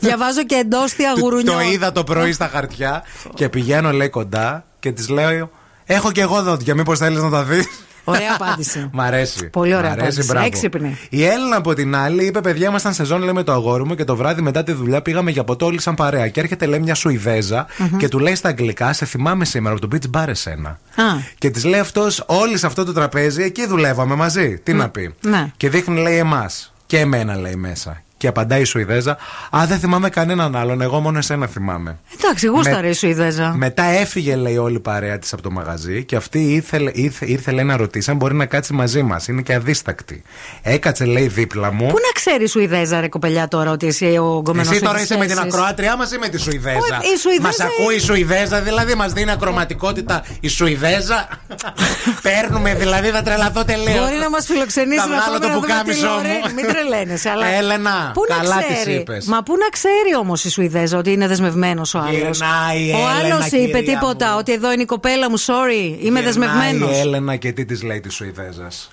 [0.00, 1.54] Διαβάζω και εντόστια γουρουνιών.
[1.56, 3.02] Το είδα το πρωί στα χαρτιά
[3.34, 5.50] και πηγαίνω, λέει κοντά και της λέω:
[5.84, 7.66] Έχω και εγώ δόντια, μήπως θέλεις να τα δεις;
[8.10, 8.88] Ωραία απάντηση.
[8.92, 9.48] Μ' αρέσει.
[9.48, 10.26] Πολύ ωραία Μ' αρέσει, απάντηση.
[10.32, 10.46] μπράβο.
[10.46, 10.98] Έξυπνη.
[11.10, 14.04] Η Έλληνα από την άλλη είπε: Παιδιά, ήμασταν σεζόν λέει, με το αγόρι μου και
[14.04, 16.28] το βράδυ μετά τη δουλειά πήγαμε για ποτό όλοι σαν παρέα.
[16.28, 17.96] Και έρχεται λέει μια Σουηδέζα Μμμ.
[17.96, 20.68] και του λέει στα αγγλικά: Σε θυμάμαι σήμερα από το beach bar εσένα.
[20.68, 21.02] Α,
[21.38, 24.58] Και της λέει αυτός: Όλοι σε αυτό το τραπέζι εκεί δουλεύαμε μαζί.
[24.62, 25.14] Τι να πει.
[25.20, 25.52] ναι.
[25.56, 26.72] Και δείχνει λέει εμάς.
[26.86, 28.02] Και εμένα λέει μέσα.
[28.20, 29.16] Και απαντάει η Σουηδέζα:
[29.50, 30.80] Α, δεν θυμάμαι κανέναν άλλον.
[30.80, 31.98] Εγώ μόνο εσένα θυμάμαι.
[32.18, 33.54] Εντάξει, γούσταρε η Σουηδέζα.
[33.56, 37.50] Μετά έφυγε, λέει, όλη η παρέα της από το μαγαζί και αυτή ήθελε, ήρθε, ήρθε
[37.50, 39.28] λέει, να ρωτήσει αν μπορεί να κάτσει μαζί μας.
[39.28, 40.22] Είναι και αδίστακτη.
[40.62, 41.86] Έκατσε, λέει, δίπλα μου.
[41.86, 45.16] Πού να ξέρει η Σουηδέζα, ρε κοπελιά, τώρα ότι εσύ ο γκομενό Εσύ τώρα είσαι
[45.16, 48.94] με την ακροάτριά μας ή με τη Σουηδέζα; η Σουηδέζα Μας ακούει η Σουηδέζα, δηλαδή
[48.94, 51.28] μας δίνει ακροματικότητα η Σουηδέζα;
[52.26, 53.98] Παίρνουμε, δηλαδή θα τρελαθώ τελείως.
[53.98, 56.14] Μπορεί να μας φιλοξενήσει Θα να βγάλω πάμε το να δούμε τη πουκάμισό μου.
[56.14, 56.54] Λορέν.
[56.54, 57.28] Μην τρελαίνεσαι.
[57.30, 57.46] Αλλά...
[57.46, 59.26] Έλενα, πού να καλά της ξέρει; είπες.
[59.26, 62.96] Μα πού να ξέρει όμως η Σουηδέζα ότι είναι δεσμευμένος ο άλλος; Γυρνάει η Ο
[63.18, 66.90] Έλενα, άλλος είπε κυρία τίποτα, ότι εδώ είναι η κοπέλα μου, sorry, είμαι δεσμευμένο.
[66.90, 68.88] Η Έλενα και τι της λέει της Σουηδέζας.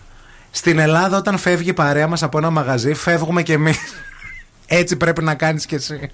[0.52, 3.78] Στην Ελλάδα, όταν φεύγει η παρέα μας από ένα μαγαζί, φεύγουμε κι εμείς.
[4.68, 6.10] Έτσι πρέπει να κάνεις κι εσύ.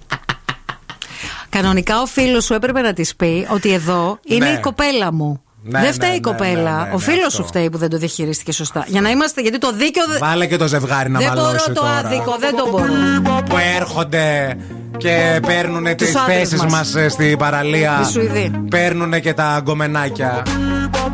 [1.49, 4.51] Κανονικά ο φίλος σου έπρεπε να της πει ότι εδώ είναι Ναι.
[4.51, 5.42] η κοπέλα μου.
[5.65, 6.53] Ναι, δεν ναι, φταίει η ναι, κοπέλα.
[6.77, 7.35] ναι, ναι, ο ναι, φίλος αυτό.
[7.41, 8.83] σου φταίει που δεν το διαχειρίστηκε σωστά.
[8.87, 10.17] Για να είμαστε, γιατί το δίκαιο δεν.
[10.19, 11.91] Βάλε και το ζευγάρι να δεν μπορώ μαλώσει το τώρα.
[11.97, 13.41] άδικο, δεν το μπορώ.
[13.49, 14.57] Που έρχονται
[14.97, 16.71] και παίρνουν τις Τους άντρες θέσεις μας.
[16.93, 17.99] μας στην παραλία.
[18.01, 18.51] Οι Σουηδοί.
[18.69, 20.41] Παίρνουν και τα γκομενάκια.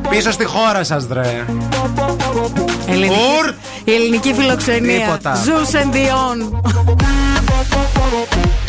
[0.10, 1.46] Πίσω στη χώρα σας, δρε.
[2.88, 3.54] Ελληνική, Ουρ!
[3.84, 5.06] η ελληνική φιλοξενία.
[5.06, 5.36] Τίποτα.
[5.36, 6.62] Ζους Σεντιόν.
[8.68, 8.69] Yo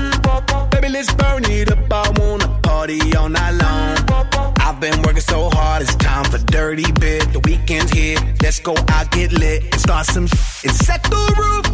[9.81, 11.70] start some sh- and set the roof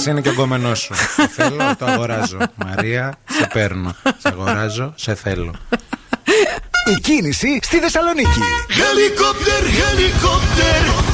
[0.00, 0.94] Κι ας είναι και ο γκόμενό σου.
[1.16, 2.38] Το θέλω, το αγοράζω.
[2.54, 3.96] Μαρία, σε παίρνω.
[4.02, 5.54] Σε αγοράζω, σε θέλω.
[6.96, 8.40] Η κίνηση στη Θεσσαλονίκη.
[8.68, 11.04] Helicopter, helicopter.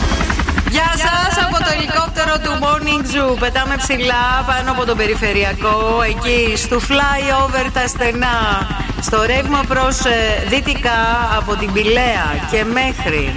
[0.71, 3.37] Γεια σας από το ελικόπτερο του Morning Zoo.
[3.39, 8.69] Πετάμε ψηλά πάνω από τον περιφερειακό, εκεί στο flyover τα στενά.
[9.01, 9.99] Στο ρεύμα προς
[10.49, 13.33] δυτικά από την Πηλαία και μέχρι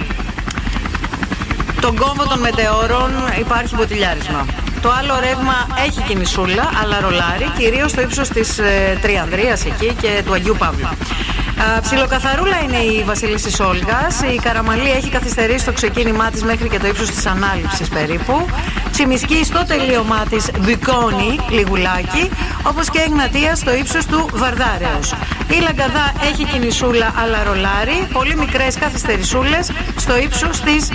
[1.80, 4.59] τον κόμβο των μετεώρων υπάρχει μποτιλιάρισμα.
[4.82, 10.22] Το άλλο ρεύμα έχει κινησούλα, αλλά ρολάρι, κυρίως στο ύψος της ε, Τριανδρίας εκεί και
[10.24, 10.86] του Αγίου Παύλου.
[10.86, 14.20] Α, Ψιλοκαθαρούλα είναι η Βασιλίση Όλγας.
[14.34, 18.46] Η Καραμαλή έχει καθυστερήσει το ξεκίνημά της μέχρι και το ύψος της ανάληψης περίπου.
[18.90, 22.30] Τσιμισκή στο τελείωμά της Μπικόνι, λιγουλάκι.
[22.62, 25.14] Όπως και Εγνατία στο ύψος του Βαρδάρεως.
[25.48, 28.08] Η Λαγκαδά έχει κινησούλα αλλά ρολάρι.
[28.12, 30.88] Πολύ μικρές καθυστερησούλες στο ύψος της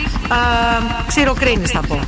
[1.07, 1.99] Ξηροκρίνης, θα πω.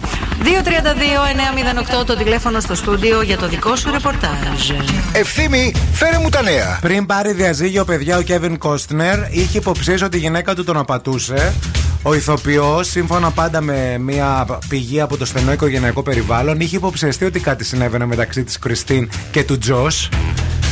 [0.44, 4.70] 232-908 το τηλέφωνο στο στούντιο για το δικό σου ρεπορτάζ.
[5.12, 6.78] Ευθύμη, φέρε μου τα νέα.
[6.82, 11.54] Πριν πάρει διαζύγιο, παιδιά, ο Κέβιν Κόστνερ είχε υποψίες ότι η γυναίκα του τον απατούσε.
[12.02, 17.40] Ο ηθοποιός, σύμφωνα πάντα με μια πηγή από το στενό οικογενειακό περιβάλλον, είχε υποψιαστεί ότι
[17.40, 20.10] κάτι συνέβαινε μεταξύ της Κριστίν και του Τζος.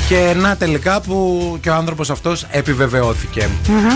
[0.07, 3.49] Και να τελικά που και ο άνθρωπος αυτός επιβεβαιώθηκε.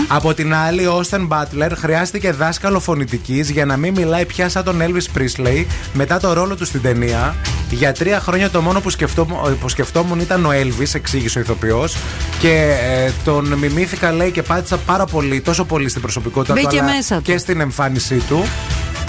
[0.08, 4.64] Από την άλλη, ο Όστεν Μπάτλερ χρειάστηκε δάσκαλο φωνητικής για να μην μιλάει πια σαν
[4.64, 7.34] τον Elvis Presley μετά το ρόλο του στην ταινία.
[7.70, 11.96] Για τρία χρόνια το μόνο που σκεφτόμουν, που σκεφτόμουν ήταν ο Elvis, εξήγησε ο ηθοποιός.
[12.38, 16.80] Και ε, τον μιμήθηκα, λέει, και πάτησα πάρα πολύ, τόσο πολύ στην προσωπικότητα του, Μπήκε
[16.80, 17.22] αλλά μέσα του.
[17.22, 18.44] και στην εμφάνισή του.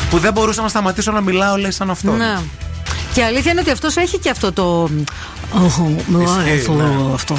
[0.09, 2.17] Που δεν μπορούσα να σταματήσω να μιλάω, λέει, σαν αυτόν.
[2.17, 2.37] Ναι.
[3.13, 4.89] Και η αλήθεια είναι ότι αυτός έχει και αυτό το.
[5.63, 5.77] Οχ,
[6.07, 6.73] μιλάει Ισχύει, αυτό.
[6.73, 7.13] ναι.
[7.13, 7.37] αυτό.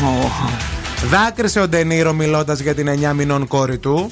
[1.11, 4.11] Δάκρυσε ο Ντενίρο μιλώντας για την 9 μηνών κόρη του.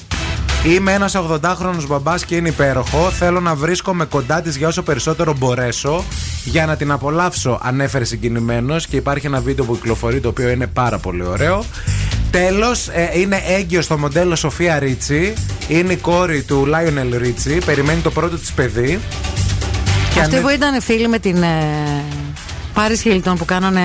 [0.65, 3.09] Είμαι ένας 80χρονο μπαμπάς και είναι υπέροχο.
[3.11, 6.03] Θέλω να βρίσκομαι κοντά της για όσο περισσότερο μπορέσω
[6.43, 8.87] για να την απολαύσω, ανέφερε συγκινημένος.
[8.87, 11.63] Και υπάρχει ένα βίντεο που κυκλοφορεί το οποίο είναι πάρα πολύ ωραίο.
[12.31, 15.33] Τέλος, είναι έγκυος στο μοντέλο Σοφία Ρίτσι.
[15.67, 17.57] Είναι η κόρη του Λάιονελ Ρίτσι.
[17.65, 18.99] Περιμένει το πρώτο της παιδί.
[20.13, 22.03] Και Αυτοί ανε- που ήταν φίλοι με την ε,
[22.73, 23.81] Πάρη Χίλτον που κάνανε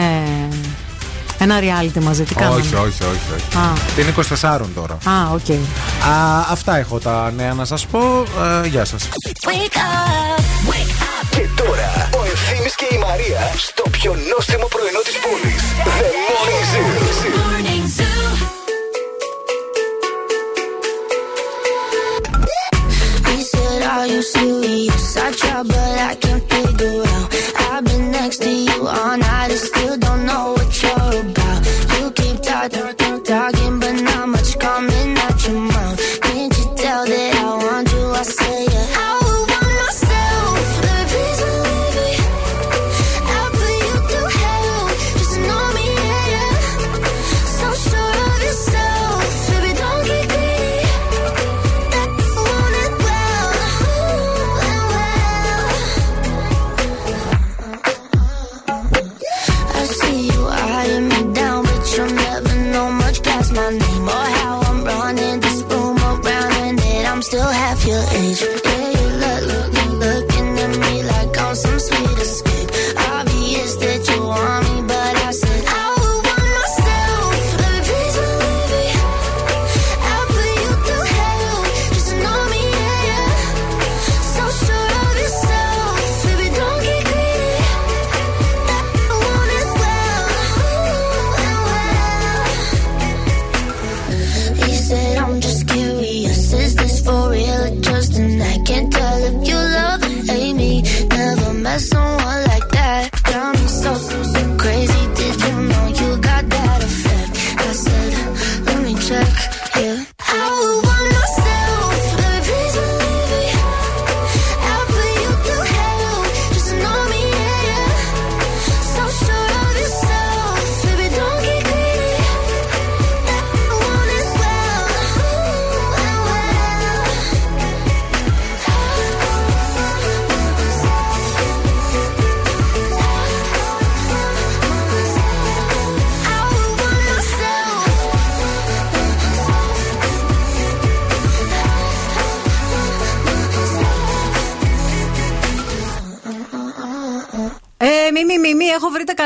[1.39, 2.23] ένα reality μαζί.
[2.23, 3.09] Τι κάνανε; όχι, όχι, όχι.
[3.37, 3.57] όχι.
[3.57, 3.73] Α.
[4.01, 4.15] Είναι
[4.61, 4.95] 24 τώρα.
[4.95, 5.51] Α, οκ.
[6.11, 8.25] Α, αυτά έχω τα νέα να σας πω.
[8.65, 9.09] Ε, γεια σας.
[11.31, 15.63] Και τώρα ο Ευθύμης και η Μαρία στο πιο νόστιμο πρωινό της πόλης.
[15.99, 16.09] The
[17.37, 18.17] Morning Zoo.
[23.29, 24.23] He said, Are you
[24.91, 25.17] serious?
[25.17, 27.35] I try, but I can't figure out.
[27.71, 29.99] I've been next to you all night and still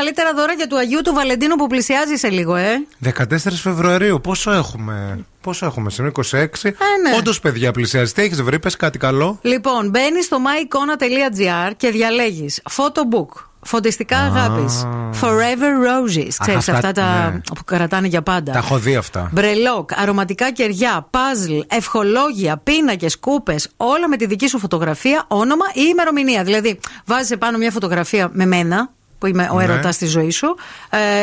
[0.01, 2.85] καλύτερα δώρα για του Αγίου του Βαλεντίνου που πλησιάζει σε λίγο, ε.
[3.05, 5.25] 14 Φεβρουαρίου, πόσο έχουμε.
[5.41, 6.45] Πόσο έχουμε σήμερα, 26.
[6.63, 7.15] ναι.
[7.17, 8.13] Όντως, παιδιά, πλησιάζει.
[8.13, 9.39] Τι έχεις βρει, πες κάτι καλό.
[9.41, 14.85] Λοιπόν, μπαίνεις στο myicona.gr και διαλέγεις photobook, Φωτιστικά αγάπης.
[15.21, 16.33] Forever Roses.
[16.39, 17.39] Ξέρεις αυτά, αυτά, τα ναι.
[17.55, 18.51] που κρατάνε για πάντα.
[18.51, 19.29] Τα έχω δει αυτά.
[19.31, 25.81] Μπρελόκ, αρωματικά κεριά, παζλ, ευχολόγια, πίνακες, κούπες, όλα με τη δική σου φωτογραφία, όνομα ή
[25.89, 26.43] ημερομηνία.
[26.43, 28.89] Δηλαδή, βάζεις επάνω μια φωτογραφία με μένα,
[29.21, 29.63] που είμαι ο Ναι.
[29.63, 30.55] έρωτας στη ζωή σου,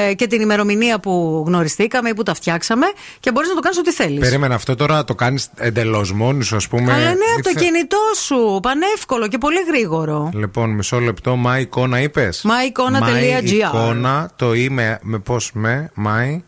[0.09, 2.87] ε, και την ημερομηνία που γνωριστήκαμε ή που τα φτιάξαμε
[3.21, 4.19] και μπορείς να το κάνεις ό,τι θέλεις.
[4.21, 6.93] Περίμενα αυτό τώρα το κάνεις εντελώς μόνη σου, ας πούμε.
[6.93, 8.59] Αλλά ναι, από το Ήρθε- κινητό σου.
[8.63, 10.31] Πανεύκολο και πολύ γρήγορο.
[10.35, 11.39] Λοιπόν, μισό λεπτό.
[11.47, 13.45] My εικόνα είπες; myeikona.gr.
[13.45, 15.91] εικόνα, το είμαι με πώς με.
[16.07, 16.41] My.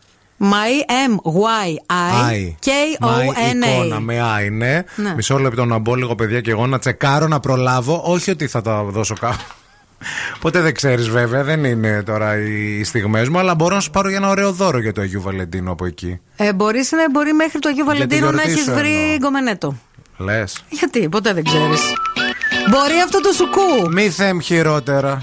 [0.43, 0.73] My
[1.09, 2.55] M Y I I.
[2.65, 2.69] K
[3.05, 3.99] O My N εικόνα A.
[3.99, 4.83] με I, ναι.
[4.95, 5.13] Ναι.
[5.15, 8.01] Μισό λεπτό να μπω λίγο, παιδιά, και εγώ να τσεκάρω, να προλάβω.
[8.05, 9.43] Όχι ότι θα τα δώσω κάπου.
[10.39, 14.07] Ποτέ δεν ξέρεις, βέβαια, δεν είναι τώρα οι στιγμές μου, αλλά μπορώ να σου πάρω
[14.09, 16.19] για ένα ωραίο δώρο για το Αγίου Βαλεντίνου από εκεί.
[16.35, 18.93] Ε, μπορείς να μπορεί μέχρι το Αγίου Για τη Βαλεντίνου να γιορτή έχεις σου βρει
[19.03, 19.17] εννοώ.
[19.17, 19.75] γκομενέτο.
[20.17, 20.63] Λες.
[20.69, 21.81] Γιατί, ποτέ δεν ξέρεις.
[22.69, 23.91] Μπορεί αυτό το σουκού.
[23.91, 25.21] Μη θέμ χειρότερα.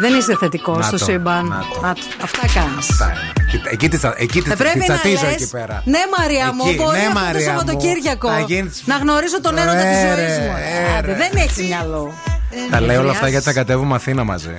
[0.00, 1.46] Δεν είσαι θετικός Να στο το, σύμπαν.
[1.46, 1.80] να το.
[1.80, 2.00] Να το.
[2.22, 2.88] Αυτά κάνεις.
[3.52, 5.82] Εκεί- Εκεί τη εκεί τη Θα πρέπει να τσατίζω λες, εκεί πέρα.
[5.84, 7.58] Ναι, Μαρία μου, Εκεί, μπορεί ναι, αυτό το Μαρία μου.
[7.58, 10.56] Σαββατοκύριακο Θα γίνεις- να γνωρίσω τον έρωτα της Ε, ζωής ρε, μου.
[10.56, 11.16] ε, Άντε, ρε.
[11.16, 12.14] δεν έχει μυαλό.
[12.70, 13.28] Τα λέω όλα αυτά χρειάζεσαι.
[13.30, 14.56] γιατί θα κατέβουμε Αθήνα μαζί.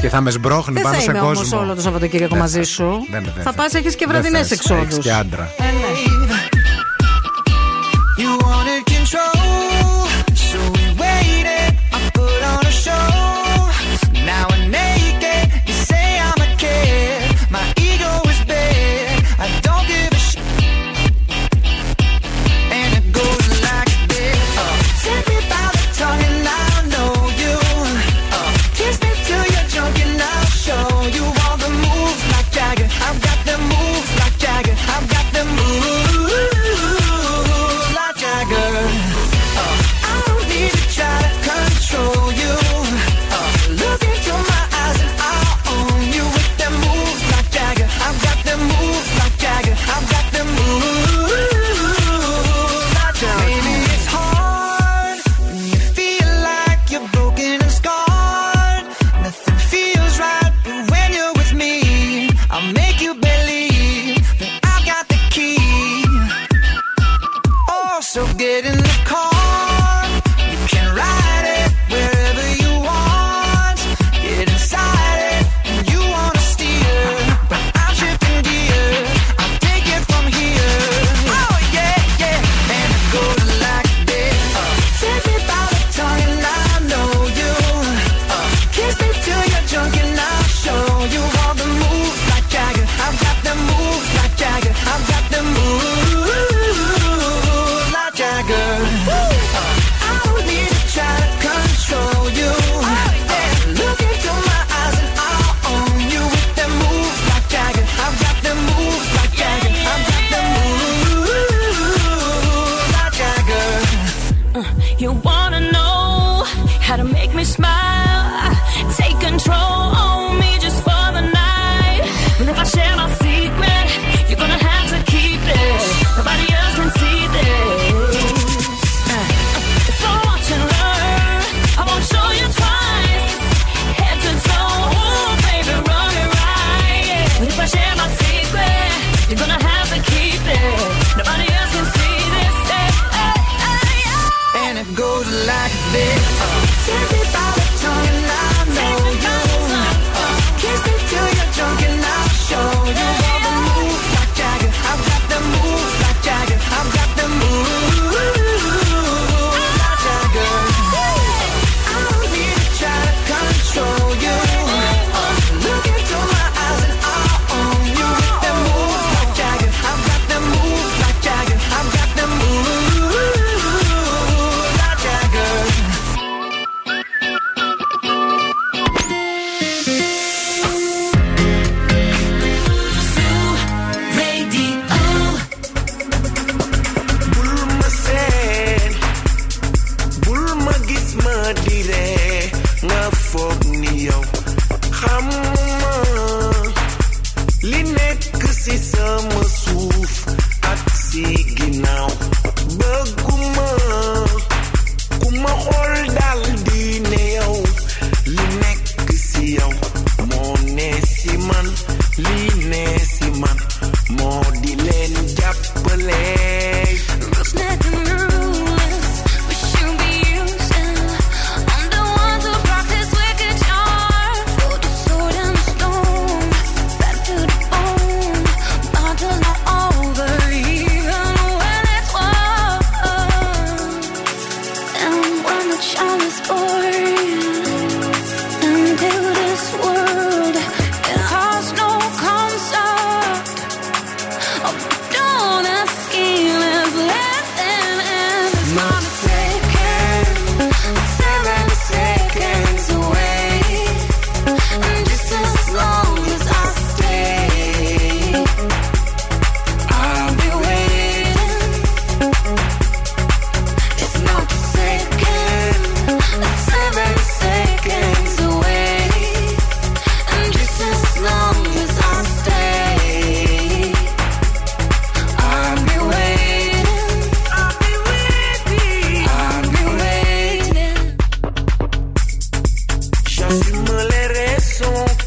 [0.00, 1.56] Και θα με σμπρώχνει Δεν πάνω θα σε είμαι κόσμο.
[1.56, 3.06] όμω όλο το Σαββατοκύριακο Δεν μαζί θα- σου.
[3.10, 3.52] δεν- δεν Θα θα.
[3.52, 4.80] πας, έχεις και Δεν βραδινές θες, εξόδου.
[4.82, 5.50] έχεις και άντρα.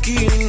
[0.04, 0.43] aquí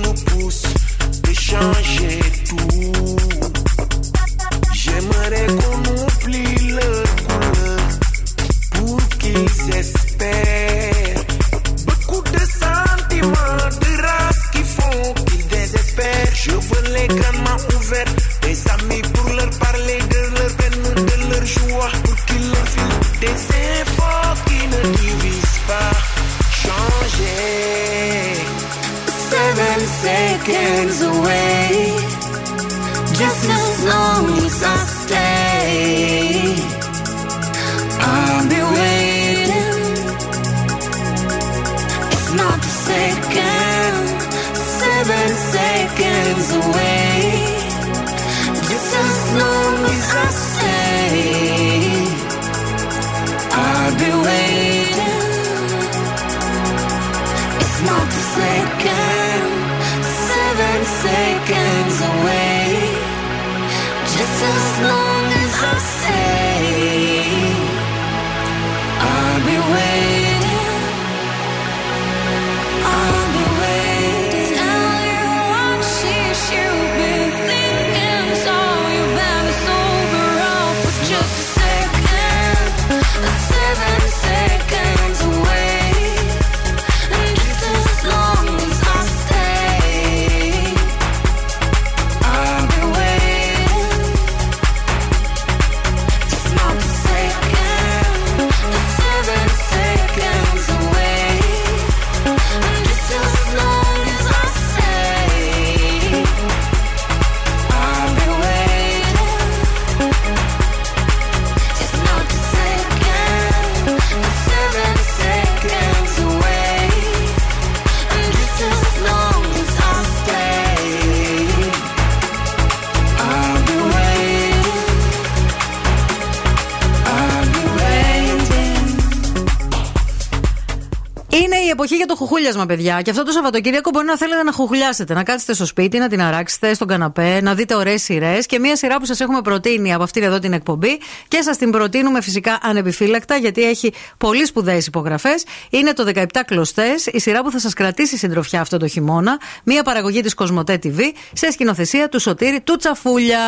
[132.55, 133.03] για το χουχούλιασμα, παιδιά.
[133.03, 135.15] Και αυτό το Σαββατοκύριακο μπορεί να θέλετε να χουχουλιάσετε.
[135.15, 138.47] Να κάτσετε στο σπίτι, να την αράξετε στον καναπέ, να δείτε ωραίες σειρές.
[138.47, 141.71] Και μία σειρά που σας έχουμε προτείνει από αυτήν εδώ την εκπομπή και σας την
[141.71, 145.45] προτείνουμε φυσικά ανεπιφύλακτα, γιατί έχει πολύ σπουδαίες υπογραφές.
[145.71, 149.39] Είναι το 17 κλωστές, η σειρά που θα σας κρατήσει συντροφιά αυτό το χειμώνα.
[149.65, 151.01] Μία παραγωγή της Κοσμοτέ TV
[151.33, 153.41] σε σκηνοθεσία του Σωτήρη του Τσαφούλια.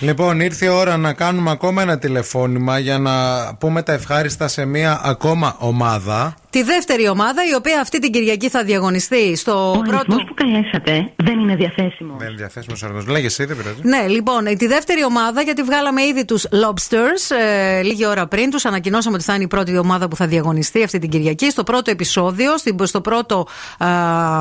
[0.00, 3.14] Λοιπόν, ήρθε η ώρα να κάνουμε ακόμα ένα τηλεφώνημα για να
[3.54, 6.34] πούμε τα ευχάριστα σε μία ακόμα ομάδα.
[6.56, 9.96] Τη δεύτερη ομάδα, η οποία αυτή την Κυριακή θα διαγωνιστεί στο Ο πρώτο.
[9.96, 12.16] αριθμός που καλέσατε δεν είναι διαθέσιμος.
[12.18, 13.12] Δεν είναι διαθέσιμος αριθμό.
[13.12, 13.78] Λέγε εσύ, δεν πειράζει.
[13.82, 17.36] Ναι, λοιπόν, ε, τη δεύτερη ομάδα, γιατί βγάλαμε ήδη τους Lobsters
[17.78, 18.50] ε, λίγη ώρα πριν.
[18.50, 21.50] Τους ανακοινώσαμε ότι θα είναι η πρώτη ομάδα που θα διαγωνιστεί αυτή την Κυριακή.
[21.50, 23.46] Στο πρώτο επεισόδιο, στην- στο πρώτο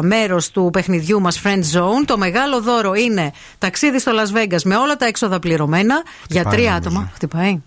[0.01, 2.03] μέρος του παιχνιδιού μας Friend Zone.
[2.05, 6.69] Το μεγάλο δώρο είναι ταξίδι στο Las Vegas με όλα τα έξοδα πληρωμένα για τρία
[6.71, 6.75] νομίζω.
[6.77, 7.11] άτομα.
[7.13, 7.61] Χτυπάει.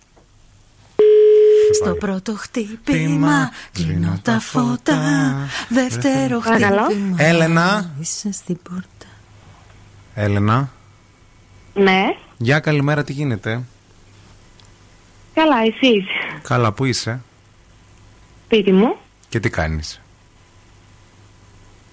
[1.83, 5.01] Στο πρώτο χτύπημα κλείνω τα φώτα.
[5.69, 6.83] Δεύτερο Παρακαλώ.
[6.85, 7.17] χτύπημα.
[7.19, 7.91] Έλενα.
[8.01, 9.07] Είσαι στην πόρτα.
[10.15, 10.71] Έλενα.
[11.75, 12.05] Ναι,
[12.37, 13.63] Γεια, καλημέρα, τι γίνεται;
[15.35, 16.05] καλά, εσείς;
[16.43, 17.21] Καλά, πού είσαι;
[18.45, 18.97] Σπίτι μου,
[19.29, 20.01] και τι κάνεις;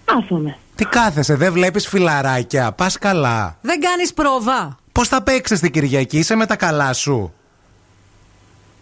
[0.05, 0.57] κάθομαι.
[0.75, 3.57] Τι κάθεσαι, δεν βλέπεις φιλαράκια; Πας καλά.
[3.61, 4.77] Δεν κάνεις πρόβα.
[4.91, 7.33] Πώς θα παίξεις την Κυριακή, είσαι με τα καλά σου;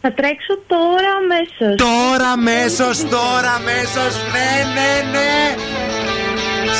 [0.06, 1.76] Θα τρέξω τώρα αμέσως.
[1.78, 4.14] Τώρα αμέσως, τώρα αμέσως.
[4.34, 5.56] Ναι, ναι, ναι.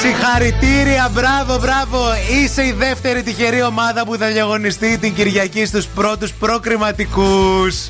[0.02, 2.00] Συγχαρητήρια, μπράβο, μπράβο.
[2.32, 7.90] Είσαι η δεύτερη τυχερή ομάδα που θα διαγωνιστεί την Κυριακή στους πρώτους προκριματικούς.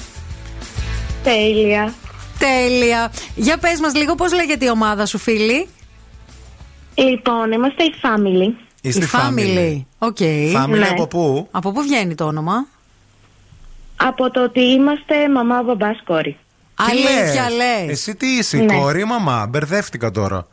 [1.23, 1.93] Τέλεια.
[2.39, 3.11] Τέλεια.
[3.35, 5.68] Για πες μας λίγο πώς λέγεται η ομάδα σου φίλη;
[6.95, 8.53] Λοιπόν, είμαστε η family.
[8.81, 9.81] Είστε η Family.
[9.97, 10.18] OK.
[10.55, 10.88] Family Ναι.
[10.88, 12.68] από πού; Από πού βγαίνει το όνομα;
[13.95, 16.38] Από το ότι είμαστε μαμά, μπαμπάς, κόρη.
[16.76, 17.90] Τι Αλήθεια λες; λες.
[17.90, 18.78] Εσύ τι είσαι, η Ναι.
[18.80, 20.48] κόρη ή η μαμά; Μπερδεύτηκα τώρα.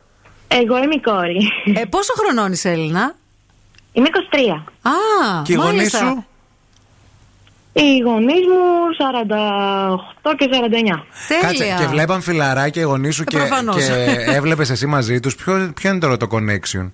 [0.47, 1.49] Εγώ είμαι η κόρη.
[1.75, 3.15] Ε, πόσο χρονών είσαι Έλενα;
[3.93, 4.65] Είμαι 23.
[4.81, 4.91] Α,
[5.43, 5.97] Και οι γονείς μάλιστα.
[5.97, 6.25] σου;
[7.73, 11.05] Οι γονείς μου 48 και 49.
[11.41, 13.75] Κάτσε, και βλέπαν φιλαράκια οι γονείς σου Ε, και, προφανώς.
[13.75, 15.35] και έβλεπες εσύ μαζί τους.
[15.35, 16.91] Ποιο, ποιο είναι τώρα το connection;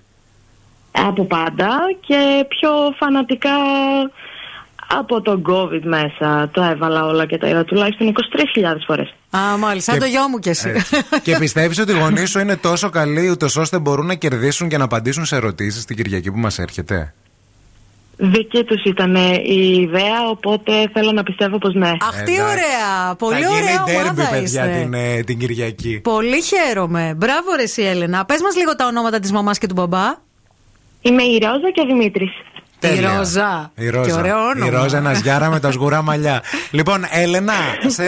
[0.90, 1.68] Από πάντα
[2.06, 3.50] και πιο φανατικά
[4.96, 6.48] από τον COVID μέσα.
[6.52, 9.14] Το έβαλα όλα και τα είδα τουλάχιστον 23.000 φορές.
[9.30, 9.92] Α, μάλιστα.
[9.92, 10.68] Σαν Και- το γιο μου κι εσύ.
[10.68, 10.96] Έτσι.
[11.22, 14.78] και πιστεύεις ότι οι γονείς σου είναι τόσο καλοί ούτως ώστε μπορούν να κερδίσουν και
[14.78, 17.14] να απαντήσουν σε ερωτήσεις την Κυριακή που μας έρχεται;
[18.20, 21.88] Δική τους ήταν η ιδέα, οπότε θέλω να πιστεύω πως ναι.
[21.88, 23.14] Αχ, τι ωραία.
[23.18, 24.40] Πολύ Θα ωραία γίνει ντέρμπι, ομάδα παιδιά,
[24.70, 24.80] είστε.
[24.82, 26.00] την, ε, την Κυριακή.
[26.02, 27.14] Πολύ χαίρομαι.
[27.16, 28.24] Μπράβο ρε εσύ Έλενα.
[28.24, 30.04] Πες μας λίγο τα ονόματα της μαμάς και του μπαμπά.
[31.00, 32.30] Είμαι η Ρόζα και ο Δημήτρης.
[32.78, 33.12] Τέλεια.
[33.12, 33.70] Η Ρόζα.
[33.74, 34.10] Η Ρόζα.
[34.10, 34.66] Και ωραίο όνομα.
[34.66, 36.42] Η Ρόζα Ναζιάρα με τα σγουρά μαλλιά.
[36.70, 37.54] λοιπόν, Έλενα,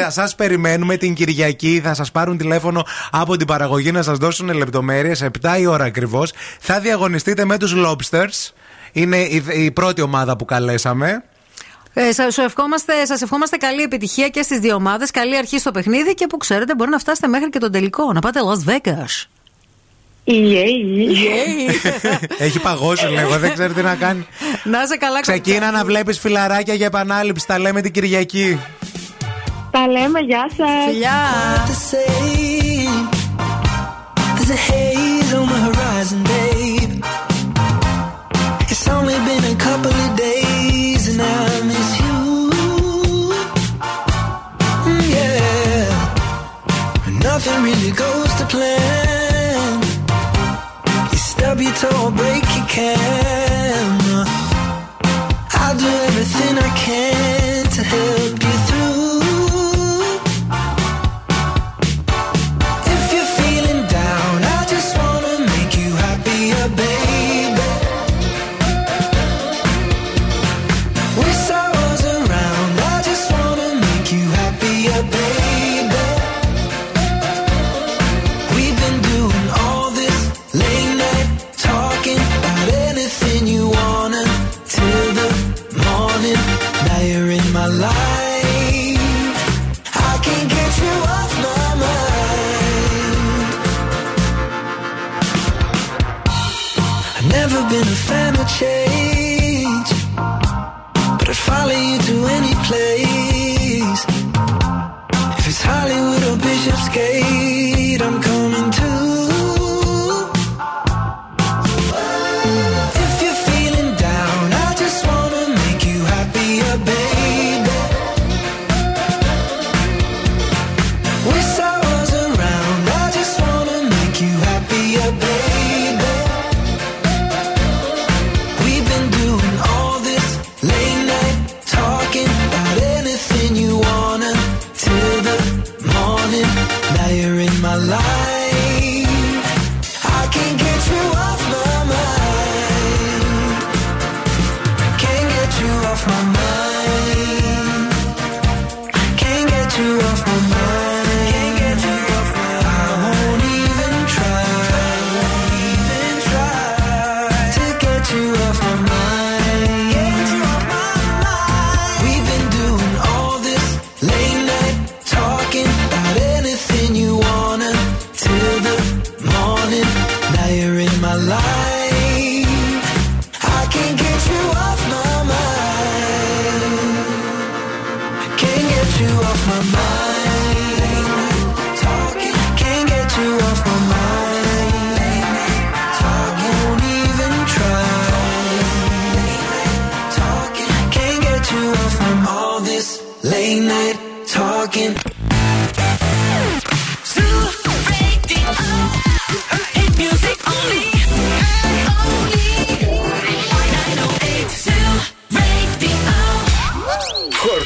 [0.08, 1.80] σας περιμένουμε την Κυριακή.
[1.84, 5.24] Θα σας πάρουν τηλέφωνο από την παραγωγή να σας δώσουν λεπτομέρειες.
[5.42, 6.32] 7 η ώρα ακριβώς.
[6.60, 8.52] Θα διαγωνιστείτε με τους Lobsters.
[8.92, 11.24] Είναι η, η πρώτη ομάδα που καλέσαμε.
[11.94, 15.70] Ε, σας, σου ευχόμαστε, σας ευχόμαστε καλή επιτυχία και στις δύο ομάδες, καλή αρχή στο
[15.70, 19.26] παιχνίδι και που ξέρετε μπορεί να φτάσετε μέχρι και τον τελικό, να πάτε Las Vegas.
[22.38, 24.26] Έχει παγώσει λίγο, δεν ξέρει τι να κάνει.
[24.64, 27.46] Να σε καλά, Ξεκίνα να βλέπεις φιλαράκια για επανάληψη.
[27.46, 28.60] Τα λέμε την Κυριακή.
[29.70, 30.68] Τα λέμε, γεια σας.
[30.86, 31.20] Φιλιά.
[34.36, 35.70] There's a haze on the
[51.60, 54.24] Stub your toe, break your camera.
[55.52, 58.39] I'll do everything I can to help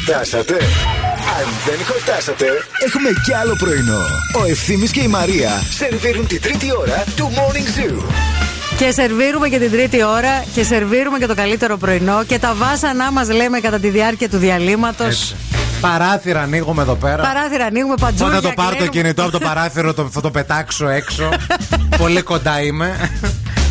[0.06, 0.54] Χορτάσατε.
[1.38, 2.46] Αν δεν χορτάσατε,
[2.86, 4.02] έχουμε κι άλλο πρωινό.
[4.42, 8.02] Ο Ευθύμης και η Μαρία σερβίρουν τη τρίτη ώρα του Morning Zoo.
[8.76, 13.12] Και σερβίρουμε και την τρίτη ώρα και σερβίρουμε και το καλύτερο πρωινό και τα βάσανά
[13.12, 15.06] μας λέμε κατά τη διάρκεια του διαλύματος.
[15.06, 15.36] Έτσι.
[15.80, 17.22] Παράθυρα ανοίγουμε εδώ πέρα.
[17.22, 18.38] Παράθυρα ανοίγουμε παντζούρια.
[18.38, 19.00] Όταν το πάρω το κλείνουμε.
[19.00, 21.28] κινητό από το παράθυρο το, θα το πετάξω έξω.
[22.02, 23.10] Πολύ κοντά είμαι.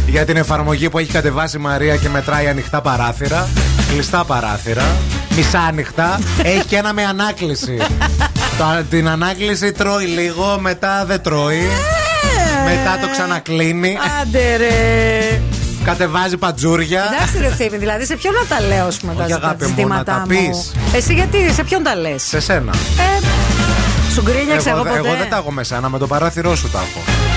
[0.07, 3.47] Για την εφαρμογή που έχει κατεβάσει η Μαρία και μετράει ανοιχτά παράθυρα.
[3.89, 4.84] Κλειστά παράθυρα.
[5.35, 6.19] Μισάνοιχτα.
[6.43, 7.77] έχει και ένα με ανάκληση.
[8.57, 11.68] το, την ανάκληση τρώει λίγο, μετά δεν τρώει.
[12.65, 13.97] μετά το ξανακλίνει.
[14.22, 15.41] Άντε ρε.
[15.84, 17.03] Κατεβάζει πατζούρια.
[17.14, 19.64] Εντάξει ρε ευθύμη, δηλαδή σε ποιον να τα λέω ας πούμε, τα, Όχι, τα αγάπη
[19.64, 20.72] μου, ζητήματά να τα μου; πεις.
[20.93, 22.72] Εσύ γιατί, σε ποιον τα λες; Σε σένα.
[22.73, 23.26] Ε,
[24.14, 24.97] σου γκρίνιαξε εγώ, εγώ, ποτέ.
[25.07, 27.32] εγώ δεν τα έχω με σένα, με το παράθυρό σου τα έχω.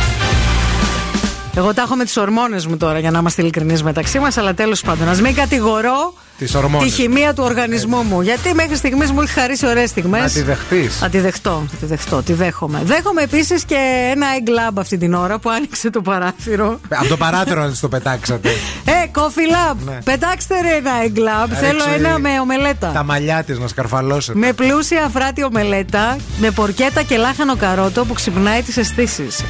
[1.56, 4.36] Εγώ τα έχω με τις ορμόνες μου τώρα, για να είμαστε ειλικρινείς μεταξύ μας.
[4.36, 6.88] Αλλά τέλος πάντων, ας μην κατηγορώ Τις ορμόνες.
[6.94, 8.20] τη χημεία του οργανισμού μου.
[8.20, 10.20] Γιατί μέχρι στιγμής μου έχει χαρίσει ωραίες στιγμές.
[10.22, 10.96] Να τη δεχτείς.
[10.98, 12.80] Θα τη δεχτώ, θα τη δεχτώ, τη δέχομαι.
[12.84, 13.76] Δέχομαι επίσης και
[14.10, 16.80] ένα egg lab αυτή την ώρα που άνοιξε το παράθυρο.
[16.88, 18.48] Από το παράθυρο να τη το πετάξατε.
[18.84, 19.76] Ε, coffee lab!
[19.86, 19.98] Ναι.
[20.04, 21.48] Πετάξτε ρε ένα egg lab.
[21.52, 22.90] Θέλω Ρίξει ένα με ομελέτα.
[22.94, 24.38] Τα μαλλιά της να σκαρφαλώσετε.
[24.38, 29.44] Με πλούσια αφράτη ομελέτα, με πορκέτα και λάχανο καρότο που ξυπνάει τις αισθήσεις.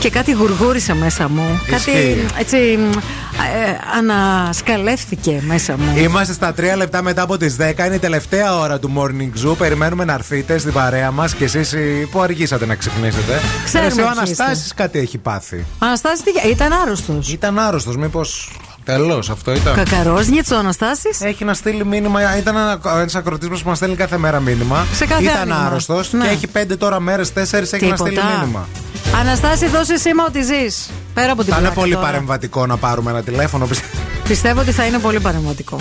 [0.00, 1.60] Και κάτι γουργούρισε μέσα μου.
[1.76, 1.90] Ισχύει.
[1.92, 5.98] Κάτι έτσι ε, ανασκαλεύθηκε μέσα μου.
[5.98, 7.84] Είμαστε στα 3 λεπτά μετά από τις 10.
[7.86, 9.56] Είναι η τελευταία ώρα του Morning Zoo.
[9.58, 11.74] Περιμένουμε να έρθετε στην παρέα μας και εσείς
[12.10, 13.40] που αργήσατε να ξυπνήσετε.
[13.64, 15.64] Ξέρουμε Εσύ, ο ποιοι Αναστάσης κάτι έχει πάθει.
[15.78, 17.32] Αναστάσης τι- ήταν άρρωστος.
[17.32, 18.50] Ήταν άρρωστος, μήπως.
[18.84, 22.36] Τελώ αυτό ήταν; Κακαρόσνιτς ο Αναστάσης; Έχει να στείλει μήνυμα.
[22.38, 24.86] Ήταν ένα ακροτή μα που μας στέλνει κάθε μέρα μήνυμα.
[24.94, 25.66] Σε κάθε Ήταν άνοιγμα.
[25.66, 26.24] άρρωστος Ναι.
[26.24, 28.38] και έχει 5 τώρα μέρες, 4 έχει να στείλει Τίποτα.
[28.40, 28.68] μήνυμα.
[29.14, 30.90] Αναστάση, δώσε σήμα ότι ζεις.
[31.14, 32.06] Πέρα από την Θα είναι πλάκα πολύ τώρα.
[32.06, 33.66] παρεμβατικό να πάρουμε ένα τηλέφωνο.
[33.66, 33.92] πιστεύω.
[34.28, 35.80] Πιστεύω ότι θα είναι πολύ παρεμβατικό.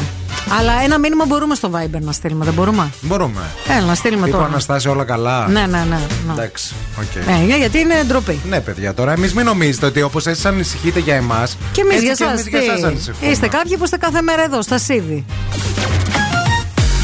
[0.60, 3.42] Αλλά ένα μήνυμα μπορούμε στο Viber να στείλουμε, δεν μπορούμε; Μπορούμε.
[3.78, 4.50] Έλα, να στείλουμε Τύπου τώρα.
[4.50, 5.48] Αναστάση όλα καλά.
[5.48, 5.84] Ναι, ναι, ναι.
[6.28, 6.32] ναι.
[6.34, 6.74] Εντάξει.
[7.00, 7.16] οκ.
[7.16, 8.40] Ε, για- γιατί είναι ντροπή.
[8.50, 11.58] Ναι, παιδιά, τώρα εμείς μην νομίζετε ότι όπως εσείς ανησυχείτε για εμάς.
[11.72, 12.34] Και εμείς για εσά-.
[12.50, 13.32] για εσάς ανησυχούμε.
[13.32, 15.26] Είστε κάποιοι που είστε κάθε μέρα εδώ, στα Σίδη.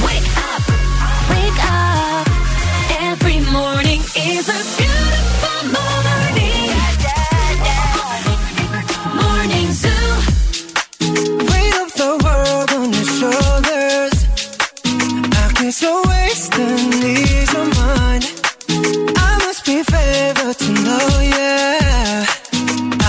[0.05, 0.63] Wake up.
[3.11, 4.01] Every morning
[4.33, 4.74] is a
[15.81, 18.23] You're wasting ease of mind.
[19.17, 22.25] I must be favored to know, yeah.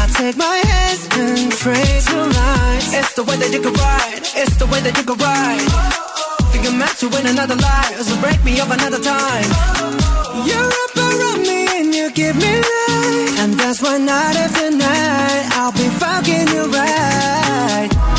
[0.00, 2.92] I take my hands and praise your lines.
[2.92, 4.22] It's the way that you can ride.
[4.42, 5.62] It's the way that you can ride.
[6.50, 9.48] Think I'm meant to win another life, so break me up another time.
[9.78, 10.44] Oh.
[10.48, 15.44] You're up around me and you give me life, and that's why night after night
[15.54, 18.15] I'll be fucking you right.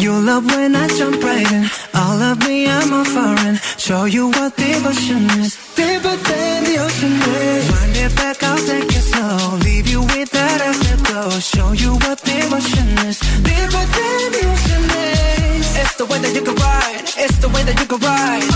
[0.00, 1.64] You love when I jump right in.
[1.92, 3.56] All of me, I'm a foreign.
[3.78, 5.58] Show you what devotion is.
[5.74, 7.70] Deeper than the ocean is.
[7.72, 9.56] Wind it back, I'll take it slow.
[9.56, 11.30] Leave you with that afterglow.
[11.40, 13.18] Show you what devotion is.
[13.42, 15.17] Deeper than the ocean is.
[15.80, 17.04] It's the way that you can ride.
[17.24, 18.48] It's the way that you can ride.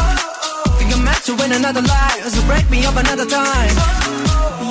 [0.79, 2.23] Think I'm meant to win another life.
[2.35, 3.75] So break me up another time.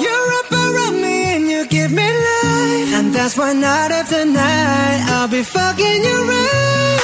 [0.03, 2.89] You're up around me and you give me life.
[2.97, 7.00] And that's why night after night I'll be fucking you right.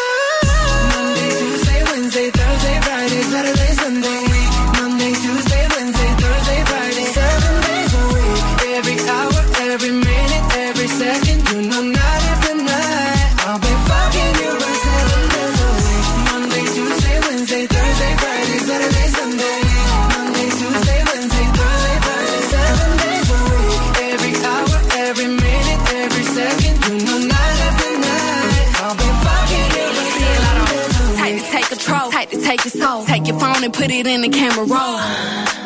[33.05, 33.37] Take your.
[33.39, 35.56] Phone and put it in the camera roll.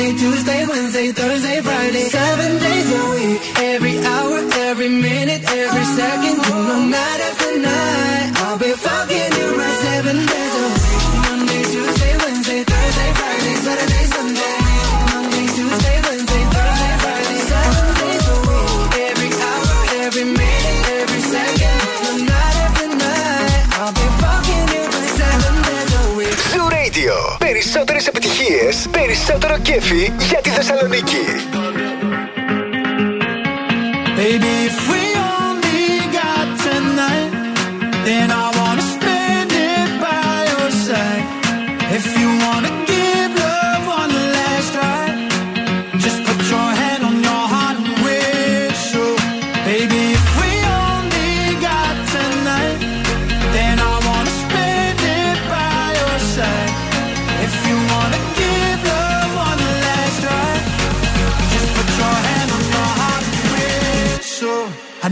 [0.00, 3.58] Monday, Tuesday, Wednesday, Thursday, Friday, seven days a week.
[3.58, 7.99] Every hour, every minute, every second, know, night after night,
[28.06, 31.69] επιτυχίες, περισσότερο κέφι για τη Θεσσαλονίκη.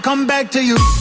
[0.00, 0.99] Come back to you.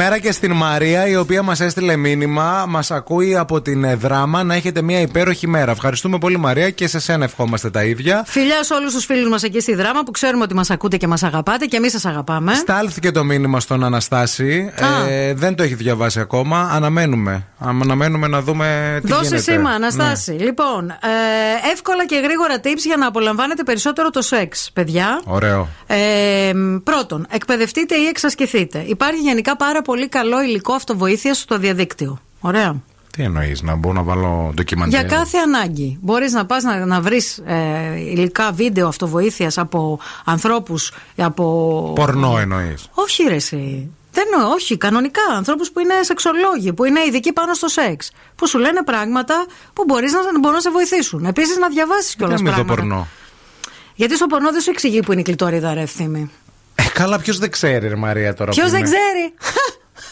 [0.00, 2.64] Καλημέρα και στην Μαρία, η οποία μας έστειλε μήνυμα.
[2.68, 5.70] Μας ακούει από την ε, δράμα να έχετε μια υπέροχη μέρα.
[5.70, 8.22] Ευχαριστούμε πολύ, Μαρία, και σε σένα ευχόμαστε τα ίδια.
[8.26, 11.06] Φιλιά σε όλους τους φίλους μας εκεί στη δράμα που ξέρουμε ότι μας ακούτε και
[11.06, 12.54] μας αγαπάτε και εμείς σας αγαπάμε.
[12.54, 14.72] Στάλθηκε το μήνυμα στον Αναστάση.
[14.80, 15.10] Α.
[15.10, 16.70] Ε, δεν το έχει διαβάσει ακόμα.
[16.72, 17.46] Αναμένουμε.
[17.62, 19.52] Αναμένουμε να δούμε τι Δώσε γίνεται.
[19.52, 20.30] σήμα, Αναστάση.
[20.30, 25.20] Λοιπόν, ε, εύκολα και γρήγορα tips για να απολαμβάνετε περισσότερο το σεξ, παιδιά.
[25.26, 25.32] Ναι.
[25.34, 25.68] Ωραίο.
[25.86, 26.52] Ε,
[26.84, 28.84] πρώτον, εκπαιδευτείτε ή εξασκηθείτε.
[28.86, 32.18] Υπάρχει γενικά πάρα πολύ καλό υλικό αυτοβοήθειας στο διαδίκτυο.
[32.40, 32.76] Ωραία.
[33.12, 35.98] Τι εννοείς, να μπω να βάλω ντοκιμαντέρ; Για κάθε ανάγκη.
[36.00, 40.92] Μπορείς να πας να, να βρεις ε, υλικά βίντεο αυτοβοήθειας από ανθρώπους.
[41.16, 41.92] Από...
[41.94, 42.88] Πορνό εννοείς.
[42.94, 43.90] Όχι, ρε, εσύ.
[44.12, 45.22] Δεν εννοώ, όχι, κανονικά.
[45.36, 48.10] Ανθρώπους που είναι σεξολόγοι, που είναι ειδικοί πάνω στο σεξ.
[48.36, 51.24] Που σου λένε πράγματα που μπορείς να, μπορούν να σε βοηθήσουν.
[51.24, 52.88] Επίσης να διαβάσεις κιόλας Δεν με το πράγματα.
[52.88, 53.08] πορνό.
[53.94, 56.30] Γιατί στο πορνό δεν σου εξηγεί που είναι η κλειτόριδα, ρε ευθύμη.
[56.74, 58.50] Ε, καλά, ποιος δεν ξέρει, ρε Μαρία τώρα.
[58.50, 58.88] Ποιος που δεν είναι.
[58.90, 59.34] ξέρει;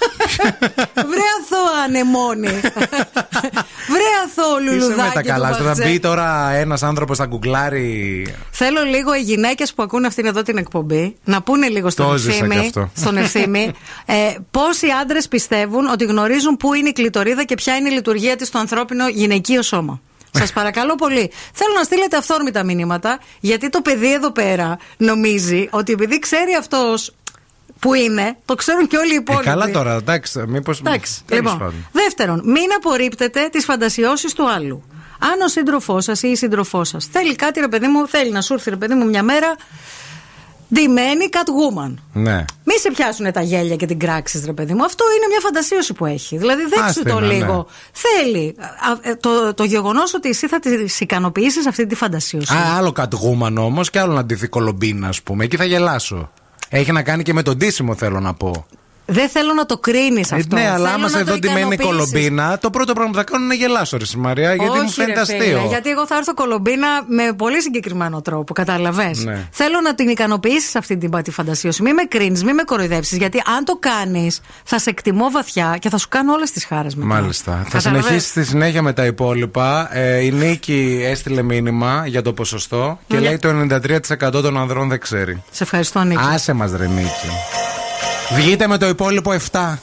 [1.11, 2.49] Βρε αθώα ανεμόνη.
[3.93, 5.15] Βρε αθώο Είσαι με λουλουδάκι.
[5.15, 5.49] τα του καλά.
[5.49, 5.55] σου.
[5.59, 5.85] Θα Μπαρτζέ.
[5.85, 8.35] μπει τώρα ένας άνθρωπος θα γκουγκλάρει.
[8.51, 12.17] Θέλω λίγο οι γυναίκες που ακούνε αυτήν εδώ την εκπομπή να πούνε λίγο στον Το
[12.17, 12.91] ζήσα κι ευθύμη, αυτό.
[12.97, 13.73] στον ευθύμη
[14.07, 14.15] ε,
[14.51, 18.49] πόσοι άντρες πιστεύουν ότι γνωρίζουν πού είναι η κλειτορίδα και ποια είναι η λειτουργία της
[18.49, 20.01] στο ανθρώπινο γυναικείο σώμα.
[20.31, 21.31] Σας παρακαλώ πολύ.
[21.53, 27.15] Θέλω να στείλετε αυθόρμητα μηνύματα, γιατί το παιδί εδώ πέρα νομίζει ότι επειδή ξέρει αυτός
[27.79, 29.45] που είναι, το ξέρουν και όλοι οι Ε, υπόλοιποι.
[29.45, 30.73] καλά τώρα, εντάξει, μήπω.
[30.81, 31.21] Εντάξει.
[31.31, 34.83] Λοιπόν, δεύτερον, μην απορρίπτετε τις φαντασιώσεις του άλλου.
[35.19, 38.41] Αν ο σύντροφός σας ή η σύντροφός σας θέλει κάτι, ρε παιδί μου, θέλει να
[38.41, 39.57] σου έρθει, ρε παιδί μου, μια μέρα
[40.75, 41.95] ντυμένη Catwoman.
[42.13, 42.45] Ναι.
[42.65, 44.85] Μη σε πιάσουν τα γέλια και την κράξη, ρε παιδί μου.
[44.85, 46.37] Αυτό είναι μια φαντασίωση που έχει.
[46.39, 47.33] Δηλαδή, δέξου Άστε το να, ναι.
[47.35, 47.67] λίγο.
[47.93, 48.55] Θέλει.
[48.59, 52.55] Α, ε, το το γεγονός ότι εσύ θα τη ικανοποιήσεις αυτή τη φαντασίωση.
[52.55, 55.45] Α, άλλο κατγούμαν όμως και άλλο να ντυθεί κολομπίνα, ας πούμε.
[55.45, 56.31] Εκεί θα γελάσω.
[56.69, 58.67] Έχει να κάνει και με τον ντύσιμο, θέλω να πω.
[59.11, 60.57] Δεν θέλω να το κρίνεις Ε, αυτό.
[60.57, 61.87] ναι, αλλά Θέλω άμα να σε το δω ντυμένη ικανοποιήσεις.
[62.13, 64.81] κολομπίνα, το πρώτο πράγμα που θα κάνω είναι να γελάσω, ρε στη Μαρία, γιατί Όχι,
[64.83, 65.67] μου φαίνεται ρε φίλε, αστείο.
[65.69, 69.49] γιατί εγώ θα έρθω κολομπίνα με πολύ συγκεκριμένο τρόπο, κατάλαβες; Ναι.
[69.51, 71.83] Θέλω να την ικανοποιήσεις αυτή την τη φαντασίωση.
[71.83, 73.19] Μην με κρίνεις, μην με κοροϊδέψεις.
[73.19, 76.95] Γιατί αν το κάνεις, θα σε εκτιμώ βαθιά και θα σου κάνω όλες τις χάρες
[76.95, 77.07] μετά.
[77.15, 77.53] Μάλιστα.
[77.53, 78.05] Θα Καταλαβες.
[78.07, 79.97] συνεχίσεις στη συνέχεια με τα υπόλοιπα.
[79.97, 83.21] Ε, η Νίκη έστειλε μήνυμα για το ποσοστό και Ναι.
[83.21, 85.43] λέει το 93% των ανδρών δεν ξέρει.
[85.51, 86.21] Σε ευχαριστώ, Νίκη.
[86.33, 87.29] Άσε μας ρε Νίκη.
[88.33, 89.75] Βγείτε με το υπόλοιπο 7.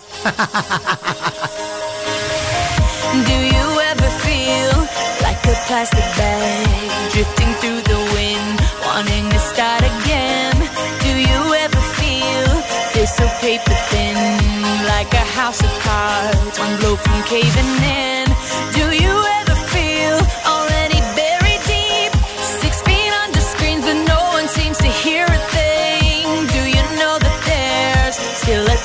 [17.28, 18.25] Χαίρομαι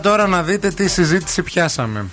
[0.00, 2.06] Κοίτα τώρα να δείτε τι συζήτηση πιάσαμε.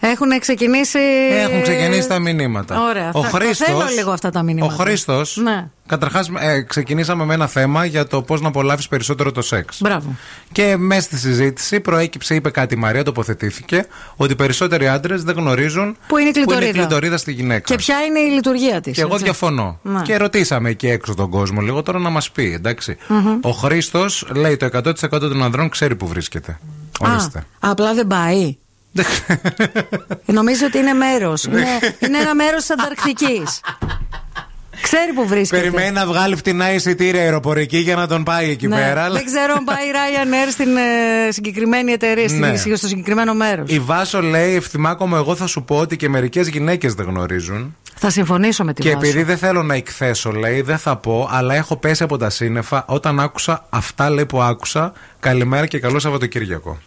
[0.00, 0.98] Έχουν ξεκινήσει.
[1.42, 2.80] Έχουν ξεκινήσει τα μηνύματα.
[2.82, 3.10] Ωραία.
[3.12, 4.74] Ο θα, Χρήστος- θα θέλω λίγο αυτά τα Ο μηνύματα.
[4.82, 5.66] Χρήστος Ναι.
[5.86, 6.30] Καταρχάς,
[6.66, 9.76] ξεκινήσαμε με ένα θέμα για το πώς να απολαύσεις περισσότερο το σεξ.
[9.80, 10.16] Μπράβο.
[10.52, 13.86] Και μέσα στη συζήτηση προέκυψε, είπε κάτι η Μαρία, τοποθετήθηκε,
[14.16, 16.72] ότι οι περισσότεροι άντρες δεν γνωρίζουν Πού είναι η κλειτορίδα.
[16.72, 17.60] κλειτορίδα στη γυναίκα.
[17.60, 18.94] Και ποια είναι η λειτουργία της.
[18.94, 19.78] Και εγώ διαφωνώ.
[19.82, 20.02] Ναι.
[20.02, 22.96] Και ρωτήσαμε εκεί έξω τον κόσμο λίγο τώρα να μας πει, εντάξει.
[23.08, 23.38] Μμμ.
[23.42, 26.58] Ο Χρήστος λέει το 100% των ανδρών ξέρει που βρίσκεται.
[26.98, 27.38] Ορίστε.
[27.38, 28.56] Α, απλά δεν πάει.
[30.26, 31.44] Νομίζω ότι είναι μέρος.
[31.44, 31.66] είναι,
[31.98, 33.60] είναι ένα μέρος της Ανταρκτικής.
[34.82, 35.62] Ξέρει που βρίσκεται.
[35.62, 38.76] Περιμένει να βγάλει φτηνά εισιτήρια αεροπορική για να τον πάει εκεί Ναι.
[38.76, 39.02] πέρα.
[39.04, 42.56] αλλά- Δεν ξέρω αν πάει η Ryanair στην ε, συγκεκριμένη εταιρεία, στην- Ναι.
[42.76, 43.70] στο συγκεκριμένο μέρος.
[43.70, 47.76] Η Βάσο λέει, ευθυμάκο μου, εγώ θα σου πω ότι και μερικές γυναίκες δεν γνωρίζουν.
[48.00, 49.06] Θα συμφωνήσω με τη και Βάσο.
[49.06, 52.84] επειδή δεν θέλω να εκθέσω, λέει, δεν θα πω, αλλά έχω πέσει από τα σύννεφα
[52.88, 54.92] όταν άκουσα αυτά λέει που άκουσα.
[55.20, 56.78] Καλημέρα και καλό Σαββατοκύριακο.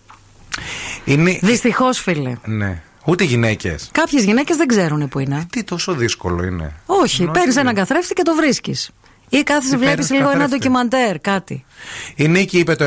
[1.05, 1.39] Είναι.
[1.41, 2.33] Δυστυχώς, φίλε.
[2.45, 2.81] Ναι.
[3.05, 3.89] Ούτε γυναίκες.
[3.91, 5.45] Κάποιες γυναίκες δεν ξέρουν που είναι.
[5.51, 6.73] Τι τόσο δύσκολο είναι.
[6.85, 7.59] Όχι, Ενώ παίρνεις όχι.
[7.59, 8.89] έναν καθρέφτη και το βρίσκεις.
[9.29, 11.65] Ή κάθεσαι, Τι βλέπεις παίρνεις λίγο ένα καθρέφτη; ντοκιμαντέρ, κάτι.
[12.15, 12.85] Η Νίκη είπε το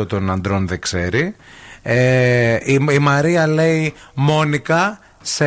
[0.00, 1.34] 93% των αντρών δεν ξέρει.
[1.82, 4.98] Ε, η, η Μαρία λέει Μόνικα
[5.38, 5.42] 7.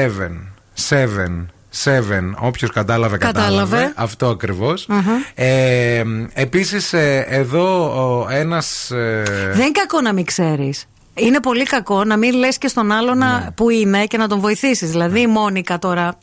[0.90, 1.46] 7.
[1.84, 2.00] 7.
[2.40, 3.76] Όποιος κατάλαβε, κατάλαβε.
[3.76, 3.94] Κατάλαβε.
[3.96, 4.86] Αυτό ακριβώς.
[4.88, 5.00] Μμμ.
[5.36, 6.04] Ε,
[6.34, 6.94] Επίσης,
[7.28, 7.86] εδώ
[8.24, 10.86] ο ένας ε, Δεν είναι κακό να μην ξέρεις.
[11.18, 13.26] Είναι πολύ κακό να μην λες και στον άλλο Ναι.
[13.26, 14.90] να, που είναι και να τον βοηθήσεις.
[14.90, 16.16] Δηλαδή η Μόνικα τώρα, α-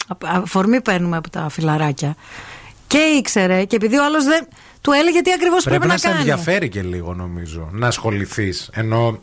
[0.43, 2.15] αφορμή παίρνουμε από τα φιλαράκια.
[2.87, 4.47] Και ήξερε, και επειδή ο άλλος δεν.
[4.81, 6.19] του έλεγε τι ακριβώς πρέπει, Πρέπει να, να, σε κάνει.
[6.19, 7.69] ενδιαφέρει και λίγο, νομίζω.
[7.73, 8.71] Να ασχοληθείς.
[8.73, 9.19] Ενώ.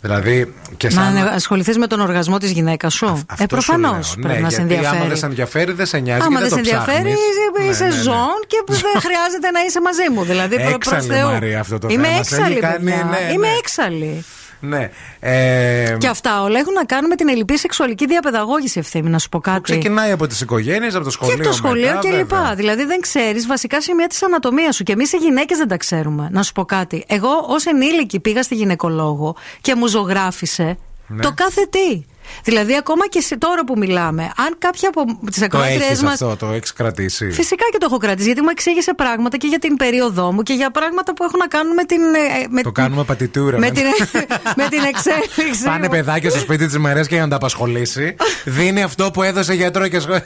[0.00, 0.54] Δηλαδή.
[0.76, 1.16] Και Να σαν.
[1.16, 3.04] ασχοληθείς με τον οργασμό της γυναίκας σου.
[3.06, 4.22] ε, Αυτό προφανώ σου λέω.
[4.26, 4.98] πρέπει ναι, να σε γιατί ενδιαφέρει.
[5.00, 6.20] Άμα δεν σε ενδιαφέρει, δεν σε νοιάζει.
[6.26, 7.14] Άμα και δεν σε το ενδιαφέρει, ψάχνεις.
[7.14, 8.02] είσαι, είσαι Ναι, ναι, ναι.
[8.02, 10.24] ζών και που δεν χρειάζεται να είσαι μαζί μου.
[10.24, 11.28] Δηλαδή, προ προς Έξαλλη, Θεού.
[11.30, 12.22] Μαρία, αυτό το Είμαι θέμα.
[12.22, 13.04] Σε έξαλλη, έχει κάνει, παιδιά.
[13.26, 13.54] ναι, Είμαι ναι.
[13.58, 14.24] έξαλλη.
[14.68, 14.90] Ναι.
[15.20, 19.28] Ε, Και αυτά όλα έχουν να κάνουν με την ελληπή σεξουαλική διαπαιδαγώγηση ευθύνη, να σου
[19.28, 19.60] πω κάτι.
[19.62, 21.36] Ξεκινάει από τις οικογένειες, από το σχολείο.
[21.36, 22.22] Και το σχολείο μετά, και βέβαια.
[22.40, 22.54] λοιπά.
[22.54, 24.82] Δηλαδή δεν ξέρεις βασικά σημεία της ανατομίας σου.
[24.82, 26.28] Και εμείς οι γυναίκες δεν τα ξέρουμε.
[26.32, 27.04] Να σου πω κάτι.
[27.06, 31.22] Εγώ ως ενήλικη πήγα στη γυναικολόγο και μου ζωγράφισε Ναι.
[31.22, 32.04] το κάθε τι.
[32.44, 36.10] Δηλαδή, ακόμα και σε τώρα που μιλάμε, αν κάποια από τις Το ακροάτριέ έχεις μα.
[36.10, 37.30] αυτό, το έχεις κρατήσει.
[37.30, 40.52] Φυσικά και το έχω κρατήσει, γιατί μου εξήγησε πράγματα και για την περίοδό μου και
[40.52, 42.00] για πράγματα που έχουν να κάνουν με την.
[42.00, 43.58] ε, Με, Το κάνουμε πατητούρα.
[43.58, 43.72] με ναι.
[43.72, 43.84] την,
[44.60, 45.64] με την εξέλιξη.
[45.64, 45.88] Πάνε μου.
[45.90, 48.16] παιδάκια στο σπίτι της Μαρίας και για να τα απασχολήσει.
[48.44, 50.24] Δίνει αυτό που έδωσε γιατρό και σχολείο.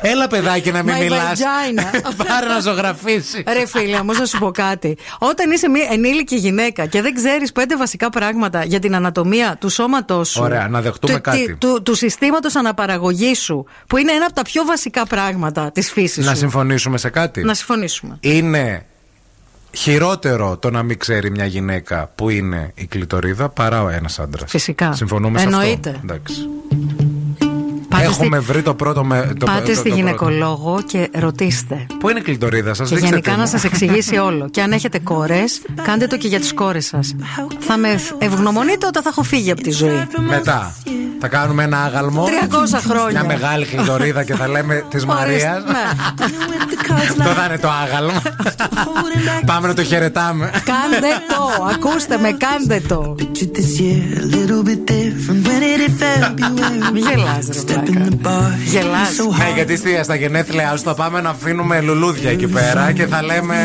[0.00, 1.38] Έλα παιδάκι να μην My μιλάς.
[1.40, 2.00] vagina.
[2.28, 3.42] Πάρε να ζωγραφίσεις.
[3.52, 4.96] Ρε φίλε, όμως να σου πω κάτι.
[5.18, 9.68] Όταν είσαι μια ενήλικη γυναίκα και δεν ξέρεις πέντε βασικά πράγματα για την ανατομία του
[9.68, 10.40] σώματός σου.
[10.42, 11.44] Ωραία, να δεχτούμε του, κάτι.
[11.46, 15.90] τι- Του, του συστήματος αναπαραγωγής σου, που είναι ένα από τα πιο βασικά πράγματα της
[15.92, 16.30] φύσης σου.
[16.30, 18.16] Να συμφωνήσουμε σε κάτι; Να συμφωνήσουμε.
[18.20, 18.86] Είναι
[19.72, 24.50] χειρότερο το να μην ξέρει μια γυναίκα που είναι η κλητορίδα παρά ο ένας άντρας.
[24.50, 24.92] Φυσικά.
[24.92, 25.88] Συμφωνούμε σε Εννοείται.
[25.90, 26.00] αυτό.
[26.02, 26.48] Εντάξει.
[27.94, 29.04] Πάτε Έχουμε βρει το πρώτο.
[29.04, 29.96] Με, το, Πάτε το- το στη πρώτο.
[29.96, 31.86] γυναικολόγο και ρωτήστε.
[31.98, 34.48] Πού είναι η κλητορίδα σας, Και γενικά να σας εξηγήσει όλο.
[34.50, 37.14] Και αν έχετε κόρες, κάντε το και για τις κόρες σας.
[37.58, 40.06] Θα με ευ- ευγνωμονείτε όταν θα έχω φύγει από τη ζωή.
[40.28, 40.74] Μετά.
[41.20, 42.24] Θα κάνουμε ένα άγαλμο.
[42.24, 43.10] 300 χρόνια.
[43.10, 45.64] Μια μεγάλη κλητορίδα και θα λέμε της Μαρίας.
[45.64, 45.72] Ναι.
[47.02, 48.22] Αυτό θα είναι το άγαλμα.
[49.46, 50.50] Πάμε να το χαιρετάμε.
[50.50, 53.14] Κάντε το, ακούστε με, κάντε το.
[56.92, 57.00] Μη
[57.90, 58.58] γελάς ρε πλάκα.
[58.64, 59.18] Γελάς.
[59.38, 63.22] Ναι, γιατί στη- στα γενέθλιά σου θα πάμε να αφήνουμε λουλούδια εκεί πέρα και θα
[63.22, 63.56] λέμε.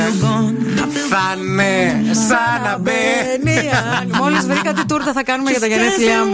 [1.10, 3.70] Θα είναι σαν να μπαίνει.
[4.20, 6.34] Μόλις βρήκα τι τούρτα θα κάνουμε για τα γενέθλιά μου.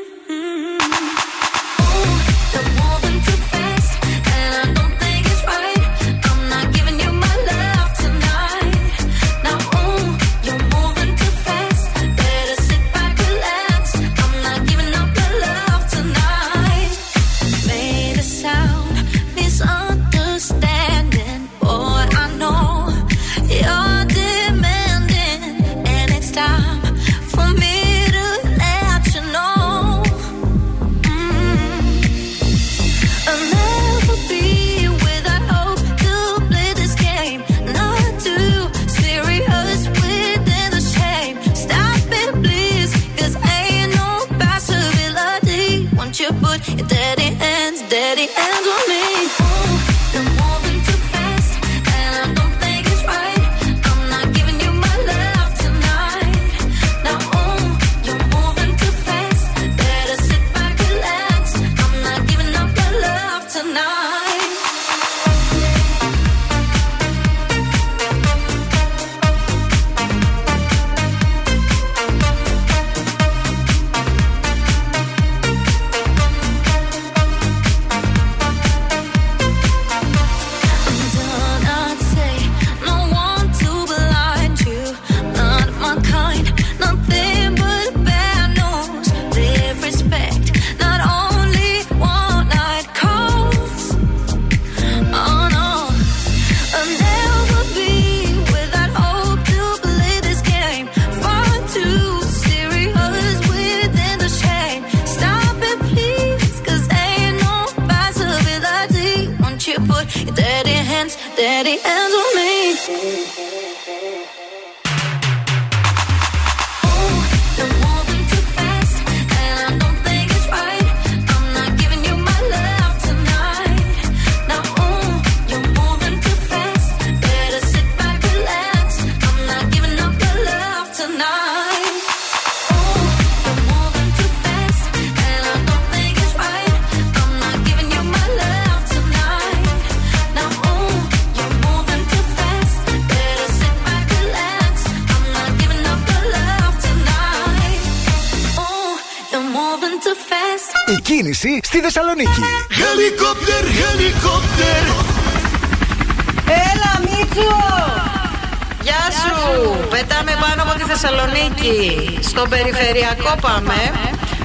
[162.55, 163.77] Περιφερειακό πάμε.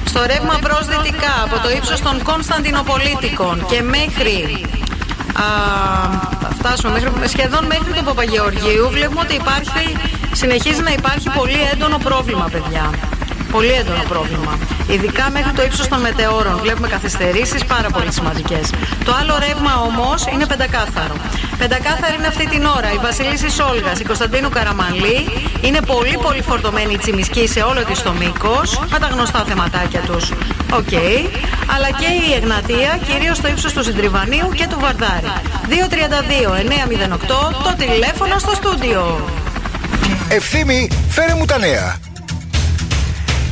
[0.09, 4.37] Στο ρεύμα προς δυτικά, από το ύψος των Κωνσταντινοπολίτικων και μέχρι...
[5.43, 5.47] Α,
[6.41, 8.85] θα φτάσουμε μέχρι, σχεδόν μέχρι τον Παπαγεωργίου.
[8.95, 9.83] Βλέπουμε ότι υπάρχει,
[10.41, 12.85] συνεχίζει να υπάρχει πολύ έντονο πρόβλημα, παιδιά.
[13.51, 14.57] Πολύ έντονο πρόβλημα.
[14.87, 16.55] Ειδικά μέχρι το ύψος των μετεώρων.
[16.63, 18.65] Βλέπουμε καθυστερήσεις πάρα πολύ σημαντικές.
[19.05, 21.15] Το άλλο ρεύμα όμως είναι πεντακάθαρο.
[21.57, 25.27] Πεντακάθαρη είναι αυτή την ώρα η Βασιλίση Όλγα, η Κωνσταντίνου Καραμαλή.
[25.61, 28.81] Είναι πολύ πολύ φορτωμένη η Τσιμισκή σε όλο της το μήκος.
[28.91, 30.29] Με τα γνωστά θεματάκια τους.
[30.73, 30.93] Οκ.
[31.75, 35.31] Αλλά και η Εγνατία, κυρίως στο ύψος του Συντριβανίου και του Βαρδάρη.
[35.69, 39.29] 232-908 το τηλέφωνο στο στούντιο.
[40.29, 42.06] Ευθύμη, φέρε μου τα νέα.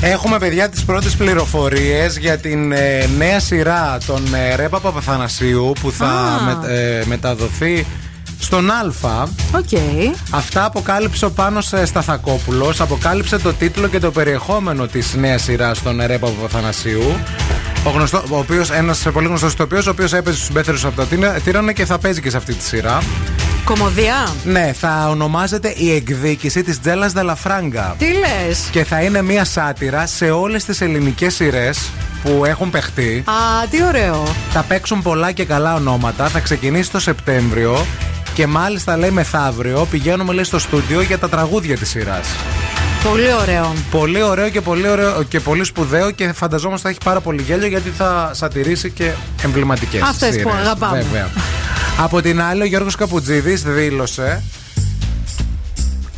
[0.02, 5.92] Έχουμε παιδιά τις πρώτες πληροφορίες για την ε, νέα σειρά των ε, Ρέπα Παπαθανασίου που
[5.92, 6.42] θα Α.
[6.42, 7.86] με- ε, μεταδοθεί
[8.40, 9.28] στον Α.
[9.56, 9.80] Οκ.
[10.30, 15.82] Αυτά αποκάλυψε ο Πάνος ε, Σταθακόπουλος Αποκάλυψε το τίτλο και το περιεχόμενο της νέας σειράς
[15.84, 17.16] των Ρέπα Παπαθανασίου
[17.86, 21.04] ο, γνωστό, ο οποίος, ένας πολύ γνωστός ηθοποιός, ο οποίος έπαιζε στους Συμπέθερους από τα
[21.06, 22.98] Τίρα- Τίρανα και θα παίζει και σε αυτή τη σειρά.
[23.66, 24.28] Κωμωδία.
[24.44, 27.96] Ναι, θα ονομάζεται η εκδίκηση της Τζέλας Δελαφράγκα.
[27.98, 31.90] Τι λες; Και θα είναι μία σάτυρα σε όλες τις ελληνικές σειρές
[32.24, 33.24] που έχουν παιχτεί.
[33.26, 34.24] Α, τι ωραίο.
[34.52, 36.28] Θα παίξουν πολλά και καλά ονόματα.
[36.28, 37.86] Θα ξεκινήσει το Σεπτέμβριο.
[38.34, 42.28] Και μάλιστα λέει μεθαύριο πηγαίνουμε λέει στο στούντιο για τα τραγούδια της σειράς.
[43.04, 43.74] Πολύ ωραίο.
[43.92, 47.68] Πολύ ωραίο και πολύ, ωραίο και πολύ σπουδαίο και φανταζόμαστε θα έχει πάρα πολύ γέλιο
[47.68, 49.12] γιατί θα σατηρήσει και
[49.44, 50.02] εμβληματικές.
[50.02, 51.02] Αυτές που αγαπάμε.
[51.02, 51.30] Βέβαια.
[51.98, 54.44] Από την άλλη, ο Γιώργος Καπουτζίδης δήλωσε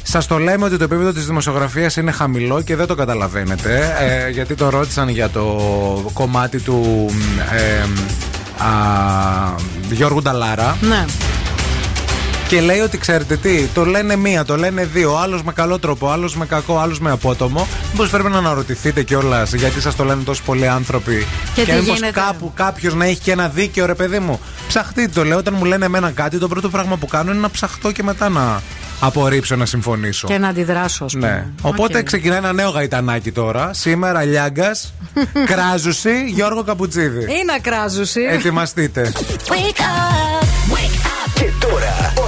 [0.04, 3.96] Σας το λέμε ότι το επίπεδο της δημοσιογραφίας είναι χαμηλό και δεν το καταλαβαίνετε.
[4.00, 5.46] Ε, γιατί το ρώτησαν για το
[6.14, 7.06] κομμάτι του
[7.56, 7.82] ε,
[8.64, 8.76] α,
[9.92, 10.78] Γιώργου Νταλάρα.
[10.82, 11.06] Ναι.
[12.48, 15.16] Και λέει ότι ξέρετε τι, το λένε μία, το λένε δύο.
[15.16, 17.68] Άλλος με καλό τρόπο, άλλος με κακό, άλλος με απότομο.
[17.92, 21.26] Μήπως πρέπει να αναρωτηθείτε κιόλας γιατί σας το λένε τόσοι πολλοί άνθρωποι.
[21.54, 24.40] Και τι μήπως γίνεται; κάπου κάποιος να έχει και ένα δίκαιο, ρε παιδί μου.
[24.68, 25.38] Ψαχτείτε το λέω.
[25.38, 28.30] Όταν μου λένε εμένα κάτι, το πρώτο πράγμα που κάνω είναι να ψαχτώ και μετά
[28.30, 28.62] να
[29.00, 30.28] απορρίψω να συμφωνήσω.
[30.28, 31.28] Και να αντιδράσω, ας πούμε.
[31.28, 31.46] Ναι.
[31.62, 32.04] Οπότε Οκ.
[32.04, 33.74] ξεκινάει ένα νέο γαϊτανάκι τώρα.
[33.74, 34.94] Σήμερα Λιάγκας,
[35.52, 37.20] Κράζουση, Γιώργο Καπουτζίδη.
[37.20, 38.22] Είναι ακράζουση.
[38.30, 39.12] Ετοιμαστείτε.
[41.34, 42.14] Και τώρα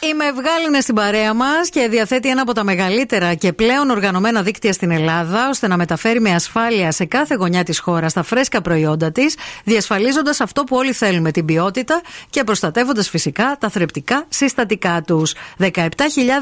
[0.00, 4.42] Η Μευγάλ είναι στην παρέα μας και διαθέτει ένα από τα μεγαλύτερα και πλέον οργανωμένα
[4.42, 8.60] δίκτυα στην Ελλάδα, ώστε να μεταφέρει με ασφάλεια σε κάθε γωνιά της χώρας τα φρέσκα
[8.62, 12.00] προϊόντα της, διασφαλίζοντας αυτό που όλοι θέλουμε, την ποιότητα
[12.30, 15.34] και προστατεύοντας φυσικά τα θρεπτικά συστατικά τους.
[15.58, 15.72] 17.000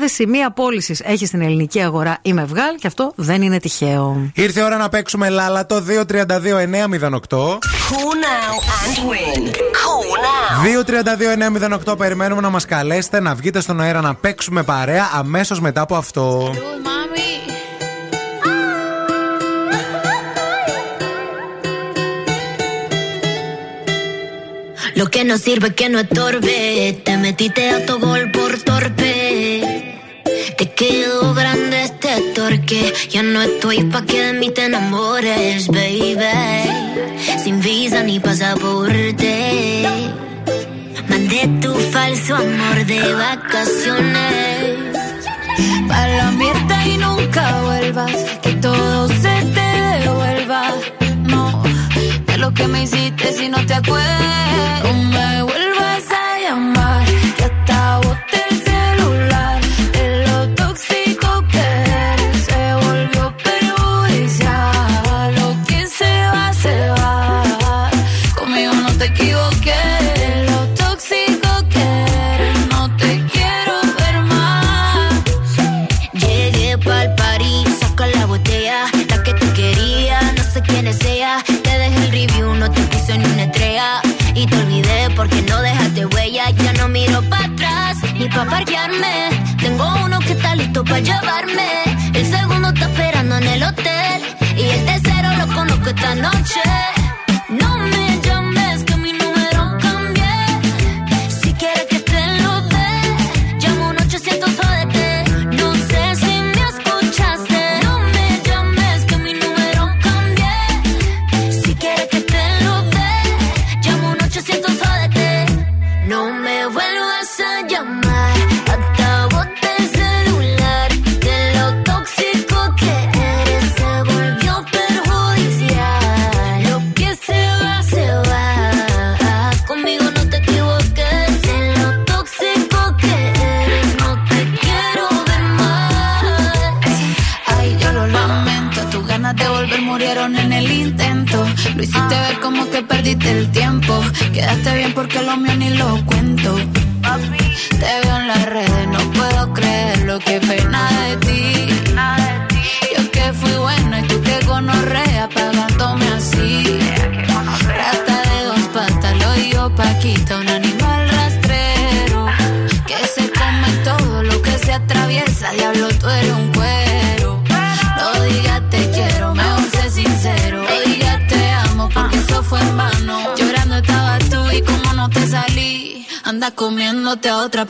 [0.04, 4.30] σημεία πώλησης έχει στην ελληνική αγορά η Μευγάλ και αυτό δεν είναι τυχαίο.
[4.34, 7.58] Ήρθε η ώρα να παίξουμε λάλατο 232-908.
[7.90, 9.42] Call now and win.
[9.80, 10.44] Call now.
[11.92, 15.96] 232-908 περιμένουμε να μας καλέσετε να βγείτε στον αέρα να παίξουμε παρέα αμέσως μετά από
[15.96, 16.54] αυτό.
[25.00, 26.58] Lo que no sirve que no estorbe.
[27.06, 29.14] Te metiste a tu gol por torpe.
[30.58, 32.82] Te quedó grande este torque.
[33.14, 36.36] Ya no estoy pa' que de mí te enamores, baby.
[37.42, 39.32] Sin visa ni pasaporte.
[41.24, 44.98] Mandé tu falso amor de vacaciones.
[45.88, 48.12] Para la mierda y nunca vuelvas.
[48.42, 49.68] Que todo se te
[50.00, 50.74] devuelva.
[51.26, 51.62] No,
[52.26, 54.82] de lo que me hiciste si no te acuerdas.
[54.82, 55.42] No me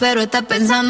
[0.05, 0.83] pero estás pensando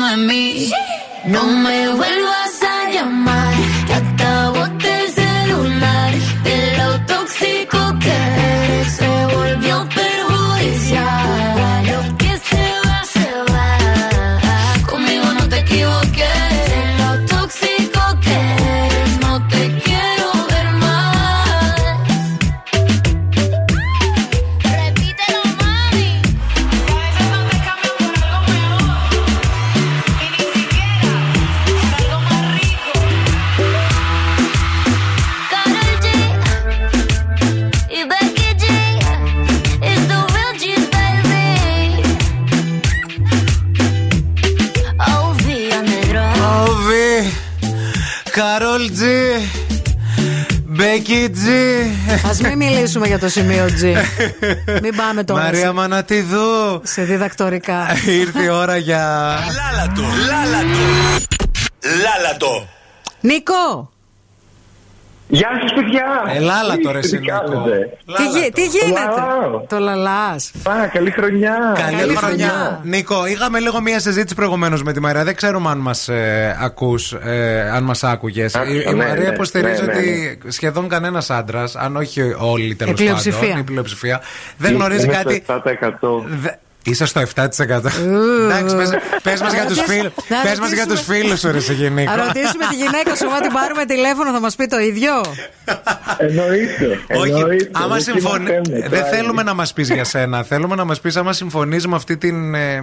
[53.25, 53.83] το σημείο G.
[54.83, 55.43] μην πάμε τώρα.
[55.43, 56.81] Μαρία σε- Μανατιδού.
[56.83, 57.87] Σε διδακτορικά.
[58.21, 59.35] Ήρθε η ώρα για.
[59.55, 60.79] Λάλατο, λάλατο.
[62.03, 62.69] Λάλατο.
[63.21, 63.93] Νίκο!
[65.35, 66.07] Γεια σας, παιδιά!
[66.37, 67.39] Ελάλα τώρα, Τι εσύ, Νίκο.
[67.39, 69.61] κάνετε; Τι, γι- τι γίνεται; Λαλάω.
[69.69, 70.53] Το λαλάς.
[70.69, 71.57] Α, καλή χρονιά!
[71.85, 72.49] Καλή, Καλή χρονιά.
[72.49, 72.81] χρονιά.
[72.83, 75.25] Νίκο, είχαμε λίγο μία συζήτηση προηγουμένως με τη Μαρία.
[75.25, 78.55] Δεν ξέρουμε αν μας ε, ακούς, ε, αν μας άκουγες.
[78.55, 82.35] Άκουσα, Η, η ναι, Μαρία ναι, υποστηρίζει ναι, ναι, ότι σχεδόν κανένας άντρας, αν όχι
[82.39, 83.41] όλοι τέλος Η πλειοψηφία.
[83.41, 84.21] πάντων, η πλειοψηφία,
[84.57, 85.45] δεν γνωρίζει Είμαι κάτι.
[86.85, 86.91] Στο 7%.
[86.91, 87.91] Δε- Είσαι στο 7%.
[88.45, 88.91] Εντάξει, πες,
[89.23, 91.73] πες μας για τους Να φίλους να Πες μας για τους φίλους σου ρε σε
[91.73, 95.13] γενικό Θα ρωτήσουμε τη γυναίκα σου, αν την πάρουμε τηλέφωνο, θα μας πει το ίδιο.
[96.19, 96.99] Εννοείται.
[97.17, 97.69] Όχι, εννοείται.
[97.73, 98.47] άμα Δεν συμφωνεί.
[98.47, 99.17] συμμαθαίνουμε, Δεν πράγματι.
[99.17, 100.43] θέλουμε να μας πεις για σένα.
[100.43, 102.83] Θέλουμε να μας πεις άμα συμφωνείς με αυτή την ε, ε,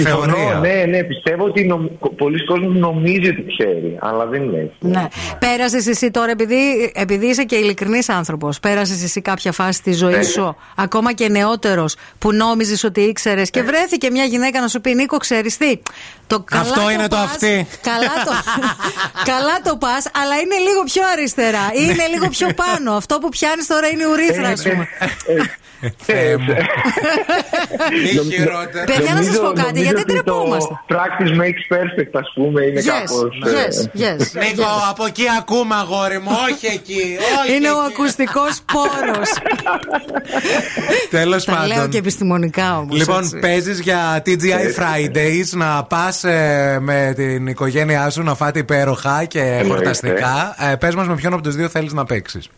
[0.00, 0.58] Συμφωνώ, θεωρία.
[0.58, 1.86] ναι, ναι, πιστεύω ότι νομ...
[2.16, 4.76] πολλοί κόσμοι νομίζει ότι ξέρει, αλλά δεν είναι έτσι.
[4.78, 5.06] Ναι.
[5.38, 10.16] Πέρασες εσύ τώρα, επειδή, επειδή είσαι και ειλικρινής άνθρωπος, πέρασες εσύ κάποια φάση της ζωής
[10.16, 10.22] Ναι.
[10.22, 14.94] σου, ακόμα και νεότερος, που νόμιζες ότι ήξερες και βρέθηκε μια γυναίκα να σου πει
[14.94, 15.78] Νίκο, ξέρεις τι.
[16.26, 17.66] Το καλά Αυτό είναι το πας, αυτή.
[17.82, 18.32] Καλά το,
[19.32, 21.70] καλά το πας, αλλά είναι λίγο πιο αριστερά.
[21.72, 22.92] ή Είναι λίγο πιο πάνω.
[22.96, 24.62] Αυτό που πιάνεις τώρα είναι η ουρήθρα, ας
[25.82, 25.94] πούμε.
[25.98, 26.54] Θεέ μου.
[28.02, 28.84] Μη χειρότερα.
[28.84, 30.74] Παιδιά, να σας πω Νομίζω- κάτι, νομίζω γιατί ότι τρεπόμαστε.
[30.86, 33.42] Το practice makes perfect, ας πούμε, είναι Yes, κάπως...
[33.44, 34.18] yes, ε, yes.
[34.48, 37.02] Νίκο, από εκεί ακούμε αγόρι μου, όχι εκεί.
[37.42, 37.92] Όχι Είναι ο εκεί.
[37.92, 39.28] ακουστικός πόρος.
[41.10, 41.90] Τέλος Τα λέω πάντων.
[41.90, 42.96] και επιστημονικά όμως.
[42.98, 46.22] Λοιπόν, παίζεις για TGI Fridays να πας
[46.80, 49.68] με την οικογένειά σου να φάτε υπέροχα και Εννοείται.
[49.68, 50.54] χορταστικά.
[50.72, 52.48] Ε, Πες μας με ποιον από τους δύο θέλεις να παίξεις.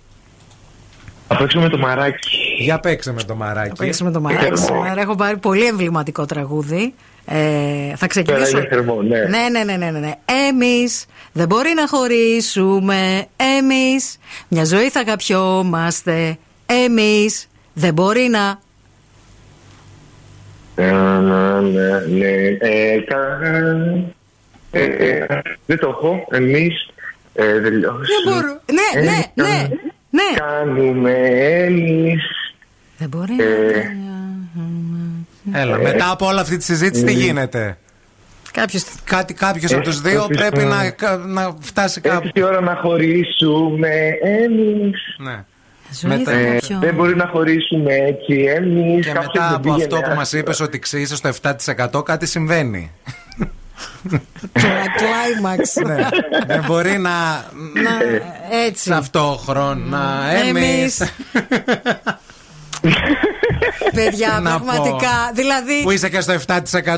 [1.28, 2.28] Θα παίξουμε με το μαράκι.
[2.58, 3.73] Για παίξε με το μαράκι.
[3.78, 5.00] Παίξουμε το μαράκι σήμερα.
[5.00, 6.94] Έχω πάρει πολύ εμβληματικό τραγούδι.
[7.26, 8.44] Ε, θα ξεκινήσω.
[8.50, 9.18] Τώρα είναι θερμό, ναι.
[9.18, 10.12] Ναι, ναι, ναι, ναι, ναι, ναι.
[10.49, 13.26] Εμείς δεν μπορεί να χωρίσουμε.
[13.58, 14.18] Εμείς
[14.49, 16.39] μια ζωή θα καπιόμαστε.
[16.66, 18.58] Εμείς δεν μπορεί να.
[20.76, 22.26] Ε, ναι, ναι, ναι.
[22.60, 23.39] Ε, κα-
[24.70, 25.26] ε, ε,
[25.66, 26.26] Δεν το έχω.
[26.31, 26.89] Εμείς
[27.34, 28.05] ε, Δεν τελειώσουμε.
[28.24, 28.60] μπορώ.
[28.73, 29.68] Ναι, ναι, ναι.
[30.10, 30.23] ναι.
[30.36, 31.12] Κάνουμε
[31.66, 32.23] εμείς.
[33.08, 33.36] Δεν μπορεί
[35.52, 37.78] Ε, Έλα, μετά από όλη αυτή τη συζήτηση, τι γίνεται;
[38.52, 38.84] Κάποιος.
[39.05, 42.16] Κάτι, κάποιος από τους δύο Κάποιος, πρέπει ε, να, κα- να φτάσει κάπου.
[42.16, 43.89] Έρχεται η ώρα να χωρίσουμε
[44.23, 45.00] εμείς.
[45.18, 45.44] Ναι.
[46.00, 46.76] Ζωή θα Ε, καπιόμαστε.
[46.81, 49.07] δεν μπορεί να χωρίσουμε έτσι εμείς.
[49.07, 50.41] Και Κάποιος μετά δεν από πήγαινε αυτό που μας άσχημα.
[50.42, 52.91] είπες ότι ξύσαι στο 7% κάτι συμβαίνει.
[54.97, 55.74] Κλάιμαξ.
[55.86, 56.08] Ναι.
[56.47, 57.10] Δεν μπορεί να...
[57.83, 57.91] Να,
[58.66, 58.89] έτσι.
[58.91, 61.00] Ταυτόχρονα Εμείς.
[61.00, 61.12] εμείς
[63.98, 64.64] Παιδιά, Να πω.
[64.64, 65.30] πραγματικά.
[65.34, 65.82] Δηλαδή.
[65.82, 66.34] Που είσαι και στο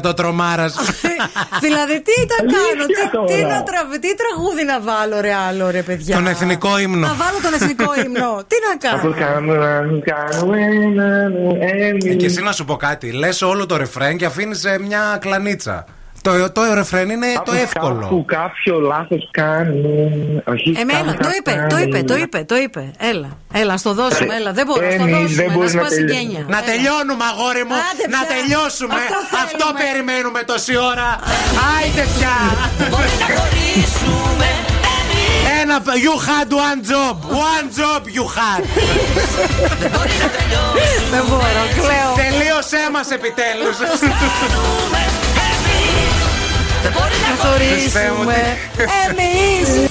[0.09, 0.75] 7% τρομάρας
[1.65, 3.27] δηλαδή, τι θα κάνω, τι, τώρα.
[3.27, 6.15] τι, να τραβ- τι τραγούδι να βάλω, ρε άλλο, ρε παιδιά.
[6.15, 8.45] Τον εθνικό ύμνο Να βάλω τον εθνικό ύμνο.
[8.47, 9.15] τι να Αυτό κάνω.
[9.27, 10.59] κάνουμε, κάνουμε
[11.89, 12.11] εμείς.
[12.13, 15.19] Ε, Και εσύ να σου πω κάτι Λες όλο το ρεφρέν και αφήνεις ε, μια
[15.21, 15.85] κλανίτσα
[16.27, 20.43] Το, το ρεφρέν είναι το Κάπου- εύκολο Κάπου κάποιο λάθος κάνουν.
[20.53, 22.07] Όχι, Εμένα, κάπου το είπε, ε, το είπε, κάνουν.
[22.07, 22.83] το είπε, το είπε.
[23.11, 24.53] Έλα, έλα, ας το δώσουμε, έλα.
[24.53, 25.47] Δεν μπορώ, ας το Εμείς δεν δώσουμε.
[25.47, 26.21] Να μπορείς να σπάσει τελειώσεις.
[26.21, 26.43] γένια.
[26.55, 28.31] Να τελειώνουμε αγόρι μου Άντε Να πια.
[28.35, 29.45] τελειώσουμε Αυτό θέλουμε.
[29.47, 31.09] Αυτό περιμένουμε τόση ώρα
[31.75, 32.35] Άιντε πια
[35.61, 37.17] Ένα You had one job
[37.53, 38.63] One job you had
[41.15, 42.11] Δεν μπορώ, κλαίω.
[42.25, 43.77] Τελείωσέ μας επιτέλους
[46.87, 47.01] Να
[47.73, 48.57] Χριστέ μου, χωρίσουμε.
[49.09, 49.91] Εμείς.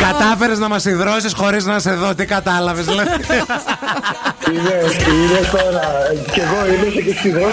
[0.00, 3.10] Κατάφερες να μας υδρώσεις χωρίς να σε δω Τι κατάλαβες δηλαδή
[4.52, 5.82] Είδες, είδες τώρα.
[6.32, 7.52] Κι εγώ είδες και στη δρόμη.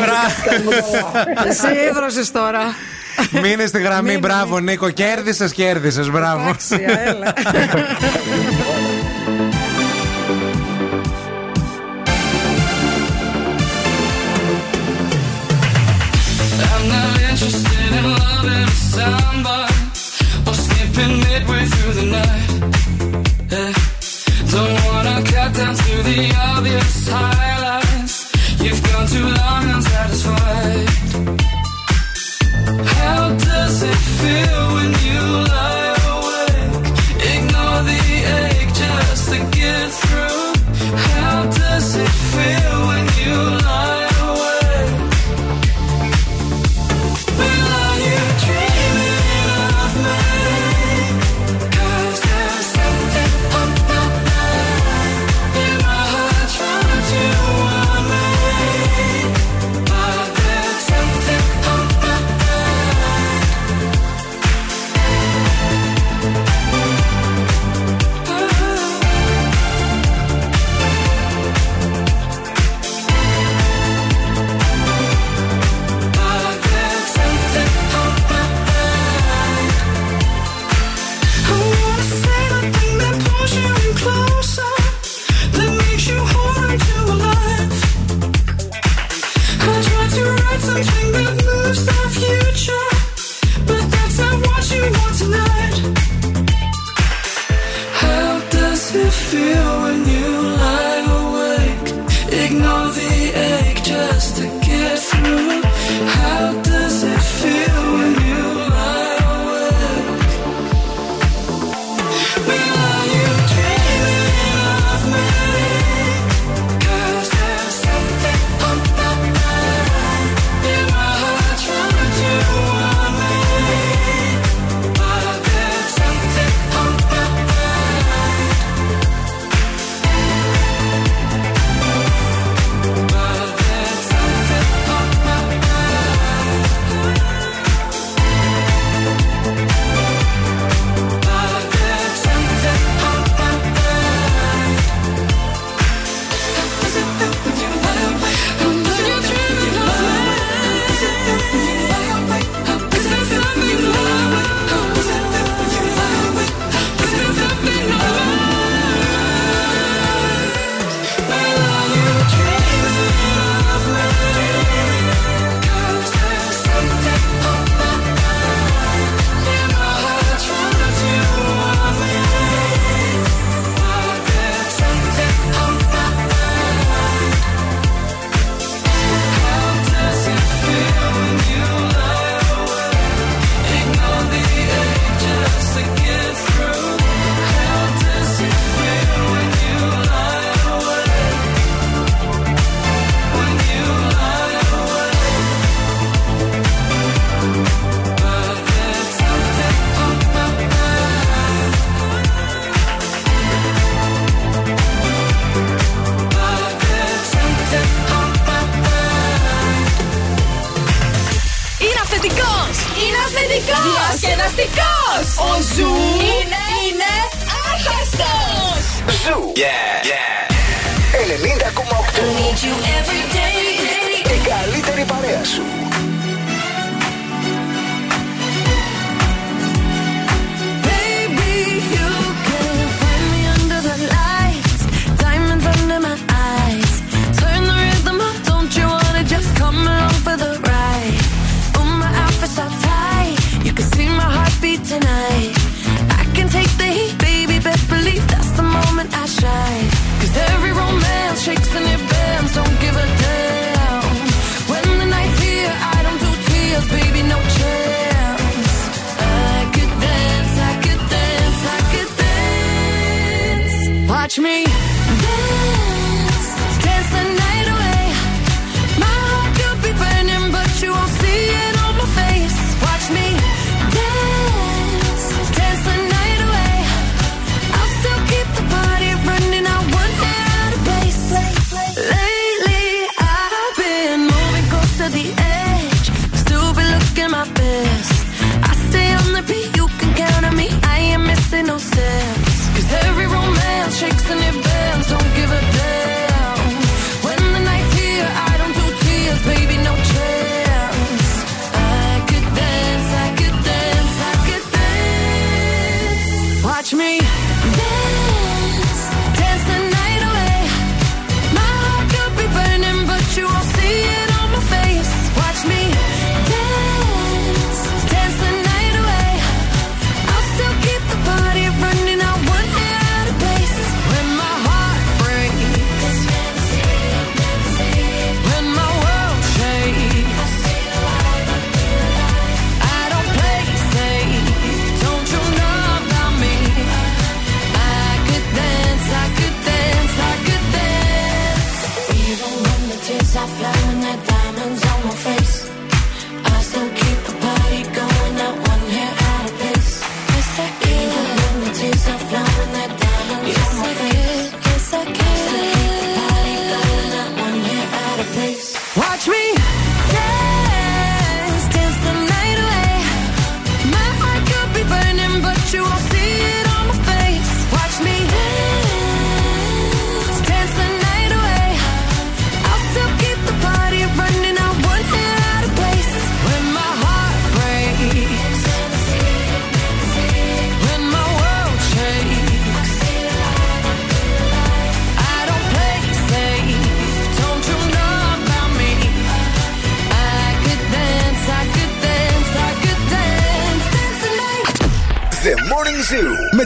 [1.48, 2.62] Εσύ ίδρωσες τώρα.
[3.32, 6.56] Μείνες στη γραμμή Μείνε, Μπράβο Νίκο Κέρδισες κέρδισες Μπράβο
[18.92, 19.74] somebody
[20.48, 22.50] or skipping midway through the night.
[24.54, 26.20] Don't wanna cut down to the
[26.52, 28.16] obvious highlights.
[28.64, 30.90] You've gone too long unsatisfied.
[32.96, 35.22] How does it feel when you
[35.52, 35.81] lie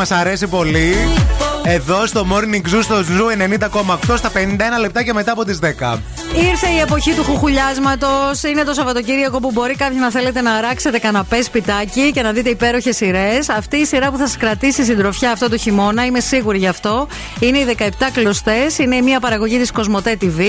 [0.00, 0.94] Μας αρέσει πολύ.
[1.64, 3.58] Εδώ στο Morning Zoo στο Zoo
[4.08, 5.98] 90,8 στα 51 λεπτά και μετά από τις 10.
[6.34, 8.42] Ήρθε η εποχή του χουχουλιάσματος.
[8.42, 12.48] Είναι το Σαββατοκύριακο που μπορεί κάποιοι να θέλετε να αράξετε καναπές σπιτάκι και να δείτε
[12.50, 13.48] υπέροχες σειρές.
[13.48, 17.08] Αυτή η σειρά που θα σας κρατήσει συντροφιά αυτό το χειμώνα, είμαι σίγουρη γι' αυτό.
[17.40, 18.78] Είναι οι 17 κλωστές.
[18.78, 20.40] Είναι μια παραγωγή της Κοσμοτέ TV.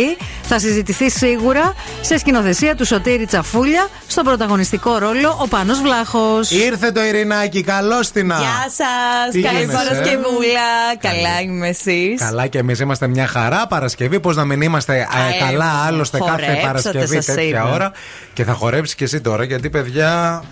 [0.41, 3.87] Θα συζητηθεί σίγουρα σε σκηνοθεσία του Σωτήρη Τσαφούλια.
[4.07, 9.31] Στον πρωταγωνιστικό ρόλο ο Πάνος Βλάχος Ήρθε το Ειρηνάκι, καλώ την Γεια σας!
[9.31, 10.95] Τι Καλή γίνεσαι; Παρασκευούλα!
[10.99, 12.19] Καλά είμαι εσείς.
[12.19, 14.19] Καλά και εμείς είμαστε μια χαρά Παρασκευή.
[14.19, 17.71] Πώς να μην είμαστε ε, Α, καλά ε, άλλωστε κάθε χορέψατε, Παρασκευή σας τέτοια είδα.
[17.73, 17.91] ώρα.
[18.33, 20.43] Και θα χορέψεις και εσύ τώρα γιατί παιδιά.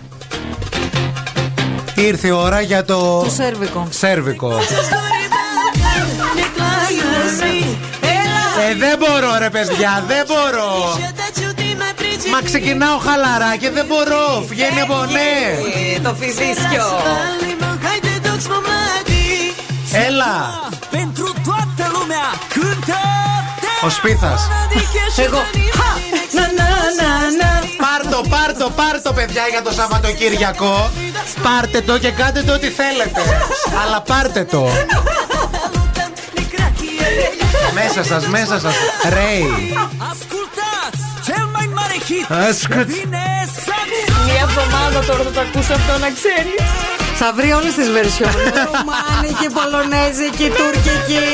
[1.94, 3.22] Ήρθε η ώρα για το.
[3.22, 3.88] Το σέρβικο.
[3.90, 4.52] Σέρβικο.
[8.70, 10.98] Ε, δεν μπορώ ρε παιδιά, δεν μπορώ.
[12.32, 14.44] Μα ξεκινάω χαλαρά και δεν μπορώ.
[14.48, 16.00] Βγαίνει από ναι.
[16.02, 16.84] Το φιζίσκιο.
[19.92, 20.69] Έλα.
[23.82, 24.48] Ο Σπίθας.
[25.16, 25.42] Εγώ.
[26.32, 26.68] Να, να,
[27.00, 27.10] να,
[27.40, 27.50] να.
[27.86, 30.90] Πάρτο, πάρτο, πάρτο παιδιά για το Σαββατοκύριακο.
[31.42, 33.20] Πάρτε το και κάντε το ό,τι θέλετε.
[33.84, 34.68] Αλλά πάρτε το.
[37.74, 38.74] Μέσα σας, μέσα σας.
[39.08, 39.74] Ρέι.
[40.10, 42.88] Ascultați cel mai mare hit Ascult.
[42.94, 43.28] Vine
[43.66, 46.60] Saxo Μία εβδομάδα τώρα θα το ακούσω αυτό να ξέρεις.
[47.14, 48.32] Θα βρει όλες τις βερσιόν.
[48.32, 51.28] Ρουμάνικη, Πολωνέζικη, Τουρκική.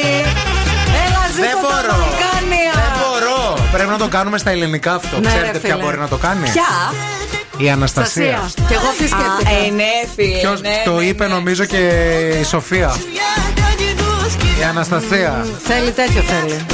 [1.36, 1.96] Έλα, Δεν ζήτω τα μπορώ.
[2.02, 2.72] Βαλκάνια.
[2.74, 3.68] Δεν μπορώ.
[3.72, 5.20] Πρέπει να το κάνουμε στα ελληνικά αυτό.
[5.20, 5.84] Ναι, ρε, Ξέρετε ποια φίλε.
[5.84, 6.72] μπορεί να το κάνει; Ποια;
[7.56, 8.42] Η Αναστασία.
[8.48, 8.66] Στασία.
[8.68, 9.50] Και εγώ αυτή σκέφτηκα.
[9.50, 10.38] Α, ε, ναι, φίλε.
[10.38, 11.34] Ποιος ναι, το ναι, είπε ναι.
[11.34, 11.80] νομίζω και
[12.40, 12.96] η Σοφία.
[14.60, 15.46] Η Αναστασία.
[15.64, 16.66] Θέλει τέτοιο θέλει.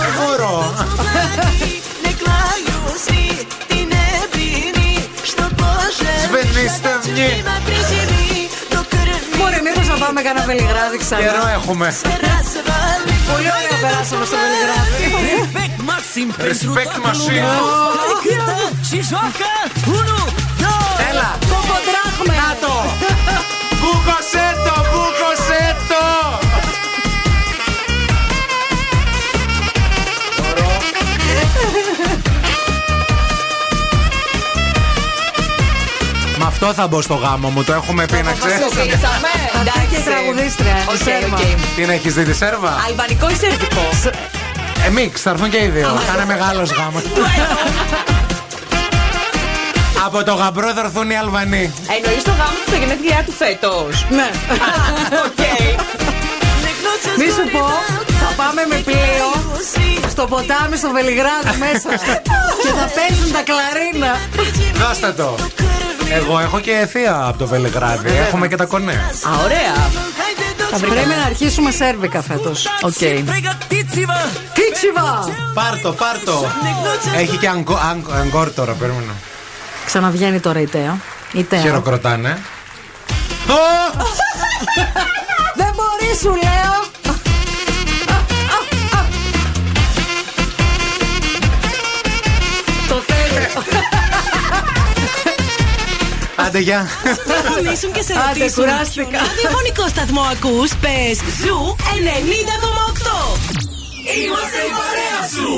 [0.00, 0.74] Δεν μπορώ.
[6.54, 7.42] Σβενίστε βγει.
[9.38, 11.88] Μπορεί μήπως να πάμε κανένα βελιγράδι ξανά; Καιρό έχουμε.
[13.30, 15.04] Πολύ ωραία περάσαμε στο βελιγράδι.
[15.38, 17.42] Respect maxim pentru Respect toată machine.
[17.42, 17.54] lumea
[17.98, 18.56] Care cântă
[18.88, 19.50] și joacă
[19.86, 19.96] 1,
[20.62, 21.30] 2 Έλα.
[21.88, 22.36] δράχμες.
[22.42, 22.74] Να το!
[23.80, 26.04] Μπούκοσέ το, μπούκοσέ το!
[32.06, 32.13] Με
[36.54, 38.58] αυτό θα μπω στο γάμο μου, το έχουμε πει να ξέρεις.
[38.64, 39.32] Το κλείσαμε.
[39.58, 40.76] Αυτή και η τραγουδίστρια.
[40.76, 41.36] η Οκ, Σέρβα.
[41.38, 41.44] οκ.
[41.76, 43.88] Τι να έχεις δει τη σέρβα; Αλβανικό ή σερβικό;
[44.86, 45.88] Ε, mix, θα έρθουν και οι δύο.
[46.06, 47.02] Θα είναι μεγάλος γάμος.
[50.06, 51.72] Από το γαμπρό θα έρθουν οι Αλβανοί.
[51.96, 54.06] Εννοείς το γάμο του στα γενέθλιά του φέτος.
[54.10, 54.28] Ναι.
[55.26, 55.42] Οκ.
[57.18, 57.64] Μη σου πω,
[58.22, 59.28] θα πάμε με πλοίο
[60.10, 61.90] στο ποτάμι στο Βελιγράδι μέσα
[62.62, 64.12] και θα παίζουν τα κλαρίνα.
[64.88, 65.34] Δώστε το.
[66.10, 68.08] Εγώ έχω και θεία από το Βελιγράδι.
[68.26, 68.92] Έχουμε και τα κονέ.
[68.92, 69.74] Α, ωραία.
[70.70, 72.66] Θα πρέπει να αρχίσουμε σέρβικα φέτος.
[72.82, 72.92] Οκ.
[74.54, 75.24] Τίτσιβα!
[75.54, 76.50] Πάρτο, πάρτο.
[77.16, 79.12] Έχει και αγκο- αγκ- αγκόρ τώρα, περίμενα.
[79.86, 80.96] Ξαναβγαίνει τώρα η Τέα.
[81.32, 81.60] Η Τέα.
[81.60, 82.38] Χειροκροτάνε.
[86.14, 86.72] Δεν μπορεί, σου λέω.
[92.88, 93.62] Το θέλω.
[96.36, 96.88] Άντε, γεια.
[97.24, 99.06] Τηλεφωνήσουν και σε Άντε, ρωτήσουν κουράστηκα.
[99.08, 103.38] ποιον ραδιοφωνικό σταθμό ακούς Πες Zoo 90,8
[104.16, 105.48] Είμαστε η παρέα σου.